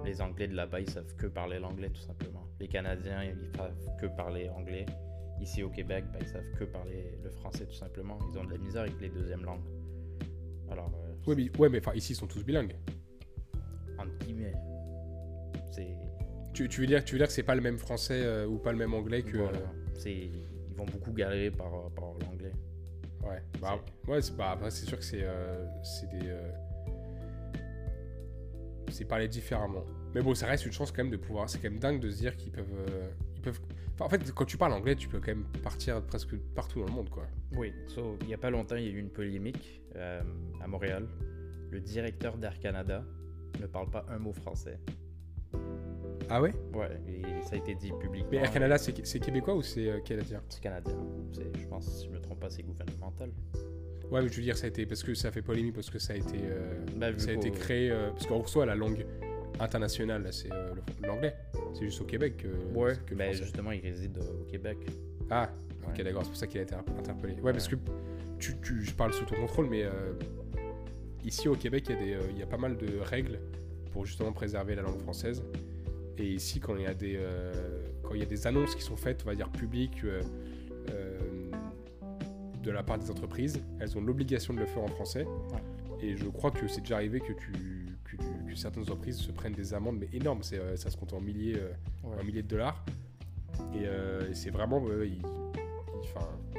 les 0.03 0.21
Anglais 0.21 0.47
de 0.47 0.55
là-bas, 0.55 0.81
ils 0.81 0.89
savent 0.89 1.15
que 1.15 1.27
parler 1.27 1.59
l'anglais, 1.59 1.89
tout 1.89 2.01
simplement. 2.01 2.45
Les 2.59 2.67
Canadiens, 2.67 3.23
ils 3.23 3.55
savent 3.55 3.95
que 3.99 4.05
parler 4.07 4.49
anglais. 4.49 4.85
Ici 5.39 5.63
au 5.63 5.69
Québec, 5.69 6.03
bah, 6.11 6.19
ils 6.21 6.27
savent 6.27 6.51
que 6.57 6.63
parler 6.65 7.17
le 7.23 7.29
français, 7.29 7.65
tout 7.65 7.75
simplement. 7.75 8.17
Ils 8.31 8.37
ont 8.37 8.43
de 8.43 8.51
la 8.51 8.57
misère 8.57 8.81
avec 8.81 8.99
les 8.99 9.09
deuxièmes 9.09 9.45
langues. 9.45 9.65
Alors, 10.69 10.91
euh, 10.95 11.13
Ouais, 11.27 11.35
mais, 11.35 11.57
ouais, 11.57 11.69
mais 11.69 11.79
enfin, 11.79 11.93
ici, 11.93 12.13
ils 12.13 12.15
sont 12.15 12.27
tous 12.27 12.43
bilingues. 12.43 12.75
entre 13.97 14.17
guillemets, 14.19 14.53
c'est. 15.71 15.95
Tu, 16.57 16.67
tu 16.67 16.81
veux 16.81 16.87
dire, 16.87 17.03
tu 17.03 17.13
veux 17.13 17.19
dire 17.19 17.27
que 17.27 17.33
c'est 17.33 17.43
pas 17.43 17.53
le 17.53 17.61
même 17.61 17.77
français 17.77 18.19
euh, 18.23 18.47
ou 18.47 18.57
pas 18.57 18.71
le 18.71 18.79
même 18.79 18.95
anglais 18.95 19.21
que. 19.21 19.37
voilà. 19.37 19.59
c'est 19.93 20.11
ils 20.11 20.75
vont 20.75 20.85
beaucoup 20.85 21.13
galérer 21.13 21.51
par, 21.51 21.69
par 21.91 22.05
l'anglais. 22.05 22.51
Ouais, 23.21 23.43
bah, 23.61 23.79
ouais 24.07 24.23
c'est 24.23 24.35
bah, 24.35 24.49
après, 24.53 24.71
c'est 24.71 24.87
sûr 24.87 24.97
que 24.97 25.03
c'est 25.03 25.21
euh, 25.21 25.67
c'est 25.83 26.09
des. 26.09 26.27
euh, 26.27 26.51
c'est 28.89 29.05
parlé 29.05 29.27
différemment. 29.27 29.83
Mais 30.15 30.21
bon, 30.23 30.33
ça 30.33 30.47
reste 30.47 30.65
une 30.65 30.71
chance 30.71 30.91
quand 30.91 31.03
même 31.03 31.11
de 31.11 31.17
pouvoir. 31.17 31.47
C'est 31.47 31.59
quand 31.59 31.69
même 31.69 31.77
dingue 31.79 31.99
de 31.99 32.09
se 32.09 32.17
dire 32.17 32.35
qu'ils 32.35 32.51
peuvent. 32.51 32.65
euh, 32.89 33.07
ils 33.35 33.41
peuvent... 33.43 33.59
enfin, 33.93 34.05
en 34.05 34.09
fait, 34.09 34.31
quand 34.33 34.45
tu 34.45 34.57
parles 34.57 34.73
anglais, 34.73 34.95
tu 34.95 35.07
peux 35.09 35.19
quand 35.19 35.27
même 35.27 35.45
partir 35.61 36.01
presque 36.07 36.35
partout 36.55 36.79
dans 36.79 36.87
le 36.87 36.93
monde, 36.93 37.09
quoi. 37.11 37.27
Oui, 37.55 37.71
so, 37.87 38.17
il 38.21 38.27
n'y 38.29 38.33
a 38.33 38.39
pas 38.39 38.49
longtemps, 38.49 38.77
il 38.77 38.85
y 38.85 38.87
a 38.87 38.91
eu 38.93 38.97
une 38.99 39.11
polémique 39.11 39.83
euh, 39.95 40.23
à 40.59 40.67
Montréal. 40.67 41.07
Le 41.69 41.79
directeur 41.81 42.35
d'Air 42.35 42.57
Canada 42.59 43.03
ne 43.61 43.67
parle 43.67 43.91
pas 43.91 44.07
un 44.09 44.17
mot 44.17 44.33
français. 44.33 44.79
Ah 46.29 46.41
ouais 46.41 46.53
Ouais, 46.73 46.89
et 47.07 47.21
ça 47.43 47.55
a 47.55 47.57
été 47.57 47.75
dit 47.75 47.91
publiquement. 47.99 48.29
Mais 48.31 48.37
Air 48.37 48.51
Canada, 48.51 48.77
c'est 48.77 49.19
québécois 49.19 49.55
ou 49.55 49.61
c'est 49.61 49.87
euh, 49.89 49.99
canadien 50.01 50.41
C'est 50.49 50.61
canadien. 50.61 50.95
Je 51.59 51.65
pense, 51.67 51.85
si 51.99 52.05
je 52.07 52.11
me 52.11 52.19
trompe 52.19 52.39
pas, 52.39 52.49
c'est 52.49 52.63
gouvernemental. 52.63 53.29
Ouais, 54.11 54.21
mais 54.21 54.27
je 54.29 54.35
veux 54.37 54.43
dire, 54.43 54.57
ça 54.57 54.65
a 54.65 54.69
été. 54.69 54.85
Parce 54.85 55.03
que 55.03 55.13
ça 55.13 55.31
fait 55.31 55.41
polémique, 55.41 55.73
parce 55.75 55.89
que 55.89 55.99
ça 55.99 56.13
a 56.13 56.15
été. 56.17 56.37
euh, 56.43 56.79
Bah, 56.97 57.07
ça 57.17 57.29
a 57.29 57.33
été 57.33 57.51
créé. 57.51 57.91
euh, 57.91 58.09
parce 58.11 58.25
qu'en 58.25 58.45
soi, 58.45 58.65
la 58.65 58.75
langue 58.75 59.05
internationale, 59.59 60.27
c'est 60.31 60.51
euh, 60.51 60.73
l'anglais. 61.03 61.35
C'est 61.73 61.85
juste 61.85 62.01
au 62.01 62.05
Québec 62.05 62.37
que, 62.37 62.77
Ouais, 62.77 62.93
que 63.05 63.15
mais 63.15 63.25
français. 63.25 63.43
justement, 63.43 63.71
il 63.71 63.81
réside 63.81 64.17
au 64.19 64.43
Québec. 64.45 64.77
Ah, 65.29 65.49
ok, 65.87 66.01
d'accord, 66.03 66.23
c'est 66.23 66.29
pour 66.29 66.37
ça 66.37 66.47
qu'il 66.47 66.59
a 66.59 66.63
été 66.63 66.75
interpellé. 66.75 67.33
Ouais, 67.41 67.51
parce 67.51 67.67
que 67.67 67.75
tu, 68.39 68.55
tu- 68.61 68.83
je 68.83 68.93
parle 68.93 69.13
sous 69.13 69.25
ton 69.25 69.35
contrôle, 69.35 69.67
mais 69.69 69.83
euh, 69.83 70.13
ici 71.23 71.47
au 71.49 71.55
Québec, 71.55 71.85
il 71.89 71.95
y, 71.95 71.97
a 71.97 72.01
des, 72.01 72.13
euh, 72.13 72.31
il 72.31 72.37
y 72.37 72.43
a 72.43 72.47
pas 72.47 72.57
mal 72.57 72.77
de 72.77 72.99
règles 72.99 73.39
pour 73.91 74.05
justement 74.05 74.31
préserver 74.31 74.75
la 74.75 74.83
langue 74.83 74.99
française. 74.99 75.43
Et 76.17 76.25
ici, 76.33 76.59
quand 76.59 76.75
il 76.75 76.83
y 76.83 76.85
a 76.87 76.93
des, 76.93 77.15
euh, 77.17 77.53
quand 78.03 78.13
il 78.15 78.19
y 78.19 78.23
a 78.23 78.27
des 78.27 78.47
annonces 78.47 78.75
qui 78.75 78.81
sont 78.81 78.95
faites, 78.97 79.21
on 79.23 79.27
va 79.27 79.35
dire 79.35 79.49
publiques, 79.49 80.03
euh, 80.03 80.21
euh, 80.91 81.51
de 82.63 82.71
la 82.71 82.83
part 82.83 82.97
des 82.97 83.09
entreprises, 83.11 83.61
elles 83.79 83.97
ont 83.97 84.01
l'obligation 84.01 84.53
de 84.53 84.59
le 84.59 84.65
faire 84.65 84.83
en 84.83 84.87
français. 84.87 85.25
Et 86.01 86.15
je 86.17 86.25
crois 86.25 86.51
que 86.51 86.67
c'est 86.67 86.81
déjà 86.81 86.95
arrivé 86.95 87.19
que, 87.19 87.33
tu, 87.33 87.51
que, 88.03 88.17
tu- 88.17 88.45
que 88.51 88.55
certaines 88.55 88.83
entreprises 88.83 89.17
se 89.17 89.31
prennent 89.31 89.53
des 89.53 89.73
amendes, 89.73 89.97
mais 89.99 90.09
énormes, 90.11 90.43
c'est, 90.43 90.75
ça 90.77 90.89
se 90.89 90.97
compte 90.97 91.13
en 91.13 91.21
milliers, 91.21 91.57
euh, 91.57 91.71
Ouais. 92.03 92.15
un 92.19 92.23
millier 92.23 92.43
de 92.43 92.47
dollars. 92.47 92.83
Et 93.73 93.85
euh, 93.87 94.33
c'est 94.33 94.49
vraiment. 94.51 94.83
il- 95.03 95.13
il- 95.13 95.21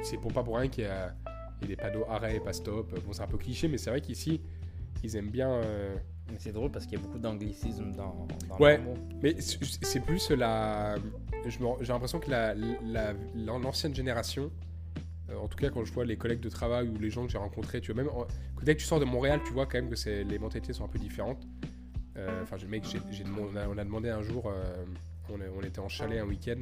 c'est 0.03 0.17
pour 0.17 0.31
pas 0.33 0.43
pour 0.43 0.57
rien 0.57 0.67
qu'il 0.69 0.85
y 0.85 0.87
a, 0.87 1.13
il 1.61 1.69
y 1.69 1.73
a 1.73 1.75
des 1.75 1.75
panneaux 1.75 2.05
arrêt 2.09 2.37
et 2.37 2.39
pas 2.39 2.53
stop. 2.53 2.93
Bon, 3.05 3.11
c'est 3.13 3.21
un 3.23 3.27
peu 3.27 3.37
cliché, 3.37 3.67
mais 3.67 3.77
c'est 3.77 3.89
vrai 3.89 3.99
qu'ici, 4.01 4.41
ils 5.03 5.15
aiment 5.15 5.29
bien. 5.31 5.49
euh, 5.51 5.95
Mais 6.31 6.37
c'est 6.39 6.51
drôle 6.51 6.71
parce 6.71 6.85
qu'il 6.85 6.97
y 6.97 7.01
a 7.01 7.03
beaucoup 7.05 7.19
d'anglicisme 7.19 7.91
dans, 7.93 8.27
dans 8.47 8.57
Ouais. 8.57 8.79
Mais 9.23 9.35
c'est 9.39 9.99
plus 10.01 10.29
la. 10.31 10.95
J'ai 11.47 11.59
l'impression 11.87 12.19
que 12.19 12.29
la- 12.29 12.53
la- 12.53 13.13
la- 13.35 13.57
l'ancienne 13.59 13.95
génération, 13.95 14.51
euh, 15.29 15.37
en 15.37 15.47
tout 15.47 15.57
cas 15.57 15.69
quand 15.69 15.83
je 15.85 15.93
vois 15.93 16.05
les 16.05 16.17
collègues 16.17 16.41
de 16.41 16.49
travail 16.49 16.87
ou 16.89 16.97
les 16.99 17.09
gens 17.09 17.25
que 17.25 17.31
j'ai 17.31 17.37
rencontrés, 17.37 17.81
tu 17.81 17.93
vois, 17.93 18.03
même 18.03 18.11
dès 18.63 18.75
que 18.75 18.79
tu 18.81 18.85
sors 18.85 18.99
de 18.99 19.05
Montréal, 19.05 19.39
tu 19.45 19.53
vois 19.53 19.65
quand 19.65 19.81
même 19.81 19.89
que 19.89 20.09
les 20.23 20.39
mentalités 20.39 20.73
sont 20.73 20.85
un 20.85 20.89
peu 20.89 20.99
différentes. 20.99 21.47
Euh, 22.17 22.43
Enfin, 22.43 22.57
j'ai- 22.57 22.67
mec, 22.67 22.83
on, 23.39 23.55
a, 23.55 23.67
on 23.67 23.77
a 23.77 23.83
demandé 23.83 24.09
un 24.09 24.21
jour, 24.21 24.47
euh, 24.47 24.83
on, 25.31 25.61
était 25.63 25.79
en 25.79 25.87
chalet 25.89 26.19
un 26.19 26.25
week-end, 26.25 26.59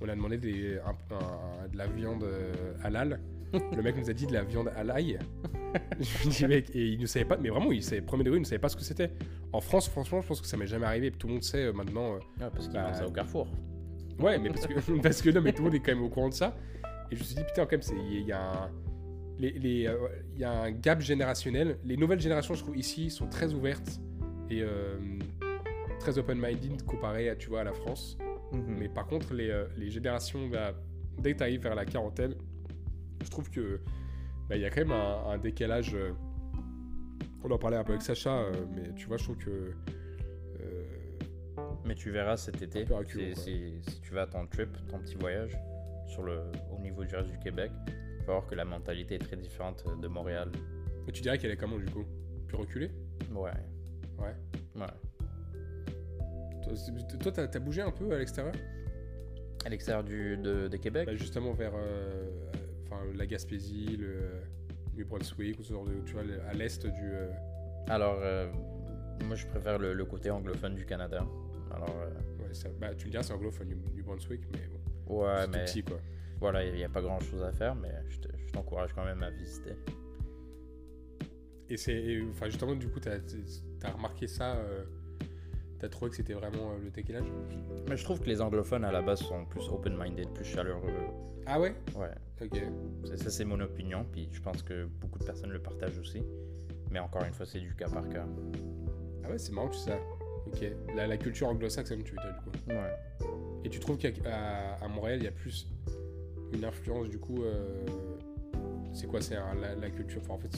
on 0.00 0.08
a 0.08 0.14
demandé 0.14 0.38
des, 0.38 0.78
un- 0.78 1.14
un- 1.16 1.68
de 1.68 1.76
la 1.76 1.86
viande 1.86 2.22
euh, 2.22 2.52
halal. 2.84 3.18
Le 3.52 3.82
mec 3.82 3.96
nous 3.96 4.08
a 4.08 4.12
dit 4.12 4.26
de 4.26 4.32
la 4.32 4.42
viande 4.44 4.70
à 4.76 4.84
l'ail. 4.84 5.18
je 6.00 6.26
me 6.28 6.32
dis, 6.32 6.46
mec, 6.46 6.70
et 6.74 6.86
il 6.88 7.00
ne 7.00 7.06
savait 7.06 7.24
pas, 7.24 7.36
mais 7.36 7.48
vraiment, 7.48 7.72
il 7.72 7.82
savait, 7.82 8.00
premier 8.00 8.24
degré, 8.24 8.38
il 8.38 8.42
ne 8.42 8.46
savait 8.46 8.58
pas 8.60 8.68
ce 8.68 8.76
que 8.76 8.82
c'était. 8.82 9.10
En 9.52 9.60
France, 9.60 9.88
franchement, 9.88 10.20
je 10.20 10.26
pense 10.28 10.40
que 10.40 10.46
ça 10.46 10.56
m'est 10.56 10.66
jamais 10.66 10.86
arrivé. 10.86 11.10
Tout 11.10 11.26
le 11.26 11.34
monde 11.34 11.42
sait 11.42 11.66
euh, 11.66 11.72
maintenant. 11.72 12.14
euh, 12.14 12.18
Ah, 12.40 12.50
parce 12.50 12.66
qu'ils 12.68 12.74
Bah, 12.74 12.92
ça 12.94 13.06
au 13.06 13.10
Carrefour. 13.10 13.48
Ouais, 14.18 14.38
mais 14.38 14.50
parce 14.50 14.66
que, 14.66 15.00
parce 15.02 15.22
que 15.22 15.30
non, 15.30 15.40
mais 15.40 15.52
tout 15.52 15.62
le 15.62 15.64
monde 15.70 15.74
est 15.74 15.80
quand 15.80 15.94
même 15.94 16.02
au 16.04 16.08
courant 16.08 16.28
de 16.28 16.34
ça. 16.34 16.56
Et 17.10 17.16
je 17.16 17.20
me 17.20 17.24
suis 17.24 17.34
dit, 17.36 17.44
putain, 17.44 17.66
quand 17.66 17.72
même, 17.72 17.98
il 18.12 18.22
y, 18.26 18.32
a 18.32 18.40
un. 18.64 18.70
les- 19.38 19.52
les, 19.58 19.86
euh, 19.86 19.96
Il 20.34 20.40
y 20.40 20.44
a 20.44 20.52
un 20.52 20.70
gap 20.70 21.00
générationnel. 21.00 21.78
Les 21.84 21.96
nouvelles 21.96 22.20
générations, 22.20 22.54
je 22.54 22.62
trouve, 22.62 22.76
ici, 22.76 23.10
sont 23.10 23.26
très 23.28 23.52
ouvertes 23.52 24.00
et 24.50 24.62
très 26.00 26.18
open-minded 26.18 26.82
comparé 26.84 27.28
à, 27.30 27.36
tu 27.36 27.48
vois, 27.48 27.60
à 27.60 27.64
la 27.64 27.72
France. 27.72 28.16
Mais 28.52 28.88
par 28.88 29.06
contre, 29.06 29.32
les, 29.34 29.64
les 29.76 29.90
générations, 29.90 30.48
bah, 30.48 30.72
dès 31.18 31.32
que 31.32 31.38
tu 31.38 31.42
arrives 31.44 31.62
vers 31.62 31.74
la 31.76 31.84
quarantaine, 31.84 32.34
je 33.24 33.30
trouve 33.30 33.50
que 33.50 33.80
bah, 34.48 34.56
il 34.56 34.62
y 34.62 34.64
a 34.64 34.70
quand 34.70 34.80
même 34.80 34.92
un, 34.92 35.26
un 35.30 35.38
décalage. 35.38 35.94
euh, 35.94 36.12
on 37.42 37.50
en 37.50 37.58
parlait 37.58 37.76
un 37.78 37.84
peu 37.84 37.92
avec 37.92 38.02
Sacha, 38.02 38.30
euh, 38.38 38.52
mais 38.74 38.92
tu 38.94 39.06
vois, 39.06 39.16
je 39.16 39.24
trouve 39.24 39.38
que. 39.38 39.72
euh, 40.60 40.84
Mais 41.86 41.94
tu 41.94 42.10
verras 42.10 42.36
cet 42.36 42.60
été, 42.62 42.84
reculons, 42.84 43.34
si, 43.34 43.80
si- 43.82 44.00
tu 44.00 44.12
vas 44.12 44.22
à 44.22 44.26
ton 44.26 44.46
trip, 44.46 44.68
ton 44.88 44.98
petit 44.98 45.14
voyage 45.16 45.56
sur 46.06 46.22
le, 46.22 46.40
au 46.74 46.78
niveau 46.80 47.04
du 47.04 47.14
reste 47.14 47.30
du 47.30 47.38
Québec, 47.38 47.70
tu 47.86 48.26
vas 48.26 48.32
voir 48.34 48.46
que 48.46 48.54
la 48.54 48.64
mentalité 48.64 49.14
est 49.14 49.18
très 49.18 49.36
différente 49.36 49.84
de 50.00 50.08
Montréal. 50.08 50.50
mais 51.06 51.12
tu 51.12 51.22
dirais 51.22 51.38
qu'elle 51.38 51.50
est 51.52 51.56
comment 51.56 51.78
du 51.78 51.86
coup? 51.86 52.04
Plus 52.48 52.56
reculée? 52.56 52.90
Ouais. 53.32 53.50
Ouais. 54.18 54.34
Ouais. 54.76 54.86
Toi, 57.20 57.32
t'as 57.32 57.48
t'as 57.48 57.58
bougé 57.58 57.82
un 57.82 57.90
peu 57.90 58.12
à 58.12 58.18
l'extérieur? 58.18 58.54
À 59.64 59.68
l'extérieur 59.68 60.04
de, 60.04 60.68
de 60.68 60.76
Québec? 60.76 61.06
Bah, 61.06 61.14
Justement 61.14 61.52
vers 61.52 61.72
euh, 61.74 62.30
enfin, 62.90 63.02
la 63.14 63.26
Gaspésie, 63.26 63.96
le 63.96 64.40
New 64.96 65.06
Brunswick, 65.06 65.58
ou 65.58 65.62
ce 65.62 65.72
genre 65.72 65.84
de, 65.84 66.00
tu 66.04 66.12
vois, 66.14 66.22
à 66.48 66.52
l'est 66.54 66.84
du. 66.86 67.00
euh, 67.12 67.30
Alors, 67.88 68.18
euh, 68.22 68.50
Moi, 69.24 69.36
je 69.36 69.46
préfère 69.46 69.78
le, 69.78 69.92
le 69.94 70.04
côté 70.06 70.30
anglophone 70.30 70.74
du 70.74 70.84
Canada. 70.86 71.26
Alors, 71.72 71.94
euh, 72.00 72.10
Ouais, 72.42 72.54
ça- 72.54 72.68
bah, 72.80 72.94
tu 72.94 73.06
me 73.06 73.10
diras, 73.10 73.22
c'est 73.22 73.32
anglophone 73.34 73.68
du, 73.68 73.74
du 73.94 74.02
Brunswick, 74.02 74.40
mais 74.52 74.66
bon, 75.06 75.22
ouais, 75.24 75.44
tout 75.44 75.50
mais 75.52 75.64
petit 75.66 75.82
quoi. 75.84 75.98
voilà, 76.40 76.64
il 76.64 76.74
n'y 76.74 76.84
a 76.84 76.88
pas 76.88 77.02
grand 77.02 77.20
chose 77.20 77.42
à 77.42 77.52
faire, 77.52 77.74
mais 77.76 77.92
je 78.08 78.18
te- 78.18 78.28
je 78.46 78.50
t'encourage 78.52 78.92
quand 78.94 79.04
même 79.04 79.22
à 79.22 79.30
visiter. 79.30 79.72
Et 81.68 81.76
c'est. 81.76 82.20
Enfin, 82.30 82.46
justement, 82.46 82.74
du 82.74 82.88
coup, 82.88 82.98
t'as 82.98 83.18
as 83.84 83.90
remarqué 83.92 84.26
ça. 84.26 84.56
euh, 84.56 84.84
t'as 85.80 85.88
trouvé 85.88 86.10
que 86.10 86.16
c'était 86.16 86.34
vraiment 86.34 86.72
euh, 86.72 86.78
le 86.84 86.90
décalage 86.90 87.26
Mais 87.88 87.96
je 87.96 88.04
trouve 88.04 88.20
que 88.20 88.26
les 88.26 88.40
anglophones 88.40 88.84
à 88.84 88.92
la 88.92 89.02
base 89.02 89.20
sont 89.20 89.44
plus 89.46 89.68
open-minded, 89.68 90.28
plus 90.30 90.44
chaleureux. 90.44 90.92
Ah 91.46 91.58
ouais? 91.58 91.74
Ouais, 91.96 92.10
Ok. 92.42 92.60
ça 93.16 93.30
c'est 93.30 93.44
mon 93.44 93.58
opinion, 93.60 94.04
puis 94.12 94.28
je 94.30 94.40
pense 94.40 94.62
que 94.62 94.84
beaucoup 95.00 95.18
de 95.18 95.24
personnes 95.24 95.50
le 95.50 95.58
partagent 95.60 95.98
aussi. 95.98 96.22
Mais 96.90 96.98
encore 96.98 97.24
une 97.24 97.32
fois, 97.32 97.46
c'est 97.46 97.60
du 97.60 97.74
cas 97.74 97.88
par 97.88 98.08
cas. 98.08 98.26
Ah 99.24 99.30
ouais, 99.30 99.38
c'est 99.38 99.52
marrant 99.52 99.68
sais 99.72 99.90
ça. 99.90 99.98
Ok. 100.46 100.64
La, 100.94 101.06
la 101.06 101.16
culture 101.16 101.48
anglo-saxonne, 101.48 102.02
tu 102.02 102.12
veux 102.14 102.20
dire, 102.22 102.34
du 102.34 102.50
coup. 102.50 102.70
Ouais. 102.70 103.26
Et 103.64 103.68
tu 103.68 103.78
trouves 103.80 103.96
qu'à 103.98 104.08
à 104.80 104.88
Montréal, 104.88 105.18
il 105.20 105.24
y 105.24 105.28
a 105.28 105.32
plus 105.32 105.68
une 106.52 106.64
influence, 106.64 107.08
du 107.08 107.18
coup. 107.18 107.42
euh, 107.44 107.84
c'est 108.92 109.06
quoi 109.06 109.20
C'est 109.20 109.34
la, 109.36 109.74
la 109.74 109.90
culture? 109.90 110.20
Enfin, 110.22 110.34
en 110.34 110.38
fait, 110.38 110.54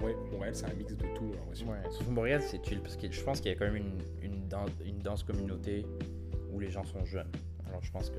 vrai, 0.00 0.14
Montréal, 0.32 0.54
c'est 0.54 0.66
un 0.66 0.74
mix 0.74 0.94
de 0.94 1.04
tout, 1.14 1.32
l'impression. 1.32 1.68
Ouais, 1.68 1.78
surtout 1.90 2.10
Montréal, 2.10 2.42
c'est 2.42 2.64
chill 2.64 2.80
parce 2.80 2.96
que 2.96 3.10
je 3.10 3.22
pense 3.22 3.40
qu'il 3.40 3.50
y 3.50 3.54
a 3.54 3.58
quand 3.58 3.66
même 3.66 3.76
une, 3.76 3.98
une, 4.22 4.48
dan- 4.48 4.68
une 4.84 4.98
danse 4.98 5.22
communauté 5.22 5.86
où 6.52 6.58
les 6.60 6.70
gens 6.70 6.84
sont 6.84 7.04
jeunes. 7.04 7.30
Alors 7.68 7.82
je 7.82 7.92
pense 7.92 8.10
que 8.10 8.18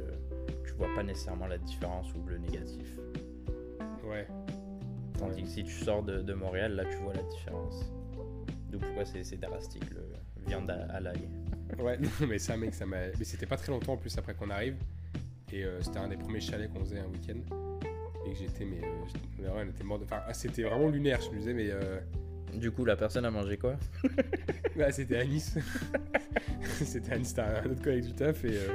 tu 0.65 0.73
vois 0.73 0.87
pas 0.95 1.03
nécessairement 1.03 1.47
la 1.47 1.57
différence 1.57 2.13
ou 2.13 2.23
le 2.25 2.37
négatif. 2.37 2.97
Ouais. 4.05 4.25
Tandis 5.19 5.43
que 5.43 5.49
si 5.49 5.63
tu 5.63 5.71
sors 5.73 6.01
de, 6.03 6.21
de 6.21 6.33
Montréal, 6.33 6.75
là 6.75 6.85
tu 6.85 6.95
vois 6.97 7.13
la 7.13 7.23
différence. 7.23 7.91
D'où 8.71 8.79
pourquoi 8.79 9.03
c'est 9.05 9.23
c'est 9.25 9.37
drastique 9.37 9.83
le 9.93 10.01
viande 10.47 10.71
à, 10.71 10.85
à 10.95 10.99
l'ail. 11.01 11.27
Ouais, 11.77 11.97
non, 11.99 12.09
mais 12.27 12.39
ça, 12.39 12.55
mec, 12.57 12.73
ça 12.73 12.85
m'a. 12.85 13.07
Mais 13.19 13.25
c'était 13.25 13.45
pas 13.45 13.57
très 13.57 13.71
longtemps 13.71 13.93
en 13.93 13.97
plus 13.97 14.17
après 14.17 14.33
qu'on 14.33 14.49
arrive. 14.49 14.75
Et 15.51 15.65
euh, 15.65 15.81
c'était 15.81 15.97
un 15.99 16.07
des 16.07 16.15
premiers 16.17 16.39
chalets 16.39 16.71
qu'on 16.71 16.79
faisait 16.79 16.99
un 16.99 17.07
week-end. 17.07 17.39
Et 18.25 18.31
que 18.31 18.37
j'étais, 18.37 18.65
mais. 18.65 18.81
Euh, 18.83 19.49
ouais, 19.55 19.63
on 19.65 19.69
était 19.69 19.83
mort 19.83 19.99
de. 19.99 20.03
Enfin, 20.05 20.21
ah, 20.27 20.33
c'était 20.33 20.63
vraiment 20.63 20.87
lunaire, 20.89 21.19
je 21.21 21.29
me 21.31 21.37
disais, 21.39 21.53
mais. 21.53 21.69
Euh... 21.71 21.99
Du 22.53 22.69
coup, 22.69 22.83
la 22.83 22.97
personne 22.97 23.23
a 23.23 23.31
mangé 23.31 23.55
quoi? 23.57 23.77
Ouais, 24.75 24.91
c'était 24.91 25.25
Nice. 25.25 25.57
c'était 26.83 27.17
Nice, 27.17 27.29
c'était 27.29 27.41
un 27.41 27.65
autre 27.65 27.81
collègue 27.81 28.05
du 28.05 28.13
taf. 28.13 28.43
Et. 28.43 28.49
euh, 28.51 28.67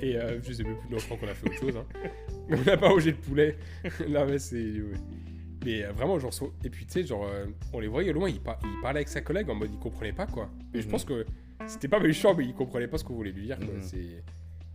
Et 0.00 0.16
euh, 0.16 0.40
je 0.42 0.52
sais 0.52 0.64
même 0.64 0.76
plus, 0.76 0.88
non, 0.90 0.98
je 0.98 1.04
crois 1.06 1.16
qu'on 1.16 1.28
a 1.28 1.34
fait 1.34 1.46
autre 1.48 1.58
chose. 1.58 1.76
Hein. 1.76 1.86
On 2.50 2.56
n'a 2.56 2.76
pas 2.76 2.88
mangé 2.88 3.12
de 3.12 3.16
poulet. 3.18 3.56
non, 4.08 4.26
mais 4.26 4.38
c'est. 4.38 4.56
ouais. 4.80 4.98
Mais 5.64 5.84
euh, 5.84 5.92
vraiment, 5.92 6.18
genre. 6.18 6.32
Et 6.64 6.70
puis, 6.70 6.86
tu 6.86 6.92
sais, 6.92 7.04
genre, 7.04 7.26
euh, 7.26 7.46
on 7.72 7.80
les 7.80 7.88
voyait 7.88 8.10
au 8.10 8.14
loin, 8.14 8.28
il, 8.28 8.40
par- 8.40 8.58
il 8.64 8.80
parlait 8.80 8.98
avec 9.00 9.08
sa 9.08 9.20
collègue 9.20 9.48
en 9.50 9.54
mode 9.54 9.70
il 9.72 9.78
comprenait 9.78 10.12
pas, 10.12 10.26
quoi. 10.26 10.48
Mais 10.72 10.80
je 10.80 10.86
Mhm. 10.86 10.92
pense 10.92 11.04
que 11.04 11.24
c'était 11.66 11.88
pas 11.88 12.00
méchant, 12.00 12.34
mais 12.34 12.44
il 12.46 12.54
comprenait 12.54 12.86
pas 12.88 12.96
ce 12.98 13.04
qu'on 13.04 13.14
voulait 13.14 13.32
lui 13.32 13.42
dire, 13.46 13.58
quoi. 13.58 13.66
Mhm. 13.74 13.82
C'est. 13.82 14.22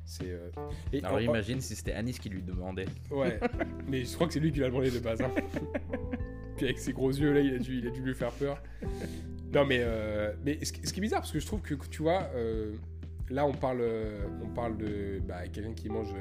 C'est. 0.05 0.29
euh, 0.29 0.49
et 0.91 1.03
Alors 1.03 1.17
en- 1.17 1.19
imagine 1.19 1.61
si 1.61 1.75
c'était 1.75 1.93
Anis 1.93 2.19
qui 2.19 2.29
lui 2.29 2.41
demandait. 2.41 2.85
Ouais, 3.11 3.39
mais 3.87 4.03
je 4.05 4.13
crois 4.15 4.27
que 4.27 4.33
c'est 4.33 4.39
lui 4.39 4.51
qui 4.51 4.59
l'a 4.59 4.67
demandé 4.67 4.91
de 4.91 4.99
base. 4.99 5.21
hein. 5.21 5.31
Puis 6.57 6.65
avec 6.65 6.77
ses 6.79 6.93
gros 6.93 7.09
yeux, 7.11 7.33
là, 7.33 7.39
il 7.39 7.55
a 7.55 7.57
dû, 7.59 7.77
il 7.79 7.87
a 7.87 7.89
dû 7.89 8.01
lui 8.01 8.13
faire 8.13 8.31
peur. 8.31 8.61
Non, 9.53 9.65
mais, 9.65 9.79
euh, 9.81 10.33
mais 10.45 10.63
ce, 10.63 10.71
qui 10.73 10.85
ce 10.85 10.93
qui 10.93 10.99
est 10.99 11.01
bizarre, 11.01 11.21
parce 11.21 11.31
que 11.31 11.39
je 11.39 11.45
trouve 11.45 11.61
que, 11.61 11.73
tu 11.89 12.01
vois, 12.03 12.29
euh, 12.35 12.73
là, 13.29 13.45
on 13.45 13.53
parle, 13.53 13.79
euh, 13.81 14.25
on 14.43 14.47
parle 14.49 14.77
de 14.77 15.19
bah, 15.27 15.47
quelqu'un 15.47 15.73
qui 15.73 15.89
mange 15.89 16.13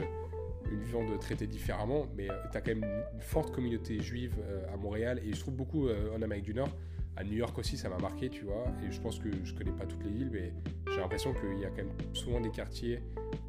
une 0.70 0.82
viande 0.84 1.18
traitée 1.20 1.46
différemment, 1.46 2.06
mais 2.16 2.28
tu 2.28 2.32
t'as 2.52 2.60
quand 2.62 2.74
même 2.74 2.84
une 2.84 3.20
forte 3.20 3.54
communauté 3.54 4.00
juive 4.00 4.34
euh, 4.48 4.72
à 4.72 4.76
Montréal, 4.78 5.20
et 5.24 5.34
je 5.34 5.40
trouve 5.40 5.54
beaucoup 5.54 5.88
euh, 5.88 6.14
en 6.16 6.22
Amérique 6.22 6.44
du 6.44 6.54
Nord. 6.54 6.74
À 7.14 7.24
New 7.24 7.34
York 7.34 7.56
aussi, 7.58 7.76
ça 7.76 7.90
m'a 7.90 7.98
marqué, 7.98 8.30
tu 8.30 8.44
vois, 8.44 8.64
et 8.82 8.90
je 8.90 9.00
pense 9.00 9.18
que 9.18 9.28
je 9.44 9.54
connais 9.54 9.72
pas 9.72 9.84
toutes 9.84 10.02
les 10.02 10.10
villes, 10.10 10.30
mais 10.32 10.54
j'ai 10.90 10.96
l'impression 10.98 11.34
qu'il 11.34 11.58
y 11.60 11.64
a 11.64 11.68
quand 11.68 11.84
même 11.84 11.92
souvent 12.14 12.40
des 12.40 12.50
quartiers 12.50 13.00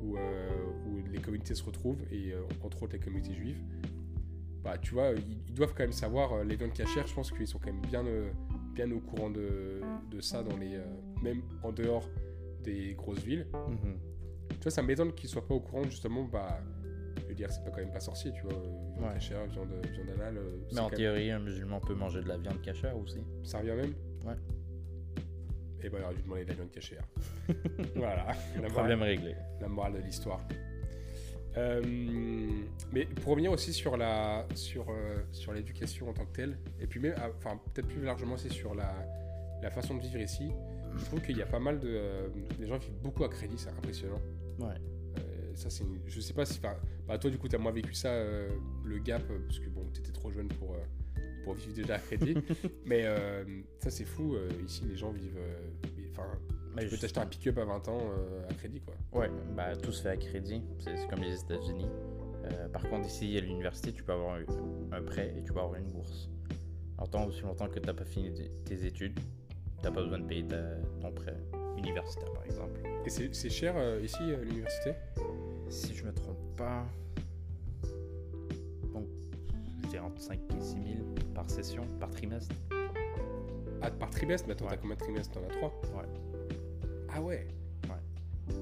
où, 0.01 0.17
euh, 0.17 0.49
où 0.85 0.97
les 1.09 1.19
communautés 1.19 1.55
se 1.55 1.63
retrouvent, 1.63 2.01
et 2.11 2.33
euh, 2.33 2.41
entre 2.61 2.83
autres 2.83 2.93
les 2.93 2.99
communautés 2.99 3.33
juives. 3.33 3.61
Bah, 4.63 4.77
tu 4.77 4.93
vois, 4.93 5.11
ils, 5.11 5.41
ils 5.47 5.53
doivent 5.53 5.73
quand 5.73 5.83
même 5.83 5.93
savoir, 5.93 6.33
euh, 6.33 6.43
les 6.43 6.57
viandes 6.57 6.73
cachères, 6.73 7.07
je 7.07 7.13
pense 7.13 7.31
qu'ils 7.31 7.47
sont 7.47 7.59
quand 7.59 7.71
même 7.71 7.81
bien, 7.81 8.05
euh, 8.05 8.29
bien 8.73 8.91
au 8.91 8.99
courant 8.99 9.29
de, 9.29 9.79
de 10.11 10.19
ça, 10.19 10.43
dans 10.43 10.57
les, 10.57 10.77
même 11.21 11.41
en 11.63 11.71
dehors 11.71 12.09
des 12.63 12.95
grosses 12.95 13.23
villes. 13.23 13.47
Tu 14.49 14.59
vois, 14.61 14.71
ça 14.71 14.81
m'étonne 14.83 15.13
qu'ils 15.13 15.29
soient 15.29 15.47
pas 15.47 15.53
au 15.55 15.61
courant, 15.61 15.83
justement, 15.83 16.25
bah, 16.25 16.59
je 17.21 17.25
veux 17.27 17.33
dire, 17.35 17.51
c'est 17.51 17.63
pas 17.63 17.69
quand 17.71 17.77
même 17.81 17.91
pas 17.91 17.99
sorcier, 17.99 18.31
tu 18.33 18.41
vois, 18.43 18.53
euh, 18.53 18.93
viande 18.93 19.07
Ouais. 19.07 19.13
cachère, 19.13 19.45
viande, 19.47 19.69
viande 19.93 20.09
halal, 20.19 20.37
euh, 20.37 20.57
c'est 20.69 20.75
Mais 20.75 20.81
en 20.81 20.89
même- 20.89 20.97
théorie, 20.97 21.31
un 21.31 21.39
musulman 21.39 21.79
peut 21.79 21.95
manger 21.95 22.21
de 22.21 22.27
la 22.27 22.37
viande 22.37 22.61
cachère 22.61 22.97
aussi. 22.97 23.19
ça 23.43 23.59
revient 23.59 23.75
même 23.75 23.93
Ouais. 24.25 24.35
Et 25.83 25.89
ben, 25.89 25.97
il 25.99 26.03
aurait 26.05 26.15
dû 26.15 26.21
demander 26.21 26.43
de 26.45 26.49
la 26.49 26.55
viande 26.55 26.71
cachère. 26.71 27.03
voilà. 27.95 28.27
Problème 28.69 29.01
réglé. 29.01 29.35
la 29.59 29.67
morale 29.67 29.93
de 29.93 29.99
l'histoire. 29.99 30.39
Euh, 31.55 31.81
mais 32.91 33.05
pour 33.05 33.31
revenir 33.33 33.51
aussi 33.51 33.73
sur 33.73 33.95
la 33.95 34.47
sur 34.55 34.89
euh, 34.89 35.17
sur 35.31 35.53
l'éducation 35.53 36.09
en 36.09 36.13
tant 36.13 36.25
que 36.25 36.31
telle, 36.31 36.57
et 36.79 36.87
puis 36.87 36.99
même, 36.99 37.13
ah, 37.17 37.29
enfin 37.37 37.59
peut-être 37.73 37.87
plus 37.89 38.01
largement 38.01 38.33
aussi 38.35 38.49
sur 38.49 38.73
la 38.73 38.91
la 39.61 39.69
façon 39.69 39.95
de 39.95 40.01
vivre 40.01 40.17
ici, 40.19 40.51
je 40.97 41.05
trouve 41.05 41.21
qu'il 41.21 41.37
y 41.37 41.41
a 41.43 41.45
pas 41.45 41.59
mal 41.59 41.79
de 41.79 41.89
euh, 41.89 42.27
les 42.59 42.65
gens 42.65 42.77
vivent 42.79 42.97
beaucoup 43.03 43.23
à 43.23 43.29
crédit, 43.29 43.57
c'est 43.57 43.69
impressionnant. 43.69 44.19
Ouais. 44.59 44.73
Ça 45.55 45.69
c'est, 45.69 45.83
une- 45.83 45.99
je 46.05 46.19
sais 46.19 46.33
pas 46.33 46.45
si, 46.45 46.59
enfin, 46.59 46.75
bah 47.07 47.17
toi 47.17 47.29
du 47.29 47.37
coup 47.37 47.47
t'as 47.47 47.57
moins 47.57 47.71
vécu 47.71 47.93
ça, 47.93 48.09
euh, 48.09 48.49
le 48.83 48.97
gap, 48.99 49.23
euh, 49.29 49.39
parce 49.47 49.59
que 49.59 49.69
bon 49.69 49.85
t'étais 49.93 50.11
trop 50.11 50.31
jeune 50.31 50.47
pour 50.47 50.73
euh, 50.73 50.77
pour 51.43 51.53
vivre 51.55 51.73
déjà 51.73 51.95
à 51.95 51.99
crédit, 51.99 52.35
mais 52.85 53.05
ça 53.79 53.89
c'est 53.89 54.05
fou. 54.05 54.35
ici 54.65 54.83
les 54.87 54.95
gens 54.95 55.11
vivent, 55.11 55.37
enfin 56.11 56.27
Mais 56.75 56.83
tu 56.83 56.89
peux 56.91 56.97
t'acheter 56.97 57.19
un 57.19 57.25
pick-up 57.25 57.57
à 57.57 57.65
20 57.65 57.87
ans 57.89 58.01
à 58.49 58.53
crédit 58.53 58.79
quoi. 58.81 58.93
Ouais, 59.19 59.29
bah 59.55 59.75
tout 59.75 59.91
se 59.91 60.01
fait 60.01 60.09
à 60.09 60.17
crédit, 60.17 60.61
c'est 60.79 60.95
comme 61.09 61.19
les 61.21 61.39
États-Unis. 61.41 61.87
Euh, 62.45 62.67
par 62.69 62.81
contre, 62.89 63.07
ici 63.07 63.37
à 63.37 63.41
l'université, 63.41 63.93
tu 63.93 64.03
peux 64.03 64.11
avoir 64.11 64.35
un, 64.35 64.97
un 64.97 65.01
prêt 65.01 65.33
et 65.37 65.43
tu 65.43 65.53
peux 65.53 65.59
avoir 65.61 65.75
une 65.79 65.89
bourse. 65.91 66.29
Alors, 66.97 67.09
tant 67.09 67.25
aussi 67.25 67.41
longtemps 67.41 67.67
que 67.69 67.79
tu 67.79 67.85
n'as 67.87 67.93
pas 67.93 68.03
fini 68.05 68.33
tes- 68.65 68.85
études, 68.85 69.17
tu 69.17 69.83
n'as 69.83 69.91
pas 69.91 70.01
besoin 70.01 70.19
de 70.19 70.25
payer 70.27 70.45
ta- 70.45 70.75
ton 70.99 71.11
prêt 71.13 71.37
universitaire, 71.77 72.31
par 72.33 72.45
exemple. 72.45 72.81
Et 73.05 73.09
c'est 73.09 73.33
c'est 73.33 73.49
cher 73.49 73.75
euh, 73.77 74.01
ici 74.03 74.21
à 74.23 74.41
l'université? 74.43 74.91
Si 75.73 75.95
je 75.95 76.03
me 76.05 76.13
trompe 76.13 76.37
pas, 76.55 76.85
bon, 78.93 79.07
je 79.83 79.87
dirais 79.89 80.03
entre 80.05 80.21
5 80.21 80.39
et 80.55 80.61
6 80.61 80.71
000 80.73 80.83
par 81.33 81.49
session, 81.49 81.83
par 81.99 82.11
trimestre. 82.11 82.53
Ah, 83.81 83.89
par 83.89 84.11
trimestre 84.11 84.47
Mais 84.47 84.53
attends, 84.53 84.65
Ouais. 84.65 84.71
t'as 84.71 84.77
combien 84.77 84.95
de 84.95 84.99
trimestres? 85.01 85.31
T'en 85.33 85.43
as 85.43 85.49
3 85.49 85.81
Ouais. 85.95 86.87
Ah 87.09 87.21
ouais? 87.21 87.47
Ouais. 87.85 88.55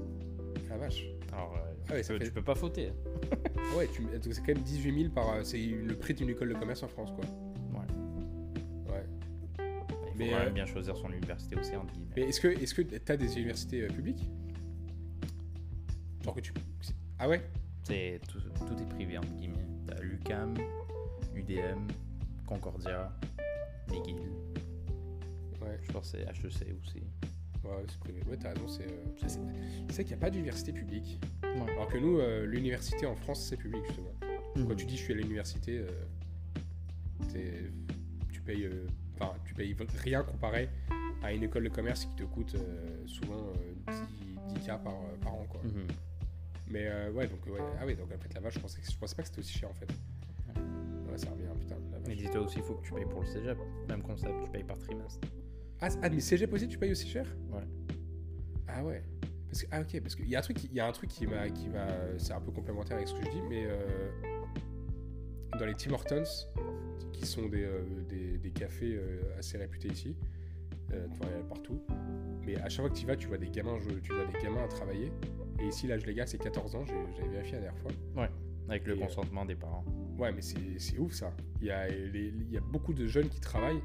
La 0.70 0.78
vache. 0.78 1.04
Alors, 1.34 1.54
euh, 1.56 1.72
Ah 1.90 1.92
ouais, 1.94 2.02
tu, 2.02 2.08
peux, 2.12 2.18
fait- 2.18 2.24
tu 2.24 2.30
peux 2.32 2.42
pas 2.42 2.54
fauter. 2.54 2.92
ouais, 3.76 3.88
tu... 3.92 4.06
c'est 4.32 4.40
quand 4.40 4.48
même 4.54 4.62
18 4.62 5.00
000 5.02 5.12
par. 5.14 5.34
euh, 5.34 5.44
C'est 5.44 5.58
le 5.58 5.94
prix 5.94 6.14
d'une 6.14 6.30
école 6.30 6.48
de 6.48 6.54
commerce 6.54 6.82
en 6.82 6.88
France, 6.88 7.10
quoi. 7.12 7.24
Ouais. 7.78 8.90
Ouais. 8.94 9.04
Il 9.58 9.64
faut 10.12 10.12
Mais, 10.16 10.30
quand 10.30 10.36
euh, 10.36 10.44
même 10.46 10.54
bien 10.54 10.66
choisir 10.66 10.96
son 10.96 11.10
université 11.12 11.56
aussi, 11.56 11.76
entre 11.76 11.92
guillemets. 11.92 12.10
Mais 12.16 12.22
est-ce 12.22 12.40
que 12.40 12.48
est-ce 12.48 12.74
que 12.74 12.82
t'as 12.82 13.16
des 13.18 13.34
universités 13.36 13.82
euh, 13.82 13.88
publiques? 13.88 14.26
Genre 16.24 16.34
que 16.34 16.40
tu. 16.40 16.52
Ah 17.24 17.28
ouais? 17.28 17.40
C'est 17.84 18.20
tout, 18.28 18.40
tout 18.40 18.82
est 18.82 18.88
privé 18.88 19.16
entre 19.16 19.32
guillemets. 19.34 19.64
T'as 19.86 20.00
l'UCAM, 20.00 20.54
UDM, 21.36 21.86
Concordia, 22.46 23.12
McGill. 23.88 24.16
Ouais, 25.60 25.78
Je 25.84 25.92
pense 25.92 26.10
que 26.10 26.18
c'est 26.18 26.24
HEC 26.24 26.74
aussi. 26.82 27.04
ouais 27.64 27.84
c'est 27.88 27.98
privé. 28.00 28.22
Ouais, 28.28 28.36
t'as 28.36 28.48
raison, 28.54 28.66
c'est. 28.66 28.88
euh, 28.90 29.04
qu'il 30.02 30.06
n'y 30.08 30.12
a 30.14 30.16
pas 30.16 30.30
d'université 30.30 30.72
publique. 30.72 31.20
Ouais. 31.44 31.70
Alors 31.70 31.86
que 31.86 31.98
nous, 31.98 32.18
euh, 32.18 32.44
l'université 32.44 33.06
en 33.06 33.14
France, 33.14 33.46
c'est 33.48 33.56
public, 33.56 33.84
justement. 33.86 34.10
Quand 34.68 34.74
tu 34.74 34.84
dis 34.84 34.96
je 34.96 35.02
suis 35.04 35.12
à 35.12 35.16
l'université, 35.16 35.78
euh, 35.78 35.86
tu 38.32 38.40
payes. 38.40 38.64
euh, 38.64 38.86
Enfin, 39.14 39.34
tu 39.44 39.54
payes 39.54 39.76
rien 40.02 40.24
comparé 40.24 40.68
à 41.22 41.32
une 41.32 41.44
école 41.44 41.62
de 41.62 41.68
commerce 41.68 42.06
qui 42.06 42.16
te 42.16 42.24
coûte 42.24 42.56
souvent 43.06 43.36
euh, 43.88 43.92
10, 44.48 44.54
10 44.54 44.66
k 44.66 44.66
par, 44.82 44.94
euh, 44.94 45.16
par 45.22 45.34
an, 45.34 45.46
quoi. 45.48 45.60
Mhm. 45.62 45.86
Mais 46.72 46.86
euh, 46.86 47.12
ouais, 47.12 47.26
donc 47.28 47.44
ouais, 47.46 47.60
ah 47.78 47.84
ouais, 47.84 47.94
donc 47.94 48.10
en 48.12 48.18
fait 48.18 48.32
la 48.32 48.40
vache, 48.40 48.54
je 48.54 48.60
pensais, 48.60 48.80
que- 48.80 48.90
je 48.90 48.96
pensais 48.96 49.14
pas 49.14 49.22
que 49.22 49.28
c'était 49.28 49.40
aussi 49.40 49.58
cher 49.58 49.68
en 49.68 49.74
fait. 49.74 49.88
Ouais, 51.10 51.18
ça 51.18 51.30
revient, 51.30 51.44
putain. 51.60 51.76
La 51.92 51.98
Mais 52.00 52.14
vache. 52.14 52.16
dis-toi 52.16 52.40
aussi, 52.40 52.56
il 52.58 52.62
faut 52.64 52.74
que 52.76 52.86
tu 52.86 52.94
payes 52.94 53.04
pour 53.04 53.20
le 53.20 53.26
cégep. 53.26 53.58
Même 53.90 54.02
concept, 54.02 54.32
tu 54.42 54.50
payes 54.50 54.64
par 54.64 54.78
trimestre. 54.78 55.20
Ah, 55.82 55.88
ah, 56.02 56.08
mais 56.08 56.20
cégep 56.20 56.50
aussi, 56.52 56.66
tu 56.68 56.78
payes 56.78 56.92
aussi 56.92 57.06
cher? 57.08 57.26
Ouais. 57.50 57.62
Ah 58.66 58.82
ouais. 58.82 59.02
Parce 59.48 59.62
que, 59.64 59.68
ah 59.70 59.82
ok, 59.82 60.00
parce 60.00 60.14
qu'il 60.14 60.28
y 60.28 60.34
a 60.34 60.38
un 60.38 60.42
truc, 60.42 60.64
il 60.64 60.72
y 60.72 60.80
a 60.80 60.86
un 60.88 60.92
truc 60.92 61.10
qui 61.10 61.26
m'a, 61.26 61.50
qui 61.50 61.68
m'a, 61.68 61.86
c'est 62.16 62.32
un 62.32 62.40
peu 62.40 62.50
complémentaire 62.52 62.96
avec 62.96 63.08
ce 63.08 63.14
que 63.14 63.22
je 63.26 63.30
dis, 63.30 63.42
mais 63.50 63.66
euh, 63.66 64.08
dans 65.58 65.66
les 65.66 65.74
Tim 65.74 65.92
Hortons, 65.92 66.22
qui 67.12 67.26
sont 67.26 67.46
des, 67.48 67.64
euh, 67.64 67.82
des, 68.08 68.38
des 68.38 68.50
cafés 68.50 68.96
euh, 68.96 69.20
assez 69.38 69.58
réputés 69.58 69.88
ici, 69.88 70.16
euh, 70.94 71.06
tu 71.12 71.18
vois, 71.18 71.26
il 71.30 71.36
y 71.36 71.42
en 71.42 71.44
a 71.44 71.48
partout. 71.48 71.82
Mais 72.46 72.56
à 72.56 72.70
chaque 72.70 72.86
fois 72.86 72.88
que 72.88 72.94
tu 72.94 73.02
y 73.02 73.06
vas, 73.06 73.16
tu 73.16 73.28
vois 73.28 73.36
des 73.36 73.50
gamins, 73.50 73.76
tu 74.02 74.12
vois 74.14 74.24
des 74.24 74.42
gamins 74.42 74.64
à 74.64 74.68
travailler. 74.68 75.12
Et 75.60 75.66
ici, 75.68 75.86
l'âge 75.86 76.04
légal, 76.06 76.26
c'est 76.28 76.38
14 76.38 76.74
ans. 76.74 76.84
J'avais 76.86 77.28
vérifié 77.28 77.54
la 77.54 77.60
dernière 77.62 77.80
fois. 77.80 77.90
Avec 78.68 78.86
le 78.86 78.96
Et, 78.96 79.02
euh, 79.02 79.06
consentement 79.06 79.44
des 79.44 79.54
parents. 79.56 79.84
Ouais, 80.18 80.32
mais 80.32 80.40
c'est 80.42 80.98
ouf 80.98 81.12
ça. 81.12 81.32
Il 81.60 81.66
y, 81.66 81.70
a 81.70 81.88
les- 81.88 82.28
il 82.28 82.50
y 82.52 82.56
a 82.56 82.60
beaucoup 82.60 82.94
de 82.94 83.06
jeunes 83.06 83.28
qui 83.28 83.40
travaillent. 83.40 83.82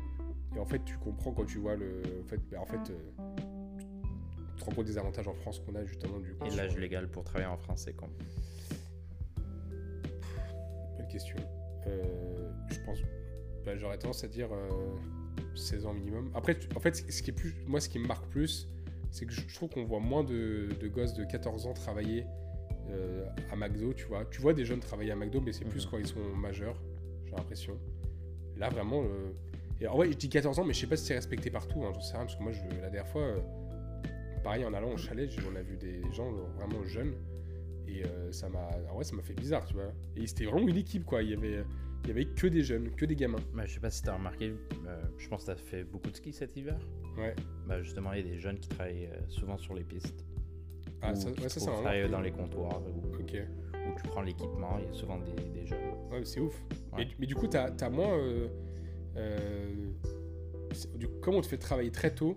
Et 0.56 0.60
en 0.60 0.66
fait, 0.66 0.84
tu 0.86 0.98
comprends 0.98 1.32
quand 1.34 1.46
tu 1.46 1.58
vois 1.60 1.76
le. 1.76 2.02
En 2.24 2.28
fait, 2.28 2.40
ben, 2.50 2.60
en 2.60 2.66
fait 2.66 2.92
euh, 2.92 2.98
tu 4.56 4.62
te 4.62 4.66
rends 4.66 4.72
compte 4.72 4.86
des 4.86 4.98
avantages 4.98 5.28
en 5.28 5.34
France 5.34 5.60
qu'on 5.60 5.76
a 5.76 5.84
justement 5.86 6.20
du 6.20 6.34
coup. 6.36 6.46
Et 6.46 6.52
l'âge 6.52 6.78
légal 6.78 7.10
pour 7.10 7.24
travailler 7.24 7.50
en 7.52 7.58
France, 7.58 7.84
c'est 7.86 7.94
con. 7.96 8.08
Bonne 10.98 11.08
question. 11.08 11.38
Euh, 11.88 12.52
je 12.70 12.80
pense. 12.86 13.00
bah, 13.66 13.76
J'aurais 13.76 13.98
tendance 13.98 14.24
à 14.24 14.28
dire 14.28 14.50
euh, 14.52 14.70
16 15.56 15.86
ans 15.86 15.94
minimum. 15.94 16.32
Après, 16.36 16.58
en 16.76 16.80
fait, 16.80 16.96
ce 16.96 17.22
qui 17.22 17.32
est 17.32 17.34
plus, 17.34 17.54
moi, 17.68 17.80
ce 17.80 17.90
qui 17.90 18.00
me 18.00 18.08
marque 18.08 18.28
plus, 18.30 18.68
c'est 19.12 19.26
que 19.26 19.32
je, 19.34 19.54
trouve 19.56 19.70
qu'on 19.70 19.86
voit 19.86 20.00
moins 20.00 20.24
de, 20.24 20.70
de 20.80 20.88
gosses 20.88 21.14
de 21.14 21.24
14 21.24 21.66
ans 21.66 21.74
travailler 21.74 22.26
euh, 22.90 23.26
à 23.52 23.56
McDo, 23.56 23.94
tu 23.94 24.06
vois. 24.06 24.26
Tu 24.26 24.42
vois 24.42 24.54
des 24.54 24.66
jeunes 24.66 24.80
travailler 24.80 25.12
à 25.12 25.16
McDo, 25.16 25.42
mais 25.42 25.54
c'est 25.54 25.66
plus 25.66 25.86
Mhm. 25.86 25.92
quand 25.92 25.98
ils 25.98 26.08
sont 26.08 26.20
majeurs, 26.36 26.82
j'ai 27.26 27.32
l'impression. 27.36 27.78
Là, 28.58 28.70
vraiment. 28.70 29.04
euh, 29.04 29.32
Et 29.80 29.86
alors, 29.86 29.98
ouais, 29.98 30.12
je 30.12 30.18
dis 30.18 30.30
14 30.30 30.58
ans, 30.60 30.64
mais 30.64 30.74
je 30.74 30.80
sais 30.80 30.88
pas 30.88 30.98
si 30.98 31.06
c'est 31.06 31.14
respecté 31.16 31.52
partout, 31.52 31.84
hein, 31.84 31.92
j'en 31.94 32.02
sais 32.02 32.14
rien, 32.16 32.26
parce 32.26 32.36
que 32.36 32.42
moi, 32.44 32.52
je, 32.52 32.62
la 32.82 32.90
dernière 32.90 33.08
fois, 33.08 33.22
euh, 33.22 33.40
pareil, 34.44 34.66
en 34.66 34.74
allant 34.74 34.92
au 34.92 34.98
chalet, 34.98 35.30
on 35.52 35.56
a 35.56 35.62
vu 35.62 35.78
des 35.78 36.02
gens 36.14 36.32
vraiment 36.58 36.84
jeunes. 36.84 37.14
Et 37.88 38.04
ça 38.32 38.50
m'a 38.50 38.68
en 38.92 38.96
vrai, 38.96 39.04
ça 39.06 39.16
m'a 39.16 39.22
fait 39.22 39.34
bizarre, 39.34 39.64
tu 39.66 39.74
vois. 39.76 39.94
Et 40.18 40.28
c'était 40.28 40.44
vraiment 40.46 40.68
une 40.68 40.76
équipe, 40.76 41.06
quoi. 41.06 41.24
Il 41.24 41.30
y 41.30 41.34
avait, 41.34 41.64
il 42.04 42.08
y 42.08 42.12
avait 42.12 42.26
que 42.26 42.48
des 42.48 42.64
jeunes, 42.64 42.90
que 42.96 43.06
des 43.06 43.16
gamins. 43.16 43.40
Bah, 43.54 43.66
je 43.66 43.74
sais 43.74 43.80
pas 43.80 43.90
si 43.90 44.02
t'as 44.02 44.16
remarqué, 44.16 44.54
euh, 44.88 45.02
je 45.18 45.28
pense 45.28 45.42
que 45.46 45.52
t'as 45.52 45.58
fait 45.58 45.84
beaucoup 45.84 46.10
de 46.10 46.16
ski 46.16 46.32
cet 46.34 46.56
hiver. 46.56 46.78
Ouais. 47.18 47.36
Bah, 47.68 47.82
justement, 47.82 48.14
il 48.14 48.26
y 48.26 48.30
a 48.30 48.32
des 48.32 48.40
jeunes 48.40 48.60
qui 48.60 48.70
travaillent 48.70 49.08
euh, 49.08 49.20
souvent 49.28 49.58
sur 49.58 49.74
les 49.74 49.84
pistes. 49.84 50.24
Ah, 51.02 51.14
ça, 51.16 51.30
ouais, 51.30 51.50
ça, 51.50 51.60
un 51.70 51.74
travailler 51.74 52.08
dans 52.08 52.22
les 52.22 52.32
comptoirs, 52.32 52.82
ou, 52.82 53.16
Ok. 53.22 53.36
où 53.74 53.96
tu 54.02 54.08
prends 54.08 54.22
l'équipement, 54.22 54.78
il 54.80 54.86
y 54.86 54.90
a 54.90 54.94
souvent 54.94 55.20
des, 55.20 55.60
des 55.60 55.66
jeunes. 55.66 55.80
Ouais, 56.12 56.24
c'est 56.24 56.40
ouf. 56.40 56.56
Ouais. 56.94 57.06
Mais, 57.06 57.08
mais 57.20 57.26
du 57.28 57.36
coup, 57.36 57.48
t'as 57.48 57.70
as 57.80 57.90
moins. 57.90 58.18
euh, 58.18 58.48
euh, 59.16 59.90
du 60.96 61.08
comme 61.22 61.36
on 61.36 61.42
te 61.42 61.48
fait 61.48 61.58
travailler 61.58 61.92
très 61.92 62.14
tôt, 62.14 62.36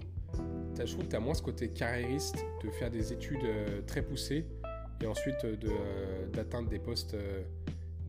je 0.79 0.85
trouve 0.93 1.05
que 1.05 1.11
tu 1.11 1.17
as 1.17 1.21
moins 1.21 1.35
ce 1.35 1.43
côté 1.43 1.69
carriériste 1.69 2.37
de 2.65 2.71
faire 2.71 2.91
des 2.91 3.13
études 3.13 3.45
très 3.87 4.01
poussées 4.03 4.47
et 5.03 5.07
ensuite 5.07 5.45
de, 5.45 5.69
d'atteindre 6.33 6.69
des 6.71 6.79
postes, 6.79 7.15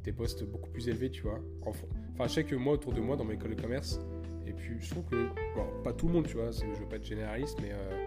des 0.04 0.12
postes 0.12 0.44
beaucoup 0.44 0.70
plus 0.70 0.88
élevés, 0.88 1.10
tu 1.12 1.22
vois. 1.24 1.40
Enfin, 1.66 1.86
enfin, 2.14 2.28
je 2.28 2.34
sais 2.34 2.44
que 2.44 2.56
moi, 2.56 2.74
autour 2.74 2.94
de 2.94 3.02
moi, 3.02 3.16
dans 3.16 3.24
mon 3.26 3.32
école 3.32 3.56
de 3.56 3.62
commerce, 3.62 4.00
et 4.48 4.54
puis 4.54 4.76
je 4.80 4.90
trouve 4.92 5.06
que, 5.06 5.28
bon, 5.56 5.66
pas 5.84 5.94
tout 5.94 6.08
le 6.08 6.14
monde, 6.14 6.28
tu 6.28 6.36
vois, 6.38 6.52
je 6.52 6.66
veux 6.66 6.88
pas 6.90 6.96
être 6.98 7.06
généraliste, 7.06 7.58
mais 7.62 7.72
euh, 7.72 8.06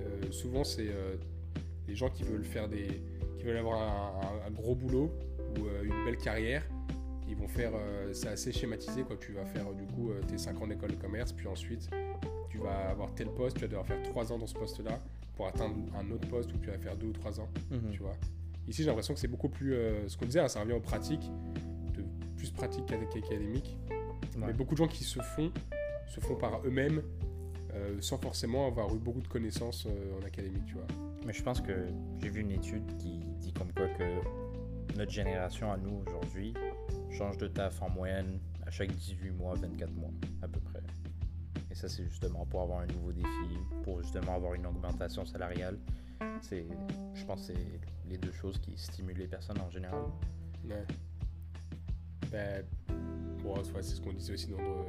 euh, 0.00 0.30
souvent, 0.32 0.64
c'est 0.64 0.88
euh, 0.88 1.16
les 1.88 1.94
gens 1.94 2.10
qui 2.10 2.22
veulent 2.22 2.44
faire 2.44 2.68
des. 2.68 3.02
qui 3.38 3.44
veulent 3.44 3.56
avoir 3.56 3.80
un, 3.80 4.20
un- 4.26 4.48
un 4.48 4.50
gros 4.50 4.74
boulot 4.74 5.10
ou 5.58 5.66
une 5.84 6.04
belle 6.04 6.16
carrière 6.16 6.64
ils 7.28 7.36
vont 7.36 7.48
faire, 7.48 7.72
euh, 7.74 8.12
c'est 8.12 8.28
assez 8.28 8.52
schématisé 8.52 9.04
quoi. 9.04 9.16
Tu 9.16 9.32
vas 9.32 9.44
faire 9.46 9.66
euh, 9.68 9.72
du 9.74 9.84
coup 9.94 10.10
euh, 10.10 10.20
tes 10.28 10.36
5 10.36 10.60
ans 10.60 10.66
d'école 10.66 10.90
de 10.90 10.96
commerce, 10.96 11.32
puis 11.32 11.46
ensuite 11.46 11.88
tu 12.50 12.58
vas 12.58 12.90
avoir 12.90 13.14
tel 13.14 13.28
poste, 13.28 13.56
tu 13.56 13.62
vas 13.62 13.68
devoir 13.68 13.86
faire 13.86 14.02
3 14.02 14.32
ans 14.32 14.38
dans 14.38 14.46
ce 14.46 14.52
poste-là 14.54 14.98
pour 15.34 15.46
atteindre 15.46 15.76
un 15.98 16.10
autre 16.10 16.28
poste 16.28 16.52
où 16.52 16.58
tu 16.58 16.68
vas 16.68 16.76
faire 16.76 16.94
2 16.94 17.06
ou 17.06 17.12
3 17.12 17.40
ans, 17.40 17.48
tu 17.90 18.00
vois. 18.00 18.16
Ici 18.68 18.82
j'ai 18.82 18.88
l'impression 18.88 19.14
que 19.14 19.20
c'est 19.20 19.28
beaucoup 19.28 19.48
plus, 19.48 19.74
euh, 19.74 20.08
ce 20.08 20.16
qu'on 20.16 20.26
disait, 20.26 20.40
hein, 20.40 20.48
ça 20.48 20.60
revient 20.60 20.72
aux 20.72 20.80
pratiques, 20.80 21.30
de 21.94 22.04
plus 22.36 22.50
pratique 22.50 22.86
qu'académique. 22.86 23.76
Ouais. 23.90 24.46
Mais 24.46 24.52
beaucoup 24.52 24.74
de 24.74 24.78
gens 24.78 24.88
qui 24.88 25.04
se 25.04 25.20
font, 25.20 25.52
se 26.06 26.20
font 26.20 26.36
par 26.36 26.64
eux-mêmes 26.64 27.02
euh, 27.74 27.96
sans 28.00 28.18
forcément 28.18 28.66
avoir 28.66 28.94
eu 28.94 28.98
beaucoup 28.98 29.22
de 29.22 29.28
connaissances 29.28 29.86
euh, 29.86 30.18
en 30.18 30.26
académique, 30.26 30.66
tu 30.66 30.74
vois. 30.74 30.86
Mais 31.24 31.32
je 31.32 31.42
pense 31.42 31.60
que 31.60 31.86
j'ai 32.20 32.28
vu 32.28 32.40
une 32.40 32.50
étude 32.50 32.84
qui 32.98 33.20
dit 33.38 33.52
comme 33.52 33.72
quoi 33.72 33.88
que 33.88 34.96
notre 34.96 35.10
génération 35.10 35.72
à 35.72 35.78
nous 35.78 36.02
aujourd'hui 36.06 36.52
change 37.10 37.38
de 37.38 37.46
taf 37.48 37.80
en 37.80 37.88
moyenne 37.88 38.40
à 38.66 38.70
chaque 38.70 38.92
18 38.94 39.30
mois, 39.30 39.54
24 39.54 39.90
mois 39.94 40.10
à 40.42 40.48
peu 40.48 40.60
près. 40.60 40.80
Et 41.70 41.74
ça 41.74 41.88
c'est 41.88 42.04
justement 42.04 42.44
pour 42.44 42.60
avoir 42.60 42.80
un 42.80 42.86
nouveau 42.86 43.12
défi, 43.12 43.56
pour 43.84 44.02
justement 44.02 44.34
avoir 44.34 44.52
une 44.52 44.66
augmentation 44.66 45.24
salariale. 45.24 45.78
C'est, 46.42 46.66
je 47.14 47.24
pense 47.24 47.46
que 47.46 47.54
c'est 47.54 48.01
les 48.12 48.18
deux 48.18 48.32
choses 48.32 48.58
qui 48.58 48.76
stimulent 48.76 49.18
les 49.18 49.26
personnes 49.26 49.58
en 49.60 49.70
général. 49.70 50.02
Ouais. 50.64 50.84
Ben, 52.30 52.64
bon, 53.42 53.54
c'est 53.64 53.82
ce 53.82 54.00
qu'on 54.00 54.12
disait 54.12 54.34
aussi 54.34 54.48
dans 54.48 54.58
nos- 54.58 54.86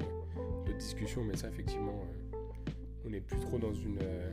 notre 0.65 0.77
discussion, 0.77 1.23
mais 1.23 1.35
ça, 1.35 1.47
effectivement, 1.49 2.03
euh, 2.03 2.37
on 3.05 3.09
n'est 3.09 3.21
plus 3.21 3.39
trop 3.39 3.57
dans 3.57 3.73
une. 3.73 3.99
euh, 4.01 4.31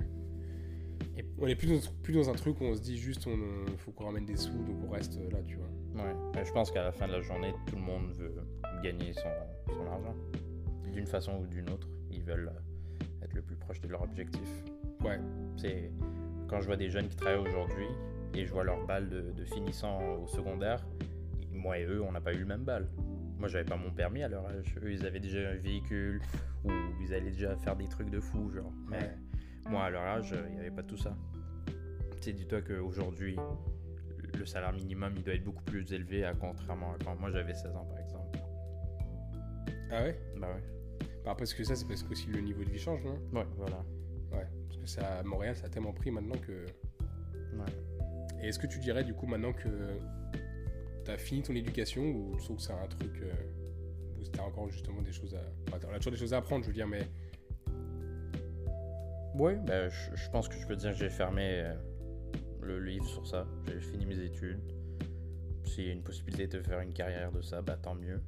Et- 1.17 1.25
on 1.39 1.47
est 1.47 1.57
plus 1.57 1.67
dans, 1.69 1.93
plus 2.03 2.15
dans 2.15 2.31
un 2.31 2.35
truc 2.35 2.61
où 2.61 2.65
on 2.65 2.75
se 2.75 2.81
dit 2.81 2.97
juste, 2.97 3.27
on, 3.27 3.37
euh, 3.37 3.67
faut 3.79 3.91
qu'on 3.93 4.05
ramène 4.07 4.27
des 4.27 4.37
sous, 4.37 4.53
donc 4.65 4.77
on 4.87 4.91
reste 4.91 5.19
là, 5.33 5.39
tu 5.45 5.57
vois. 5.57 6.05
Ouais. 6.05 6.15
Mais 6.35 6.45
je 6.45 6.53
pense 6.53 6.71
qu'à 6.71 6.83
la 6.85 6.93
fin 6.93 7.07
de 7.09 7.13
la 7.13 7.21
journée, 7.21 7.53
tout 7.67 7.77
le 7.77 7.83
monde 7.83 8.13
veut 8.17 8.33
gagner 8.83 9.13
son, 9.13 9.73
son 9.75 9.87
argent. 9.87 10.15
D'une 10.93 11.07
façon 11.07 11.41
ou 11.43 11.47
d'une 11.47 11.69
autre, 11.71 11.89
ils 12.11 12.23
veulent 12.23 12.53
être 13.23 13.35
le 13.35 13.43
plus 13.43 13.57
proche 13.57 13.81
de 13.81 13.89
leur 13.89 14.03
objectif. 14.03 14.49
Ouais, 15.05 15.19
C'est 15.57 15.91
quand 16.49 16.61
je 16.61 16.67
vois 16.67 16.77
des 16.77 16.89
jeunes 16.91 17.09
qui 17.09 17.17
travaillent 17.17 17.47
aujourd'hui 17.49 17.87
et 18.35 18.45
je 18.47 18.53
vois 18.53 18.65
leur 18.65 18.87
balle 18.87 19.09
de, 19.09 19.33
de 19.33 19.45
finissant 19.45 19.99
au 20.23 20.27
secondaire, 20.27 20.87
moi 21.53 21.79
et 21.79 21.85
eux, 21.85 22.03
on 22.03 22.13
n'a 22.13 22.21
pas 22.21 22.33
eu 22.33 22.39
le 22.39 22.47
même 22.47 22.65
bal. 22.65 22.89
Moi, 23.39 23.49
j'avais 23.49 23.65
pas 23.65 23.77
mon 23.77 23.91
permis 23.91 24.23
à 24.23 24.29
leur 24.29 24.45
âge. 24.47 24.75
Eux, 24.83 24.93
ils 24.93 25.07
avaient 25.07 25.21
déjà 25.21 25.39
un 25.51 25.57
véhicule 25.57 26.21
ou 26.65 26.71
ils 27.01 27.15
allaient 27.15 27.31
déjà 27.31 27.57
faire 27.57 27.75
des 27.75 27.89
trucs 27.89 28.11
de 28.11 28.21
fou, 28.21 28.51
genre. 28.51 28.71
Mais 28.89 28.99
Ouais. 28.99 29.71
moi, 29.71 29.85
à 29.85 29.91
leur 29.91 30.03
âge, 30.03 30.35
il 30.49 30.55
n'y 30.55 30.61
avait 30.61 30.71
pas 30.71 30.83
tout 30.83 30.99
ça. 30.99 31.17
Tu 32.17 32.23
sais, 32.23 32.33
dis-toi 32.35 32.61
qu'aujourd'hui, 32.61 33.37
le 34.39 34.45
salaire 34.45 34.73
minimum, 34.75 35.15
il 35.17 35.23
doit 35.25 35.35
être 35.35 35.45
beaucoup 35.45 35.65
plus 35.65 35.91
élevé, 35.93 36.25
à 36.25 36.35
contrairement 36.35 36.93
à 36.93 36.97
quand 37.03 37.17
moi 37.17 37.31
j'avais 37.31 37.55
16 37.55 37.75
ans, 37.77 37.87
par 37.87 37.99
exemple. 37.99 38.39
ah 39.91 40.03
ouais? 40.03 40.19
Bah 40.39 40.49
ouais. 40.49 40.63
bah, 41.25 41.35
Parce 41.37 41.55
que 41.55 41.65
ça, 41.65 41.75
c'est 41.75 41.87
parce 41.89 42.03
que 42.03 42.13
aussi 42.13 42.29
le 42.29 42.41
niveau 42.41 42.63
de 42.63 42.69
vie 42.71 42.79
change, 42.79 43.03
non? 43.05 43.19
Ouais, 43.33 43.47
voilà. 43.57 43.83
Ouais, 44.33 44.47
parce 44.69 44.77
que 44.77 44.87
ça, 44.87 45.23
Montréal, 45.25 45.57
ça 45.57 45.67
a 45.67 45.69
tellement 45.71 45.93
pris 45.93 46.11
maintenant 46.11 46.39
que. 46.39 46.65
Ouais. 47.57 47.73
Et 48.43 48.49
est-ce 48.49 48.59
que 48.59 48.67
tu 48.67 48.79
dirais, 48.79 49.05
du 49.05 49.15
coup, 49.15 49.27
maintenant 49.27 49.53
que 49.53 49.69
t'as 51.05 51.17
fini 51.19 51.43
ton 51.43 51.55
éducation, 51.55 52.03
ou 52.03 52.37
tu 52.39 52.45
trouves 52.45 52.57
que 52.57 52.63
c'est 52.63 52.73
un 52.73 52.87
truc 52.87 53.21
euh, 53.23 53.33
où 54.19 54.25
t'as 54.33 54.43
encore 54.43 54.69
justement 54.71 55.03
des 55.03 55.13
choses 55.13 55.35
à. 55.35 55.43
On 55.73 55.93
a 55.93 55.97
toujours 55.97 56.13
des 56.13 56.19
choses 56.19 56.35
à 56.35 56.39
apprendre, 56.39 56.65
je 56.65 56.69
veux 56.69 56.75
dire, 56.75 56.89
mais. 56.89 57.03
Ouais, 59.35 59.57
ben, 59.57 59.89
je, 59.89 60.31
pense 60.31 60.49
que 60.49 60.57
je 60.57 60.67
peux 60.67 60.77
dire 60.77 60.91
que 60.91 60.99
j'ai 60.99 61.09
fermé 61.09 61.63
euh, 61.65 61.75
le 62.63 62.81
livre 62.81 63.07
sur 63.07 63.27
ça. 63.27 63.47
J'ai 63.67 63.81
fini 63.81 64.07
mes 64.07 64.19
études. 64.19 64.61
S'il 65.65 65.87
y 65.87 65.91
a 65.91 65.93
une 65.93 66.03
possibilité 66.03 66.47
de 66.47 66.63
faire 66.63 66.81
une 66.81 66.93
carrière 66.93 67.31
de 67.31 67.41
ça, 67.41 67.63
bah 67.63 67.77
tant 67.81 67.95
mieux. 67.95 68.21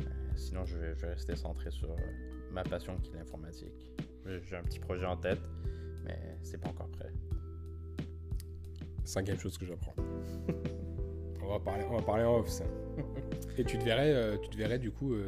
Euh, 0.00 0.04
sinon, 0.36 0.64
je 0.66 0.76
vais, 0.76 0.94
je 0.94 1.06
vais 1.06 1.12
rester 1.14 1.34
centré 1.34 1.70
sur 1.70 1.96
ma 2.52 2.62
passion 2.62 2.98
qui 2.98 3.10
est 3.12 3.14
l'informatique. 3.14 3.90
J'ai 4.26 4.56
un 4.56 4.62
petit 4.62 4.78
projet 4.78 5.06
en 5.06 5.16
tête, 5.16 5.40
mais 6.04 6.18
c'est 6.42 6.58
pas 6.58 6.68
encore 6.68 6.90
prêt. 6.90 7.10
Cinquième 9.08 9.38
chose 9.38 9.56
que 9.56 9.64
j'apprends. 9.64 9.94
on, 11.42 11.48
va 11.48 11.58
parler, 11.58 11.82
on 11.90 11.96
va 11.96 12.02
parler 12.02 12.24
en 12.24 12.40
off, 12.40 12.48
ça. 12.50 12.64
Et 13.56 13.64
tu 13.64 13.78
te 13.78 13.84
verrais, 13.84 14.12
euh, 14.12 14.36
tu 14.36 14.50
te 14.50 14.56
verrais 14.58 14.78
du 14.78 14.90
coup, 14.90 15.14
euh, 15.14 15.26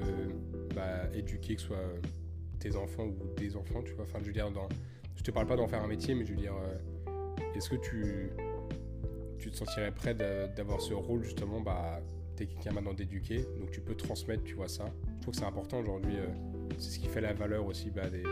bah, 0.74 1.04
éduquer 1.14 1.54
que 1.54 1.62
ce 1.62 1.68
soit 1.68 1.78
euh, 1.78 1.98
tes 2.58 2.76
enfants 2.76 3.04
ou 3.06 3.16
des 3.38 3.56
enfants, 3.56 3.82
tu 3.82 3.92
vois. 3.94 4.04
Enfin, 4.04 4.18
je 4.20 4.26
veux 4.26 4.32
dire, 4.34 4.50
dans, 4.50 4.68
je 5.16 5.22
te 5.22 5.30
parle 5.30 5.46
pas 5.46 5.56
d'en 5.56 5.66
faire 5.66 5.82
un 5.82 5.86
métier, 5.86 6.14
mais 6.14 6.26
je 6.26 6.32
veux 6.34 6.38
dire, 6.38 6.52
est-ce 7.54 7.70
que 7.70 7.76
tu, 7.76 8.30
tu 9.38 9.50
te 9.50 9.56
sentirais 9.56 9.92
prêt 9.92 10.12
d'a- 10.14 10.46
d'avoir 10.48 10.82
ce 10.82 10.92
rôle 10.92 11.24
justement, 11.24 11.62
bah, 11.62 12.00
t'es 12.36 12.44
quelqu'un 12.44 12.72
maintenant 12.72 12.92
d'éduquer, 12.92 13.46
donc 13.58 13.70
tu 13.70 13.80
peux 13.80 13.94
transmettre, 13.94 14.44
tu 14.44 14.56
vois 14.56 14.68
ça. 14.68 14.84
Je 15.16 15.22
trouve 15.22 15.32
que 15.32 15.40
c'est 15.40 15.46
important 15.46 15.78
aujourd'hui. 15.80 16.16
c'est 16.76 16.90
ce 16.90 16.98
qui 16.98 17.08
fait 17.08 17.22
la 17.22 17.32
valeur 17.32 17.64
aussi 17.64 17.88
bah, 17.90 18.10
des, 18.10 18.24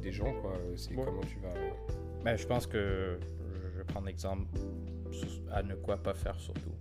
des 0.00 0.10
gens, 0.12 0.32
quoi. 0.40 0.54
C'est 0.76 0.96
Ouais. 0.96 1.04
comment 1.04 1.20
tu 1.20 1.38
vas. 1.40 1.52
Ben, 2.24 2.36
je 2.36 2.46
pense 2.46 2.66
que 2.66 3.18
prendre 3.92 4.08
exemple 4.08 4.46
à 5.52 5.62
ne 5.62 5.74
quoi 5.74 5.96
pas 6.02 6.14
faire 6.14 6.38
surtout. 6.40 6.72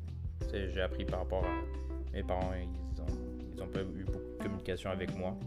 J'ai 0.53 0.81
appris 0.81 1.05
par 1.05 1.19
rapport 1.19 1.45
à 1.45 2.13
mes 2.13 2.23
parents, 2.23 2.51
ils 2.53 3.01
ont, 3.01 3.05
ils 3.53 3.61
ont 3.61 3.67
pas 3.67 3.81
eu 3.81 4.03
beaucoup 4.05 4.17
de 4.19 4.43
communication 4.43 4.89
avec 4.89 5.15
moi. 5.17 5.37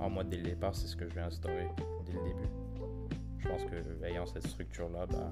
En 0.00 0.10
moi, 0.10 0.22
dès 0.24 0.36
le 0.36 0.42
départ, 0.42 0.74
c'est 0.74 0.86
ce 0.86 0.96
que 0.96 1.08
je 1.08 1.14
vais 1.14 1.20
instaurer 1.22 1.66
dès 2.06 2.12
le 2.12 2.18
début. 2.24 2.48
Je 3.38 3.48
pense 3.48 3.64
que 3.64 4.04
ayant 4.04 4.26
cette 4.26 4.46
structure-là, 4.46 5.06
bah, 5.06 5.30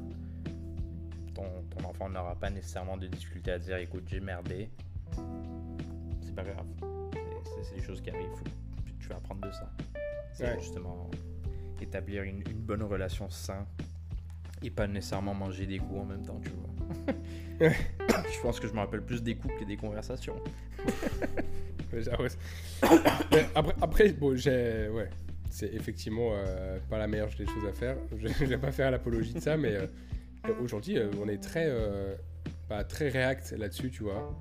ton, 1.35 1.45
ton 1.71 1.89
enfant 1.89 2.09
n'aura 2.09 2.35
pas 2.37 2.51
nécessairement 2.51 2.97
de 2.97 3.07
difficulté 3.07 3.53
à 3.53 3.59
dire 3.59 3.77
écoute, 3.77 4.05
j'ai 4.07 4.21
merdé. 4.21 4.71
C'est 6.21 6.35
pas 6.35 6.45
grave. 6.45 6.67
C'est- 7.65 7.75
des 7.77 7.83
choses 7.83 8.01
qui 8.01 8.11
arrivent. 8.11 8.29
Faut- 8.35 8.45
tu 9.01 9.09
vas 9.09 9.17
apprendre 9.17 9.41
de 9.47 9.53
ça. 9.53 9.71
C'est 10.33 10.45
Ouais. 10.47 10.59
justement 10.61 11.11
établir 11.81 12.23
une, 12.23 12.43
une 12.49 12.61
bonne 12.61 12.83
relation 12.83 13.29
saine 13.31 13.65
et 14.63 14.71
pas 14.71 14.87
nécessairement 14.87 15.35
manger 15.35 15.67
des 15.67 15.79
coups 15.79 16.01
en 16.01 16.05
même 16.05 16.25
temps, 16.25 16.41
tu 16.43 16.51
vois. 16.51 17.15
je 18.33 18.41
pense 18.41 18.61
que 18.61 18.67
je 18.69 18.73
me 18.73 18.79
rappelle 18.79 19.03
plus 19.03 19.23
des 19.23 19.37
coups 19.37 19.55
que 19.59 19.65
des 19.65 19.77
conversations. 19.77 20.37
Après, 22.83 23.47
après, 23.83 24.13
bon, 24.13 24.35
j'ai. 24.35 24.89
Ouais. 24.89 25.11
C'est 25.51 25.75
effectivement 25.75 26.31
euh, 26.33 26.79
pas 26.89 26.97
la 26.97 27.07
meilleure 27.07 27.29
des 27.37 27.45
choses 27.45 27.67
à 27.69 27.73
faire. 27.75 27.99
Je, 28.17 28.29
je 28.29 28.45
vais 28.47 28.57
pas 28.57 28.73
faire 28.73 28.91
l'apologie 28.91 29.35
de 29.35 29.41
ça, 29.41 29.59
mais 29.59 29.75
euh, 29.75 29.87
aujourd'hui, 30.63 30.97
euh, 30.97 31.11
on 31.21 31.29
est 31.29 31.43
très, 31.43 31.71
bah, 32.71 32.85
très 32.85 33.11
réact 33.11 33.53
là-dessus, 33.59 33.91
tu 33.91 34.05
vois. 34.05 34.35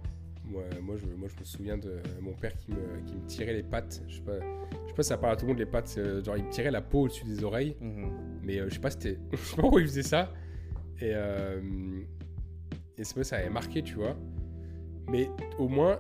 Moi, 0.52 0.64
moi, 0.82 0.96
je, 0.98 1.06
moi, 1.16 1.30
je 1.34 1.40
me 1.40 1.46
souviens 1.46 1.78
de 1.78 1.96
mon 2.20 2.34
père 2.34 2.56
qui 2.58 2.72
me, 2.72 3.00
qui 3.06 3.16
me 3.16 3.26
tirait 3.26 3.54
les 3.54 3.64
pattes. 3.64 4.04
Je 4.08 4.16
sais 4.18 4.22
pas, 4.22 4.38
je 4.40 4.88
sais 4.90 4.94
pas 4.96 5.04
si 5.04 5.10
ça 5.10 5.18
parle 5.18 5.34
à 5.34 5.36
tout 5.38 5.46
le 5.46 5.50
monde 5.54 5.60
les 5.60 5.66
pattes. 5.66 5.96
euh, 5.98 6.22
Genre, 6.24 6.36
il 6.38 6.44
me 6.44 6.50
tirait 6.52 6.72
la 6.72 6.82
peau 6.82 7.04
au-dessus 7.04 7.24
des 7.26 7.44
oreilles. 7.44 7.76
Mhm. 7.80 8.12
Mais 8.44 8.60
euh, 8.60 8.68
je 8.70 8.74
sais 8.76 8.80
pas, 8.82 8.90
c'était. 8.92 9.18
je 9.32 9.38
sais 9.38 9.56
pas 9.56 9.62
pourquoi 9.62 9.80
il 9.82 9.88
faisait 9.88 10.04
ça. 10.04 10.32
Et, 11.00 11.12
euh, 11.16 12.02
et 12.98 13.04
c'est 13.04 13.16
pas 13.16 13.24
ça 13.24 13.38
avait 13.38 13.50
marqué, 13.50 13.82
tu 13.82 13.96
vois. 13.96 14.16
Mais 15.10 15.30
au 15.58 15.68
moins, 15.70 16.00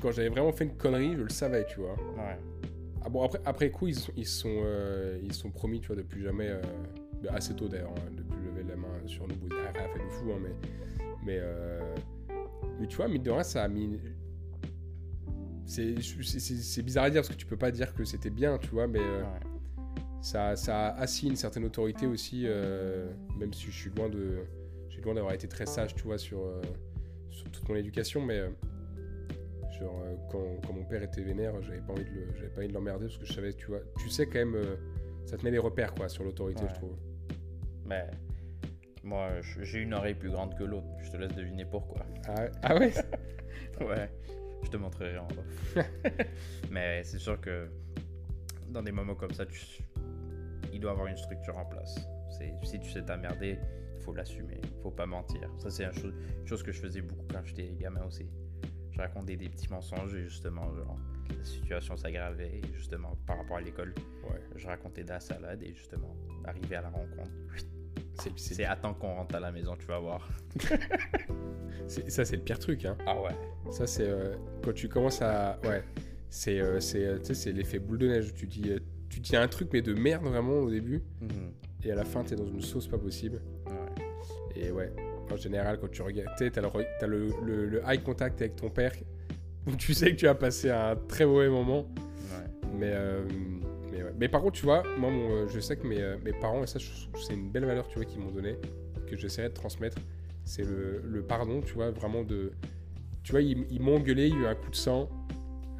quand 0.00 0.10
j'avais 0.10 0.28
vraiment 0.30 0.52
fait 0.52 0.64
une 0.64 0.76
connerie, 0.76 1.12
je 1.16 1.22
le 1.22 1.28
savais, 1.28 1.64
tu 1.66 1.80
vois. 1.80 1.94
Ouais. 2.16 2.38
Ah 3.04 3.08
bon, 3.10 3.22
après, 3.22 3.40
après 3.44 3.70
coup, 3.70 3.86
ils 3.88 3.94
se 3.94 4.00
sont, 4.06 4.12
ils 4.16 4.26
sont, 4.26 4.62
ils 5.22 5.32
sont 5.34 5.50
promis, 5.50 5.80
tu 5.80 5.88
vois, 5.88 5.96
de 5.96 6.02
plus 6.02 6.22
jamais. 6.22 6.48
de- 7.22 7.28
assez 7.28 7.54
tôt 7.54 7.66
d'ailleurs, 7.68 7.90
hein, 7.96 8.10
de 8.16 8.22
plus 8.22 8.40
lever 8.44 8.62
la 8.68 8.76
main 8.76 8.88
sur 9.06 9.26
nous. 9.28 9.34
Rien 9.50 9.72
fait 9.88 9.98
de 9.98 10.08
fou, 10.10 10.32
hein, 10.32 10.38
mais. 10.42 10.54
Mais, 11.24 11.40
mais 12.80 12.86
tu 12.86 12.96
vois, 12.96 13.08
mine 13.08 13.22
de 13.22 13.30
rien, 13.30 13.42
ça 13.42 13.62
a 13.64 13.68
mis. 13.68 13.98
C'est 15.64 16.82
bizarre 16.82 17.04
à 17.04 17.10
dire 17.10 17.22
parce 17.22 17.28
que 17.28 17.34
tu 17.34 17.46
peux 17.46 17.56
pas 17.56 17.70
dire 17.70 17.94
que 17.94 18.04
c'était 18.04 18.30
bien, 18.30 18.58
tu 18.58 18.68
vois, 18.70 18.86
mais. 18.86 19.00
euh, 19.00 19.22
Ouais. 19.22 19.82
ça, 20.22 20.56
ça 20.56 20.88
a 20.88 21.00
assis 21.00 21.28
une 21.28 21.36
certaine 21.36 21.64
autorité 21.64 22.06
aussi, 22.06 22.42
euh, 22.46 23.08
même 23.38 23.52
si 23.52 23.66
je 23.66 23.70
suis 23.76 23.90
loin 23.90 24.08
de, 24.08 24.38
suis 24.88 25.02
loin 25.02 25.14
d'avoir 25.14 25.34
été 25.34 25.46
très 25.48 25.66
sage, 25.66 25.94
tu 25.94 26.02
vois, 26.04 26.18
sur, 26.18 26.40
euh, 26.40 26.60
sur 27.30 27.48
toute 27.50 27.68
mon 27.68 27.76
éducation, 27.76 28.24
mais 28.24 28.40
genre 29.78 30.02
quand, 30.30 30.42
quand 30.66 30.72
mon 30.72 30.84
père 30.84 31.02
était 31.02 31.20
vénère, 31.22 31.60
j'avais 31.62 31.80
pas 31.80 31.92
envie 31.92 32.04
de 32.04 32.10
le- 32.66 32.72
l'emmerder 32.72 33.06
parce 33.06 33.18
que 33.18 33.26
je 33.26 33.32
savais, 33.34 33.52
tu 33.52 33.66
vois, 33.66 33.80
tu 33.98 34.08
sais 34.08 34.26
quand 34.26 34.38
même, 34.38 34.56
ça 35.26 35.36
te 35.36 35.44
met 35.44 35.50
des 35.50 35.58
repères 35.58 35.94
quoi 35.94 36.08
sur 36.08 36.24
l'autorité, 36.24 36.62
Ouais. 36.62 36.68
je 36.70 36.74
trouve. 36.74 36.96
Mais 37.84 38.06
moi, 39.06 39.30
j'ai 39.62 39.80
une 39.80 39.94
oreille 39.94 40.14
plus 40.14 40.30
grande 40.30 40.56
que 40.58 40.64
l'autre. 40.64 40.86
Je 41.02 41.10
te 41.10 41.16
laisse 41.16 41.34
deviner 41.34 41.64
pourquoi. 41.64 42.04
Ah, 42.28 42.34
ouais- 42.42 42.50
ah 42.62 42.76
ouais? 42.76 42.92
Ouais, 43.80 44.10
je 44.64 44.70
te 44.70 44.76
montrerai 44.78 45.18
en 45.18 45.26
off. 45.28 45.76
Mais 46.70 47.02
c'est 47.04 47.18
sûr 47.18 47.38
que 47.40 47.68
dans 48.68 48.82
des 48.82 48.92
moments 48.92 49.14
comme 49.14 49.32
ça, 49.32 49.44
tu- 49.46 49.82
il 50.72 50.80
doit 50.80 50.92
avoir 50.92 51.06
une 51.08 51.16
structure 51.16 51.56
en 51.58 51.64
place. 51.66 51.98
Si 52.62 52.78
tu 52.80 52.90
sais 52.90 53.02
t'emmerder, 53.02 53.58
il 53.96 54.02
faut 54.02 54.12
l'assumer, 54.14 54.60
il 54.62 54.82
faut 54.82 54.90
pas 54.90 55.06
mentir. 55.06 55.48
Ça, 55.58 55.70
c'est 55.70 55.84
une 55.84 55.92
chose, 55.92 56.14
une 56.40 56.46
chose 56.46 56.62
que 56.62 56.72
je 56.72 56.80
faisais 56.80 57.00
beaucoup 57.02 57.26
quand 57.30 57.42
j'étais 57.44 57.68
gamin 57.78 58.02
aussi. 58.04 58.28
Je 58.92 58.98
racontais 58.98 59.36
des 59.36 59.48
petits 59.50 59.70
mensonges 59.70 60.14
et 60.14 60.24
justement, 60.24 60.74
genre, 60.74 60.98
la 61.36 61.44
situation 61.44 61.96
s'aggravait 61.96 62.60
justement, 62.74 63.14
par 63.26 63.36
rapport 63.38 63.58
à 63.58 63.60
l'école, 63.60 63.94
Ouais. 64.24 64.40
je 64.56 64.66
racontais 64.66 65.04
de 65.04 65.10
la 65.10 65.20
salade 65.20 65.62
et 65.62 65.74
justement, 65.74 66.16
arrivé 66.44 66.76
à 66.76 66.82
la 66.82 66.88
rencontre, 66.90 67.30
C'est- 68.36 68.64
attends 68.64 68.94
qu'on 68.94 69.14
rentre 69.14 69.34
à 69.36 69.40
la 69.40 69.52
maison, 69.52 69.76
tu 69.76 69.86
vas 69.86 69.98
voir. 69.98 70.28
c'est- 71.86 72.10
ça 72.10 72.24
c'est 72.24 72.36
le 72.36 72.42
pire 72.42 72.58
truc, 72.58 72.84
hein. 72.84 72.96
Ah 73.06 73.20
ouais. 73.20 73.30
Ça 73.70 73.86
c'est 73.86 74.08
euh, 74.08 74.34
quand 74.64 74.72
tu 74.72 74.88
commences 74.88 75.22
à, 75.22 75.58
ouais, 75.64 75.82
c'est, 76.30 76.60
euh, 76.60 76.80
c'est, 76.80 77.04
euh, 77.04 77.18
tu 77.18 77.26
sais, 77.26 77.34
c'est 77.34 77.52
l'effet 77.52 77.78
boule 77.78 77.98
de 77.98 78.08
neige. 78.08 78.34
Tu 78.34 78.46
dis, 78.46 78.70
euh, 78.70 78.78
tu 79.08 79.20
dis 79.20 79.36
un 79.36 79.48
truc 79.48 79.68
mais 79.72 79.82
de 79.82 79.94
merde 79.94 80.24
vraiment 80.24 80.54
au 80.60 80.70
début. 80.70 81.02
Mhm. 81.20 81.52
Et 81.84 81.92
à 81.92 81.94
la 81.94 82.04
fin, 82.04 82.24
t'es 82.24 82.34
dans 82.36 82.46
une 82.46 82.62
sauce 82.62 82.88
pas 82.88 82.98
possible. 82.98 83.40
Ouais. 83.66 84.62
Et 84.62 84.70
ouais, 84.72 84.92
en 85.30 85.36
général, 85.36 85.78
quand 85.78 85.90
tu 85.90 86.02
regardes, 86.02 86.30
t'as 86.38 86.60
le, 86.60 86.70
t'as 86.98 87.06
le, 87.06 87.28
le- 87.44 87.82
contact 88.04 88.40
avec 88.40 88.56
ton 88.56 88.70
père, 88.70 88.92
où 89.66 89.76
tu 89.76 89.94
sais 89.94 90.10
que 90.10 90.16
tu 90.16 90.26
as 90.26 90.34
passé 90.34 90.70
un 90.70 90.96
très 90.96 91.26
mauvais 91.26 91.48
moment. 91.48 91.82
Ouais. 91.84 92.68
Mais, 92.78 92.90
euh, 92.92 93.22
mais, 94.16 94.20
mais 94.20 94.28
par 94.28 94.40
contre, 94.42 94.54
tu 94.58 94.64
vois, 94.64 94.82
moi, 94.98 95.10
mon, 95.10 95.30
euh, 95.30 95.46
je 95.48 95.60
sais 95.60 95.76
que 95.76 95.86
mes, 95.86 96.00
euh, 96.00 96.16
mes 96.24 96.32
parents, 96.32 96.62
et 96.62 96.66
ça, 96.66 96.78
c'est 96.80 97.34
une 97.34 97.50
belle 97.50 97.64
valeur, 97.64 97.86
tu 97.88 97.96
vois, 97.98 98.04
qu'ils 98.04 98.20
m'ont 98.20 98.30
donné, 98.30 98.56
que 99.06 99.16
j'essaierai 99.16 99.48
de 99.48 99.54
transmettre, 99.54 99.98
c'est 100.44 100.64
le, 100.64 101.00
le 101.04 101.22
pardon, 101.22 101.60
tu 101.60 101.74
vois, 101.74 101.90
vraiment 101.90 102.22
de... 102.24 102.52
Tu 103.22 103.32
vois, 103.32 103.42
ils, 103.42 103.66
ils 103.70 103.80
m'ont 103.80 103.96
engueulé, 103.96 104.28
il 104.28 104.34
y 104.34 104.36
a 104.38 104.40
eu 104.42 104.46
un 104.46 104.54
coup 104.54 104.70
de 104.70 104.76
sang. 104.76 105.08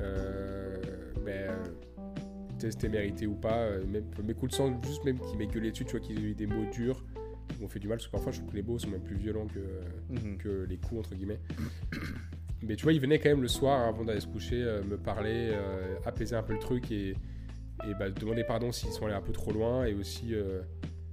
Euh, 0.00 0.76
ben, 1.24 1.50
euh, 1.50 1.64
c'était 2.58 2.88
mérité 2.88 3.26
ou 3.26 3.34
pas. 3.34 3.70
Même, 3.86 4.04
mes 4.24 4.34
coups 4.34 4.50
de 4.52 4.56
sang, 4.56 4.80
juste 4.84 5.04
même 5.04 5.18
qui 5.20 5.36
m'aient 5.36 5.46
gueulé 5.46 5.70
dessus, 5.70 5.84
tu 5.84 5.92
vois, 5.92 6.00
qu'ils 6.00 6.18
aient 6.18 6.30
eu 6.30 6.34
des 6.34 6.46
mots 6.46 6.64
durs, 6.72 7.04
qui 7.48 7.60
m'ont 7.60 7.68
fait 7.68 7.78
du 7.78 7.86
mal, 7.88 7.98
parce 7.98 8.06
que 8.06 8.12
parfois, 8.12 8.32
je 8.32 8.38
trouve 8.38 8.50
que 8.50 8.56
les 8.56 8.62
mots 8.62 8.78
sont 8.78 8.88
même 8.90 9.02
plus 9.02 9.16
violents 9.16 9.46
que, 9.46 10.14
Mhm. 10.14 10.38
que 10.38 10.66
les 10.68 10.76
coups, 10.76 10.98
entre 11.00 11.14
guillemets. 11.14 11.40
Mais 12.62 12.74
tu 12.74 12.82
vois, 12.84 12.92
il 12.92 13.00
venait 13.00 13.18
quand 13.18 13.28
même 13.28 13.42
le 13.42 13.48
soir, 13.48 13.86
avant 13.86 14.04
d'aller 14.04 14.20
se 14.20 14.26
coucher, 14.26 14.62
euh, 14.62 14.82
me 14.82 14.96
parler, 14.96 15.50
euh, 15.52 15.96
apaiser 16.04 16.34
un 16.34 16.42
peu 16.42 16.54
le 16.54 16.58
truc 16.58 16.90
et, 16.90 17.14
et 17.84 17.94
bah, 17.94 18.10
demander 18.10 18.44
pardon 18.44 18.72
s'ils 18.72 18.90
sont 18.92 19.06
allés 19.06 19.14
un 19.14 19.20
peu 19.20 19.32
trop 19.32 19.52
loin. 19.52 19.84
Et 19.84 19.94
aussi, 19.94 20.34
euh, 20.34 20.62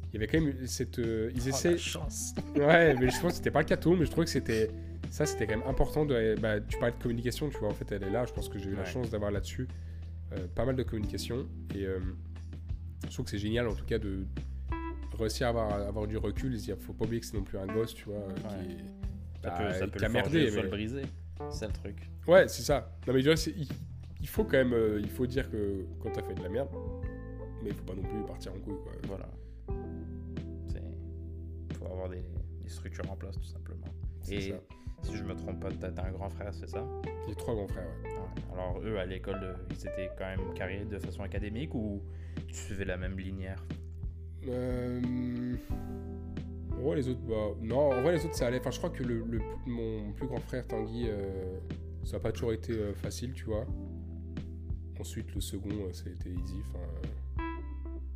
il 0.10 0.14
y 0.14 0.18
avait 0.18 0.28
quand 0.28 0.40
même 0.42 0.66
cette. 0.68 1.00
euh, 1.00 1.32
ils 1.36 1.42
Oh, 1.46 1.50
essaient. 1.50 1.72
la 1.72 1.78
chance. 1.78 2.34
Ouais, 2.56 2.96
mais 2.96 3.10
je 3.10 3.20
pense 3.20 3.32
que 3.32 3.38
c'était 3.38 3.52
pas 3.52 3.60
le 3.60 3.66
cas 3.66 3.78
tout, 3.78 3.96
mais 3.96 4.06
je 4.06 4.12
trouvais 4.12 4.26
que 4.26 4.32
c'était. 4.32 4.70
Ça, 5.10 5.26
c'était 5.26 5.46
quand 5.46 5.58
même 5.58 5.68
important. 5.68 6.06
De, 6.06 6.36
bah, 6.40 6.60
tu 6.60 6.78
parlais 6.80 6.96
de 6.98 7.02
communication, 7.02 7.50
tu 7.50 7.58
vois, 7.58 7.68
en 7.70 7.74
fait, 7.74 7.92
elle 7.92 8.04
est 8.04 8.10
là. 8.10 8.26
Je 8.26 8.34
pense 8.34 8.50
que 8.50 8.58
j'ai 8.58 8.70
eu 8.70 8.76
la 8.76 8.86
chance 8.86 9.10
d'avoir 9.12 9.30
là-dessus 9.32 9.68
euh, 10.34 10.48
pas 10.56 10.66
mal 10.66 10.76
de 10.76 10.84
communication. 10.84 11.46
Et 11.76 11.86
euh, 11.86 12.00
je 13.08 13.14
trouve 13.14 13.26
que 13.26 13.32
c'est 13.32 13.38
génial, 13.38 13.68
en 13.68 13.76
tout 13.76 13.86
cas, 13.86 14.00
de 14.00 14.26
réussir 15.20 15.46
à 15.48 15.50
avoir, 15.52 15.72
à 15.72 15.76
avoir 15.88 16.08
du 16.08 16.18
recul 16.18 16.56
dire, 16.58 16.76
faut 16.80 16.94
pas 16.94 17.06
oublier 17.06 17.20
que 17.20 17.28
c'est 17.28 17.38
non 17.38 17.44
plus 17.44 17.60
un 17.60 17.68
gosse, 17.68 17.94
tu 17.94 18.06
vois, 18.06 18.24
qui, 18.36 18.44
Ouais. 18.44 18.74
est- 18.74 19.44
Ça 19.44 19.50
bah, 19.50 19.58
peut, 19.60 19.74
ça 19.74 19.88
peut 19.88 20.00
qui 20.00 20.06
le 20.06 20.12
forger, 20.12 20.52
mais- 20.56 20.62
le 20.64 20.70
briser. 20.70 21.02
C'est 21.52 21.68
le 21.68 21.74
truc. 21.74 22.10
Ouais, 22.28 22.48
c'est 22.48 22.62
ça. 22.64 22.96
Non, 23.06 23.14
mais 23.14 23.22
dirais, 23.22 23.36
c'est- 23.36 23.54
il, 24.24 24.28
faut 24.28 24.44
quand 24.44 24.58
même. 24.58 24.74
euh, 24.74 25.00
il 25.00 25.10
faut 25.10 25.28
dire 25.28 25.52
que 25.52 25.86
quand 26.02 26.10
t'as 26.12 26.24
fait 26.24 26.34
de 26.34 26.42
la 26.42 26.50
merde, 26.50 26.70
mais 27.62 27.70
il 27.70 27.76
faut 27.76 27.84
pas 27.84 27.94
non 27.94 28.02
plus 28.02 28.24
partir 28.26 28.54
en 28.54 28.60
couille, 28.60 28.80
quoi. 28.84 28.92
Voilà. 29.08 29.30
Il 31.70 31.76
faut 31.78 31.86
avoir 31.86 32.10
des, 32.10 32.24
des 32.62 32.70
structures 32.70 33.10
en 33.12 33.16
place, 33.16 33.36
tout 33.38 33.44
simplement. 33.44 33.88
Et 34.30 34.52
ça. 34.52 34.56
si 35.04 35.16
je 35.16 35.24
me 35.24 35.36
trompe 35.36 35.60
pas, 35.60 35.70
t'as 35.72 36.06
un 36.08 36.12
grand 36.12 36.30
frère, 36.30 36.54
c'est 36.54 36.70
ça? 36.70 36.86
J'ai 37.28 37.36
trois 37.36 37.54
grands 37.56 37.68
frères, 37.68 37.86
ouais. 38.04 38.10
Ouais. 38.10 38.54
Alors, 38.54 38.80
eux, 38.84 38.98
à 38.98 39.06
l'école, 39.06 39.40
euh, 39.44 39.54
ils 39.72 39.88
étaient 39.88 40.10
quand 40.18 40.26
même 40.26 40.54
carrés 40.54 40.86
de 40.86 40.98
façon 41.00 41.24
académique 41.24 41.74
ou 41.76 42.02
tu 42.48 42.54
suivais 42.56 42.86
la 42.86 42.98
même 42.98 43.18
linéaire? 43.18 43.66
Euh... 44.48 45.56
En 46.78 46.82
vrai, 46.82 46.96
les 46.98 47.10
autres, 47.10 47.22
bah, 47.22 47.56
non, 47.62 47.92
en 47.92 48.02
vrai, 48.02 48.14
les 48.14 48.26
autres, 48.26 48.36
ça 48.36 48.48
allait. 48.48 48.60
Enfin, 48.60 48.72
je 48.72 48.78
crois 48.78 48.90
que 48.90 49.04
le, 49.04 49.24
le- 49.30 49.42
mon 49.66 50.12
plus 50.14 50.28
grand 50.28 50.40
frère, 50.40 50.68
Tanguy, 50.68 51.06
euh, 51.08 51.58
ça 52.04 52.18
n'a 52.18 52.20
pas 52.20 52.32
toujours 52.32 52.54
été 52.54 52.74
euh, 52.74 52.94
facile, 52.94 53.34
tu 53.34 53.46
vois. 53.46 53.66
Ensuite, 55.00 55.34
le 55.36 55.42
second, 55.42 55.70
euh, 55.72 55.92
ça 55.94 56.04
a 56.08 56.12
été 56.12 56.30
easy. 56.30 56.62
Enfin, 56.70 56.80
euh, 57.40 57.42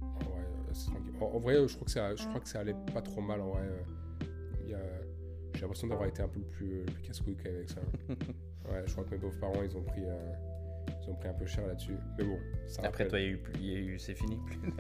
en 0.04 0.20
vrai, 0.30 0.42
euh, 0.42 0.74
c'est 0.74 0.86
tranquille. 0.92 1.14
En, 1.20 1.26
en 1.26 1.40
vrai, 1.40 1.56
euh, 1.56 1.68
je 1.68 1.76
crois, 1.76 1.86
que 1.86 1.92
ça, 1.92 2.16
je 2.16 2.24
crois 2.28 2.40
que 2.40 2.48
ça 2.50 2.60
allait 2.60 2.76
pas 2.94 3.02
trop 3.02 3.22
mal, 3.22 3.42
en 3.42 3.50
vrai. 3.52 3.64
euh. 3.64 4.26
Il 4.64 4.70
y 4.72 4.74
a- 4.74 4.80
J'ai 5.56 5.62
l'impression 5.62 5.88
d'avoir 5.88 6.08
été 6.08 6.22
un 6.22 6.28
peu 6.28 6.40
le 6.40 6.46
plus, 6.46 6.84
plus 6.86 7.02
casse-couille 7.04 7.36
quand 7.36 7.46
même 7.46 7.56
avec 7.58 7.70
ça. 7.70 7.82
ouais, 8.72 8.84
je 8.86 8.92
crois 8.92 9.04
que 9.06 9.12
mes 9.12 9.18
beaux-parents, 9.18 9.64
ils 9.64 9.76
ont 9.76 9.82
pris... 9.84 10.04
euh, 10.06 10.34
ils 11.04 11.10
ont 11.10 11.16
pris 11.16 11.28
un 11.30 11.34
peu 11.34 11.46
cher 11.48 11.66
là-dessus. 11.68 11.96
Mais 12.18 12.26
bon, 12.26 12.38
ça 12.68 12.82
Après, 12.84 13.06
rappelle- 13.06 13.08
toi, 13.10 13.20
il 13.20 13.26
y 13.26 13.30
a 13.30 13.32
eu, 13.32 13.42
y 13.62 13.76
a 13.76 13.94
eu 13.96 14.00
c'est 14.00 14.14
fini. 14.14 14.38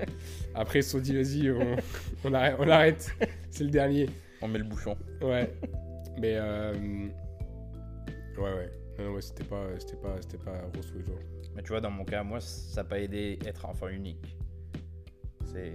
Après, 0.56 0.80
ils 0.80 0.84
se 0.84 0.92
sont 0.92 1.00
dit, 1.00 1.16
vas-y, 1.16 1.50
on, 1.52 1.78
on 2.26 2.34
arrête. 2.34 2.56
On 2.60 2.70
arrête. 2.70 3.12
C'est 3.50 3.64
le 3.64 3.70
dernier. 3.72 4.08
On 4.42 4.48
met 4.48 4.60
le 4.60 4.66
bouchon. 4.66 4.96
Ouais. 5.22 5.52
Mais, 6.20 6.36
euh, 6.36 6.74
ouais, 8.38 8.54
ouais. 8.54 8.72
Non, 9.00 9.06
non, 9.06 9.14
ouais, 9.14 9.22
c'était 9.22 9.44
pas, 9.44 9.68
c'était 9.80 9.98
pas, 9.98 10.16
c'était 10.22 10.38
pas 10.38 10.62
les 10.96 11.04
jours. 11.06 11.20
Mais 11.58 11.64
tu 11.64 11.70
vois, 11.70 11.82
dans 11.82 11.90
mon 11.90 12.06
cas, 12.06 12.22
moi, 12.24 12.40
ça 12.40 12.84
n'a 12.84 12.88
pas 12.88 13.00
aidé 13.00 13.40
être 13.46 13.66
enfant 13.66 13.88
unique. 13.88 14.38
C'est. 15.44 15.74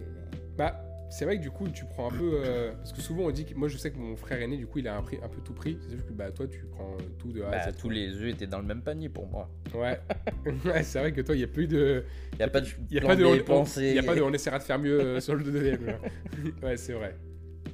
Bah, 0.57 0.81
c'est 1.11 1.25
vrai 1.25 1.37
que 1.39 1.43
du 1.43 1.51
coup, 1.51 1.69
tu 1.69 1.85
prends 1.85 2.07
un 2.11 2.17
peu. 2.17 2.41
euh, 2.45 2.73
parce 2.77 2.93
que 2.93 3.01
souvent, 3.03 3.25
on 3.25 3.31
dit 3.33 3.45
que. 3.45 3.55
Moi, 3.57 3.67
je 3.67 3.77
sais 3.77 3.91
que 3.91 3.99
mon 3.99 4.15
frère 4.15 4.41
aîné, 4.41 4.57
du 4.57 4.69
coup, 4.69 4.79
il 4.79 4.87
a 4.87 4.97
un, 4.97 5.03
prix, 5.03 5.19
un 5.21 5.29
peu 5.29 5.41
tout 5.41 5.55
pris. 5.55 5.77
C'est 5.83 5.91
juste 5.97 6.07
que 6.07 6.13
bah, 6.13 6.31
toi, 6.31 6.47
tu 6.47 6.65
prends 6.67 6.97
tout 7.19 7.33
de 7.33 7.43
A 7.43 7.49
à 7.49 7.51
Bah, 7.51 7.73
Z. 7.73 7.77
tous 7.77 7.91
les 7.91 8.15
œufs 8.15 8.31
étaient 8.31 8.47
dans 8.47 8.61
le 8.61 8.65
même 8.65 8.81
panier 8.83 9.09
pour 9.09 9.27
moi. 9.27 9.51
Ouais. 9.75 9.99
ouais, 10.65 10.85
c'est 10.85 11.01
vrai 11.01 11.13
que 11.13 11.21
toi, 11.21 11.35
il 11.35 11.39
n'y 11.39 11.45
a 11.45 11.49
plus 11.49 11.67
de. 11.67 12.05
Il 12.35 12.39
n'y 12.39 12.45
a 12.45 12.49
pas 12.49 12.61
de. 12.61 12.69
Il 12.89 12.93
n'y 12.93 12.99
a, 12.99 13.01
pas 13.03 13.17
de 13.17 13.25
on, 13.25 13.33
a 13.35 13.39
pas 13.41 14.15
de 14.15 14.35
essaiera 14.35 14.59
de 14.61 14.63
faire 14.63 14.79
mieux 14.79 15.01
euh, 15.01 15.21
sur 15.21 15.35
le 15.35 15.43
deuxième. 15.43 15.81
ouais, 16.63 16.77
c'est 16.77 16.93
vrai. 16.93 17.17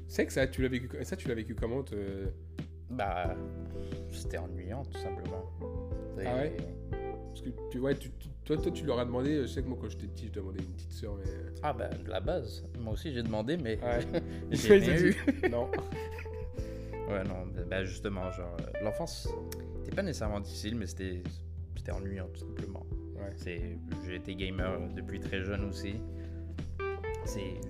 C'est 0.06 0.24
que 0.24 0.32
ça, 0.32 0.46
tu 0.46 0.62
l'as 0.62 0.68
vécu, 0.68 0.88
ça, 1.02 1.14
tu 1.14 1.28
l'as 1.28 1.34
vécu 1.34 1.54
comment 1.54 1.82
te- 1.82 2.30
Bah, 2.88 3.36
c'était 4.11 4.38
ennuyant, 4.38 4.82
tout 4.86 4.98
simplement. 4.98 5.44
Ah 6.24 6.36
ouais? 6.36 6.56
Parce 7.39 7.51
que 7.55 7.70
tu, 7.70 7.78
ouais, 7.80 7.95
tu- 7.95 8.11
tu- 8.18 8.28
toi, 8.45 8.57
toi, 8.57 8.72
tu 8.72 8.84
leur 8.84 8.99
as 8.99 9.05
demandé. 9.05 9.43
Je 9.43 9.47
sais 9.47 9.62
que 9.62 9.68
moi, 9.68 9.78
quand 9.80 9.89
j'étais 9.89 10.07
petit, 10.07 10.26
je 10.26 10.32
demandais 10.32 10.59
une 10.61 10.72
petite 10.72 10.93
sœur, 10.93 11.14
mais. 11.16 11.30
Ah 11.62 11.72
bah, 11.72 11.89
de 11.89 12.11
la 12.11 12.20
base. 12.20 12.64
Moi 12.80 12.95
aussi, 12.95 13.12
j'ai 13.12 13.22
demandé, 13.22 13.57
mais 13.57 13.78
Ouais. 13.82 14.01
j'ai 14.51 14.78
rien 14.78 14.97
eu. 14.97 15.16
Non. 15.51 15.70
Ouais, 17.09 17.24
non, 17.24 17.47
bah, 17.70 17.84
justement, 17.84 18.30
genre, 18.32 18.57
euh, 18.61 18.84
l'enfance, 18.84 19.28
c'était 19.82 19.95
pas 19.97 20.03
nécessairement 20.03 20.41
difficile, 20.41 20.74
mais 20.76 20.86
c'était 20.86 21.22
ennuyant, 21.93 22.28
tout 22.34 22.41
simplement. 22.41 22.84
Ouais. 23.16 23.32
J'ai 24.05 24.14
été 24.16 24.34
gamer 24.34 24.78
depuis 24.95 25.20
très 25.20 25.43
jeune 25.43 25.64
aussi. 25.64 25.95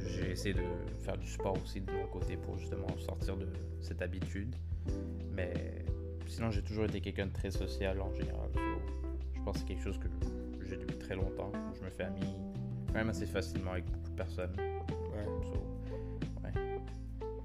J'ai 0.07 0.31
essayé 0.31 0.55
de 0.55 0.63
faire 1.01 1.17
du 1.19 1.27
sport 1.29 1.57
aussi 1.63 1.81
de 1.81 1.91
mon 1.91 2.07
côté 2.07 2.37
pour 2.37 2.57
justement 2.59 2.87
sortir 2.99 3.37
de 3.37 3.47
cette 3.81 4.03
habitude. 4.03 4.55
Mais 5.33 5.53
sinon, 6.29 6.51
j'ai 6.51 6.63
toujours 6.63 6.85
été 6.85 7.01
quelqu'un 7.01 7.27
de 7.27 7.33
très 7.33 7.51
social 7.51 8.01
en 8.01 8.13
général. 8.15 8.51
So, 8.55 8.61
je 9.49 9.53
pense 9.53 9.59
c'est 9.61 9.65
quelque 9.67 9.83
chose 9.83 9.99
que 9.99 10.09
j'ai 10.69 10.77
depuis 10.77 10.99
très 10.99 11.15
longtemps. 11.17 11.51
Je 11.79 11.85
me 11.85 11.91
fais 11.91 12.05
ami 12.05 12.21
quand 12.89 12.95
même 12.95 13.09
assez 13.09 13.27
facilement 13.27 13.73
avec 13.73 13.85
beaucoup 13.87 14.11
de 14.11 14.15
personnes. 14.17 14.53
Ouais. 14.59 15.25
So, 15.43 16.53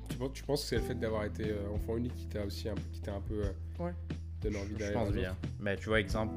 Tu 0.10 0.18
penses, 0.18 0.34
tu 0.34 0.44
penses 0.44 0.62
que 0.64 0.68
c'est 0.68 0.76
le 0.78 0.82
fait 0.82 0.96
d'avoir 0.96 1.24
été 1.24 1.50
euh, 1.50 1.70
enfant 1.74 1.96
unique 1.98 2.14
qui 2.16 2.28
t'a 2.28 2.44
aussi 2.46 2.68
un, 2.68 2.76
qui 2.92 3.00
t'a 3.02 3.14
un 3.14 3.22
peu. 3.22 3.42
euh, 3.46 3.52
Ouais. 3.84 3.94
donne 4.42 4.58
envie 4.58 4.74
Je 4.74 4.80
d'aller 4.80 4.94
pense 4.94 5.10
vers 5.12 5.22
bien. 5.22 5.36
Mais 5.62 5.76
tu 5.78 5.88
vois, 5.90 6.00
exemple, 6.02 6.34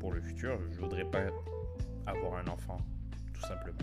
pour 0.00 0.12
le 0.12 0.20
futur, 0.20 0.58
je 0.72 0.80
voudrais 0.80 1.04
pas 1.04 1.22
avoir 2.06 2.34
un 2.38 2.46
enfant, 2.48 2.78
tout 3.32 3.42
simplement. 3.42 3.78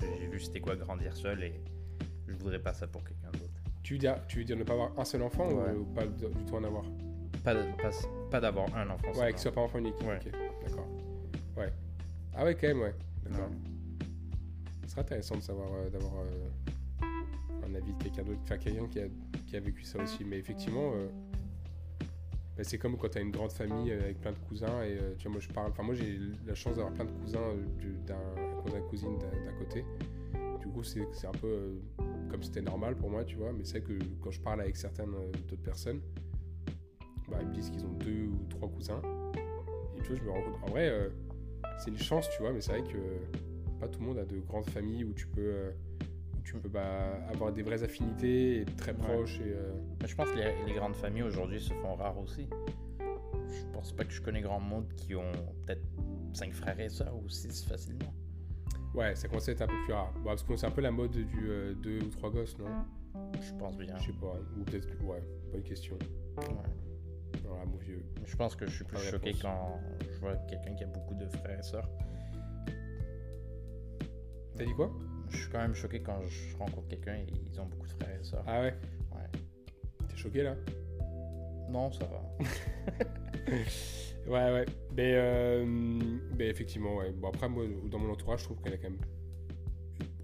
J'ai 0.00 0.26
vu 0.26 0.40
c'était 0.40 0.60
quoi 0.60 0.76
grandir 0.76 1.16
seul 1.16 1.42
et 1.42 1.54
je 2.28 2.34
voudrais 2.34 2.58
pas 2.58 2.72
ça 2.74 2.86
pour 2.86 3.02
quelqu'un 3.02 3.30
d'autre. 3.32 3.50
Tu 3.82 3.94
veux 3.94 3.98
dire, 3.98 4.16
tu 4.28 4.38
veux 4.38 4.44
dire 4.44 4.56
ne 4.58 4.64
pas 4.64 4.74
avoir 4.74 4.98
un 4.98 5.04
seul 5.06 5.22
enfant 5.22 5.48
Ouais. 5.48 5.72
ou, 5.72 5.84
pas 5.86 6.06
du 6.06 6.26
tout 6.46 6.54
en 6.54 6.64
avoir? 6.64 6.84
Pas, 7.44 7.54
pas, 7.54 7.90
pas 8.30 8.40
d'avoir 8.40 8.66
un 8.76 8.90
enfant 8.90 9.12
Ouais, 9.18 9.32
que 9.32 9.38
ce 9.38 9.44
soit 9.44 9.52
pas 9.52 9.62
enfant 9.62 9.78
unique. 9.78 9.94
Ouais. 10.02 10.18
D'accord. 10.62 10.86
Ouais. 11.56 11.72
Ah 12.34 12.44
ouais, 12.44 12.54
quand 12.54 12.68
même, 12.68 12.80
ouais. 12.80 12.94
D'accord. 13.28 13.48
Ce 14.84 14.88
serait 14.90 15.00
intéressant 15.02 15.36
de 15.36 15.42
savoir, 15.42 15.68
euh, 15.74 15.90
d'avoir 15.90 16.12
euh, 16.18 17.06
un 17.66 17.74
avis 17.74 17.92
de 17.92 18.02
quelqu'un 18.02 18.22
d'autre, 18.24 18.40
enfin 18.42 18.58
quelqu'un 18.58 18.86
qui 18.88 19.00
a, 19.00 19.04
qui 19.46 19.56
a 19.56 19.60
vécu 19.60 19.84
ça 19.84 20.02
aussi. 20.02 20.24
Mais 20.24 20.38
effectivement, 20.38 20.92
euh, 20.94 21.08
bah, 22.56 22.64
c'est 22.64 22.78
comme 22.78 22.96
quand 22.96 23.08
tu 23.10 23.18
as 23.18 23.20
une 23.20 23.30
grande 23.30 23.52
famille 23.52 23.92
avec 23.92 24.20
plein 24.20 24.32
de 24.32 24.38
cousins 24.48 24.82
et 24.82 24.98
tu 25.18 25.24
vois, 25.24 25.32
moi 25.32 25.40
je 25.40 25.48
parle, 25.48 25.70
enfin 25.70 25.82
moi 25.82 25.94
j'ai 25.94 26.18
la 26.46 26.54
chance 26.54 26.76
d'avoir 26.76 26.92
plein 26.92 27.04
de 27.04 27.10
cousins 27.12 27.54
du- 27.78 27.98
d'un 28.06 28.16
cousin 28.62 28.80
cousine 28.88 29.18
d'un 29.18 29.52
côté. 29.58 29.84
Du 30.60 30.66
coup, 30.68 30.82
c'est 30.82 31.00
un 31.26 31.32
peu 31.32 31.80
comme 32.30 32.42
c'était 32.42 32.60
normal 32.62 32.94
pour 32.96 33.10
moi, 33.10 33.24
tu 33.24 33.36
vois. 33.36 33.52
Mais 33.52 33.64
c'est 33.64 33.80
vrai 33.80 33.94
que 33.96 34.04
quand 34.20 34.30
je 34.30 34.40
parle 34.40 34.60
avec 34.60 34.76
certaines 34.76 35.12
d'autres 35.48 35.62
personnes, 35.62 36.00
bah, 37.28 37.38
ils 37.40 37.48
me 37.48 37.54
disent 37.54 37.70
qu'ils 37.70 37.84
ont 37.84 37.92
deux 37.94 38.26
ou 38.26 38.44
trois 38.48 38.68
cousins. 38.68 39.00
Et 40.00 40.02
tu 40.02 40.08
vois, 40.12 40.16
je 40.16 40.22
me 40.24 40.30
rends 40.30 40.42
compte. 40.42 40.62
En 40.68 40.70
vrai, 40.70 40.88
euh, 40.88 41.08
c'est 41.78 41.90
une 41.90 41.98
chance, 41.98 42.28
tu 42.30 42.42
vois, 42.42 42.52
mais 42.52 42.60
c'est 42.60 42.72
vrai 42.78 42.82
que 42.82 42.98
pas 43.78 43.88
tout 43.88 44.00
le 44.00 44.06
monde 44.06 44.18
a 44.18 44.24
de 44.24 44.38
grandes 44.40 44.68
familles 44.70 45.04
où 45.04 45.12
tu 45.12 45.26
peux, 45.26 45.40
euh, 45.40 45.70
où 46.38 46.42
tu 46.42 46.54
peux 46.54 46.68
bah, 46.68 47.14
avoir 47.32 47.52
des 47.52 47.62
vraies 47.62 47.82
affinités 47.82 48.56
et 48.56 48.60
être 48.62 48.76
très 48.76 48.92
Ouais. 48.92 48.98
proches. 48.98 49.38
Et, 49.40 49.52
euh, 49.52 49.72
Mais 50.02 50.08
je 50.08 50.14
pense 50.16 50.30
que 50.30 50.36
les, 50.36 50.52
les 50.66 50.74
grandes 50.74 50.94
familles 50.96 51.22
aujourd'hui 51.24 51.60
se 51.60 51.72
font 51.74 51.94
rares 51.94 52.18
aussi. 52.18 52.48
Je 52.98 53.72
pense 53.72 53.92
pas 53.92 54.04
que 54.04 54.12
je 54.12 54.20
connais 54.22 54.40
grand 54.42 54.60
monde 54.60 54.86
qui 54.96 55.14
ont 55.14 55.32
peut-être 55.66 55.82
5 56.34 56.52
frères 56.52 56.78
et 56.80 56.88
sœurs 56.88 57.14
ou 57.16 57.28
6 57.28 57.64
facilement. 57.66 58.12
Ouais, 58.94 59.14
ça 59.14 59.28
commence 59.28 59.48
à 59.48 59.52
être 59.52 59.62
un 59.62 59.66
peu 59.68 59.82
plus 59.84 59.92
rare. 59.92 60.12
Bon, 60.16 60.24
parce 60.24 60.42
que 60.42 60.56
c'est 60.56 60.66
un 60.66 60.70
peu 60.70 60.80
la 60.82 60.90
mode 60.90 61.12
du 61.12 61.48
euh, 61.48 61.74
deux 61.74 62.00
ou 62.00 62.08
trois 62.08 62.30
gosses, 62.30 62.56
non? 62.58 62.66
Je 63.40 63.52
pense 63.54 63.76
bien. 63.78 63.96
Je 63.98 64.06
sais 64.06 64.12
pas. 64.20 64.36
Ou 64.58 64.64
peut-être 64.64 64.86
que. 64.86 65.02
Ouais, 65.04 65.22
bonne 65.52 65.62
question. 65.62 65.96
Ouais. 66.38 66.44
Voilà, 67.44 67.64
mon 67.64 67.76
vieux. 67.76 68.04
Je 68.24 68.36
pense 68.36 68.56
que 68.56 68.66
je 68.66 68.74
suis 68.74 68.84
plus 68.84 68.96
Pas 68.96 69.02
choqué 69.02 69.26
réponse. 69.30 69.42
quand 69.42 69.80
je 70.12 70.18
vois 70.18 70.36
quelqu'un 70.48 70.74
qui 70.74 70.84
a 70.84 70.86
beaucoup 70.86 71.14
de 71.14 71.26
frères 71.28 71.58
et 71.58 71.62
sœurs. 71.62 71.88
T'as 74.56 74.64
dit 74.64 74.74
quoi? 74.74 74.90
Je 75.30 75.36
suis 75.38 75.48
quand 75.50 75.58
même 75.60 75.74
choqué 75.74 76.00
quand 76.02 76.20
je 76.26 76.56
rencontre 76.56 76.88
quelqu'un 76.88 77.14
et 77.14 77.26
ils 77.50 77.60
ont 77.60 77.66
beaucoup 77.66 77.86
de 77.86 77.92
frères 77.92 78.20
et 78.20 78.24
sœurs. 78.24 78.44
Ah 78.46 78.60
ouais? 78.60 78.74
Ouais. 79.12 79.40
T'es 80.08 80.16
choqué 80.16 80.42
là? 80.42 80.56
Non, 81.68 81.90
ça 81.92 82.04
va. 82.06 82.22
Ouais, 84.26 84.52
ouais. 84.52 84.66
Mais, 84.94 85.14
euh, 85.14 85.64
mais 85.66 86.48
effectivement, 86.48 86.96
ouais. 86.96 87.10
Bon, 87.10 87.28
après, 87.28 87.48
moi, 87.48 87.64
dans 87.90 87.98
mon 87.98 88.12
entourage, 88.12 88.40
je 88.40 88.44
trouve 88.44 88.58
qu'il 88.58 88.70
y 88.70 88.74
en 88.74 88.78
a 88.78 88.80
quand 88.82 88.90
même. 88.90 89.00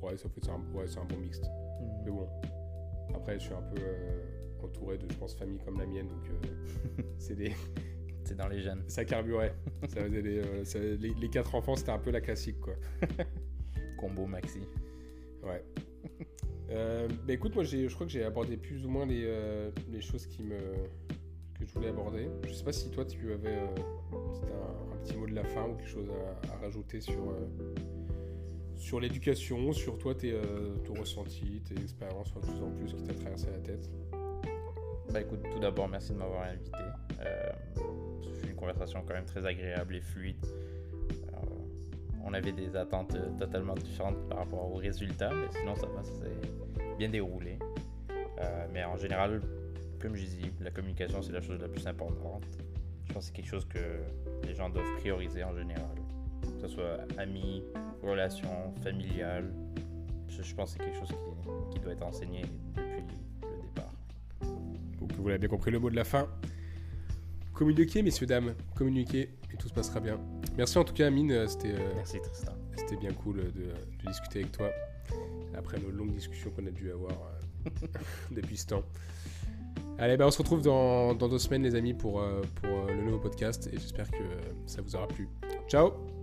Ouais, 0.03 0.17
ça 0.19 0.29
fait 0.29 0.45
c'est 0.45 0.51
un, 0.51 0.61
ouais, 0.75 0.87
c'est 0.87 0.99
un 0.99 1.05
bon 1.07 1.17
mixte. 1.17 1.47
Mais 2.05 2.11
bon, 2.11 2.29
après, 3.15 3.39
je 3.39 3.45
suis 3.45 3.55
un 3.55 3.63
peu 3.63 3.81
euh, 3.81 4.23
entouré 4.65 4.99
de, 4.99 5.07
je 5.11 5.17
pense, 5.17 5.35
familles 5.35 5.61
comme 5.65 5.79
la 5.79 5.87
mienne, 5.87 6.09
donc 6.09 6.29
euh, 6.31 7.03
c'est 7.19 7.35
des, 7.37 7.53
C'est 8.25 8.37
dans 8.37 8.49
les 8.49 8.61
gènes. 8.61 8.83
ça 8.89 9.05
carburait. 9.05 9.55
ça 9.89 10.09
des, 10.09 10.39
euh, 10.39 10.65
ça- 10.65 10.79
les, 10.81 10.97
les 11.15 11.29
quatre 11.31 11.55
enfants, 11.55 11.77
c'était 11.77 11.93
un 11.93 11.99
peu 11.99 12.11
la 12.11 12.21
classique, 12.21 12.59
quoi. 12.61 12.75
Combo 13.99 14.27
maxi. 14.27 14.61
Ouais. 15.45 15.63
Euh, 16.71 17.07
bah 17.27 17.33
écoute, 17.33 17.55
moi, 17.55 17.63
je 17.63 17.87
crois 17.95 18.05
que 18.07 18.13
j'ai 18.13 18.25
abordé 18.25 18.57
plus 18.57 18.85
ou 18.85 18.89
moins 18.89 19.07
les, 19.07 19.23
euh, 19.25 19.71
les 19.93 20.01
choses 20.01 20.27
qui 20.27 20.43
me, 20.43 20.59
que 21.55 21.65
je 21.65 21.73
voulais 21.73 21.89
aborder. 21.91 22.29
Je 22.49 22.53
sais 22.53 22.65
pas 22.65 22.73
si 22.73 22.91
toi, 22.91 23.05
tu 23.05 23.33
avais 23.33 23.55
euh, 23.59 23.67
un, 24.13 24.93
un 24.93 24.97
petit 25.05 25.17
mot 25.17 25.27
de 25.27 25.35
la 25.35 25.45
fin 25.45 25.69
ou 25.69 25.77
quelque 25.77 25.89
chose 25.89 26.09
à, 26.11 26.53
à 26.53 26.57
rajouter 26.59 27.01
sur, 27.01 27.33
sur 28.75 28.99
l'éducation, 28.99 29.73
sur 29.73 29.97
toi, 29.99 30.17
tes, 30.17 30.35
ton 30.85 30.95
ressenti, 30.95 31.63
tes 31.63 31.81
expériences, 31.81 32.33
quelque 32.33 32.47
chose 32.49 32.63
en 32.65 32.73
plus 32.73 32.93
qui 32.93 33.05
t'a 33.05 33.15
traversé 33.15 33.47
la 33.53 33.59
tête. 33.61 33.89
Bah 35.13 35.21
écoute, 35.21 35.41
tout 35.53 35.59
d'abord, 35.61 35.89
merci 35.89 36.13
de 36.13 36.19
m'avoir 36.19 36.43
invité. 36.43 36.79
Euh, 37.21 37.51
c'est 38.41 38.49
une 38.49 38.57
conversation 38.57 39.03
quand 39.07 39.15
même 39.15 39.25
très 39.25 39.47
agréable 39.47 39.97
et 39.97 40.01
fluide. 40.01 40.45
Euh, 40.45 41.37
on 42.25 42.35
avait 42.35 42.53
des 42.53 42.77
attentes 42.77 43.17
totalement 43.39 43.75
différentes 43.75 44.29
par 44.29 44.39
rapport 44.39 44.71
aux 44.73 44.77
résultats, 44.77 45.31
mais 45.31 45.47
sinon 45.59 45.77
ça 45.77 45.87
va, 45.87 46.03
c'est 46.03 46.97
bien 46.99 47.09
déroulé. 47.09 47.59
Euh, 48.11 48.67
mais 48.73 48.85
en 48.85 48.97
général, 48.97 49.41
comme 50.01 50.17
je 50.17 50.25
dis, 50.25 50.53
la 50.61 50.71
communication 50.71 51.23
c'est 51.23 51.33
la 51.33 51.41
chose 51.41 51.61
la 51.61 51.69
plus 51.69 51.87
importante. 51.87 52.45
Je 53.05 53.13
pense 53.13 53.31
que 53.31 53.37
c'est 53.37 53.43
quelque 53.43 53.51
chose 53.51 53.65
que 53.67 54.01
les 54.45 54.55
gens 54.55 54.69
doivent 54.69 54.97
prioriser 54.99 55.45
en 55.45 55.55
général. 55.55 55.97
Que 56.43 56.61
ce 56.63 56.69
soit 56.69 56.99
amis, 57.17 57.63
relations, 58.03 58.75
familiales. 58.83 59.53
Je, 60.29 60.55
pense 60.55 60.75
que 60.75 60.83
c'est 60.83 60.91
quelque 60.91 61.07
chose 61.07 61.17
qui, 61.71 61.81
doit 61.81 61.93
être 61.93 62.05
enseigné 62.05 62.43
depuis. 62.75 63.26
Vous 65.19 65.29
l'avez 65.29 65.39
bien 65.39 65.49
compris, 65.49 65.71
le 65.71 65.79
mot 65.79 65.91
de 65.91 65.97
la 65.97 66.05
fin. 66.05 66.29
Communiquez, 67.55 68.03
messieurs, 68.03 68.27
dames. 68.27 68.55
Communiquez 68.75 69.31
et 69.53 69.57
tout 69.59 69.69
se 69.69 69.73
passera 69.75 70.01
bien. 70.01 70.19
Merci 70.57 70.77
en 70.79 70.85
tout 70.85 70.93
cas, 70.95 71.07
Amine. 71.07 71.33
euh, 71.33 71.47
C'était 71.47 71.73
euh, 71.73 71.93
Merci 71.97 72.21
Tristan. 72.21 72.53
c'était 72.77 72.97
bien 72.97 73.13
cool 73.13 73.37
de, 73.37 73.43
de 73.51 74.07
discuter 74.09 74.41
avec 74.41 74.53
toi. 74.53 74.71
Après 75.57 75.79
nos 75.79 75.91
longues 75.91 76.13
discussions 76.15 76.51
qu'on 76.51 76.67
a 76.67 76.71
dû 76.71 76.91
avoir 76.91 77.13
euh, 77.13 77.71
depuis 78.31 78.57
ce 78.59 78.67
temps. 78.67 78.83
Allez, 79.99 80.19
bah, 80.19 80.27
on 80.27 80.31
se 80.31 80.39
retrouve 80.39 80.61
dans, 80.61 81.15
dans 81.15 81.29
deux 81.29 81.39
semaines, 81.39 81.63
les 81.63 81.75
amis, 81.75 81.95
pour, 81.95 82.21
euh, 82.21 82.43
pour 82.57 82.71
euh, 82.71 82.93
le 82.95 83.03
nouveau 83.03 83.19
podcast. 83.19 83.69
Et 83.73 83.79
j'espère 83.79 84.11
que 84.11 84.17
euh, 84.23 84.41
ça 84.67 84.83
vous 84.83 84.95
aura 84.95 85.09
plu. 85.09 85.27
Ciao 85.69 86.16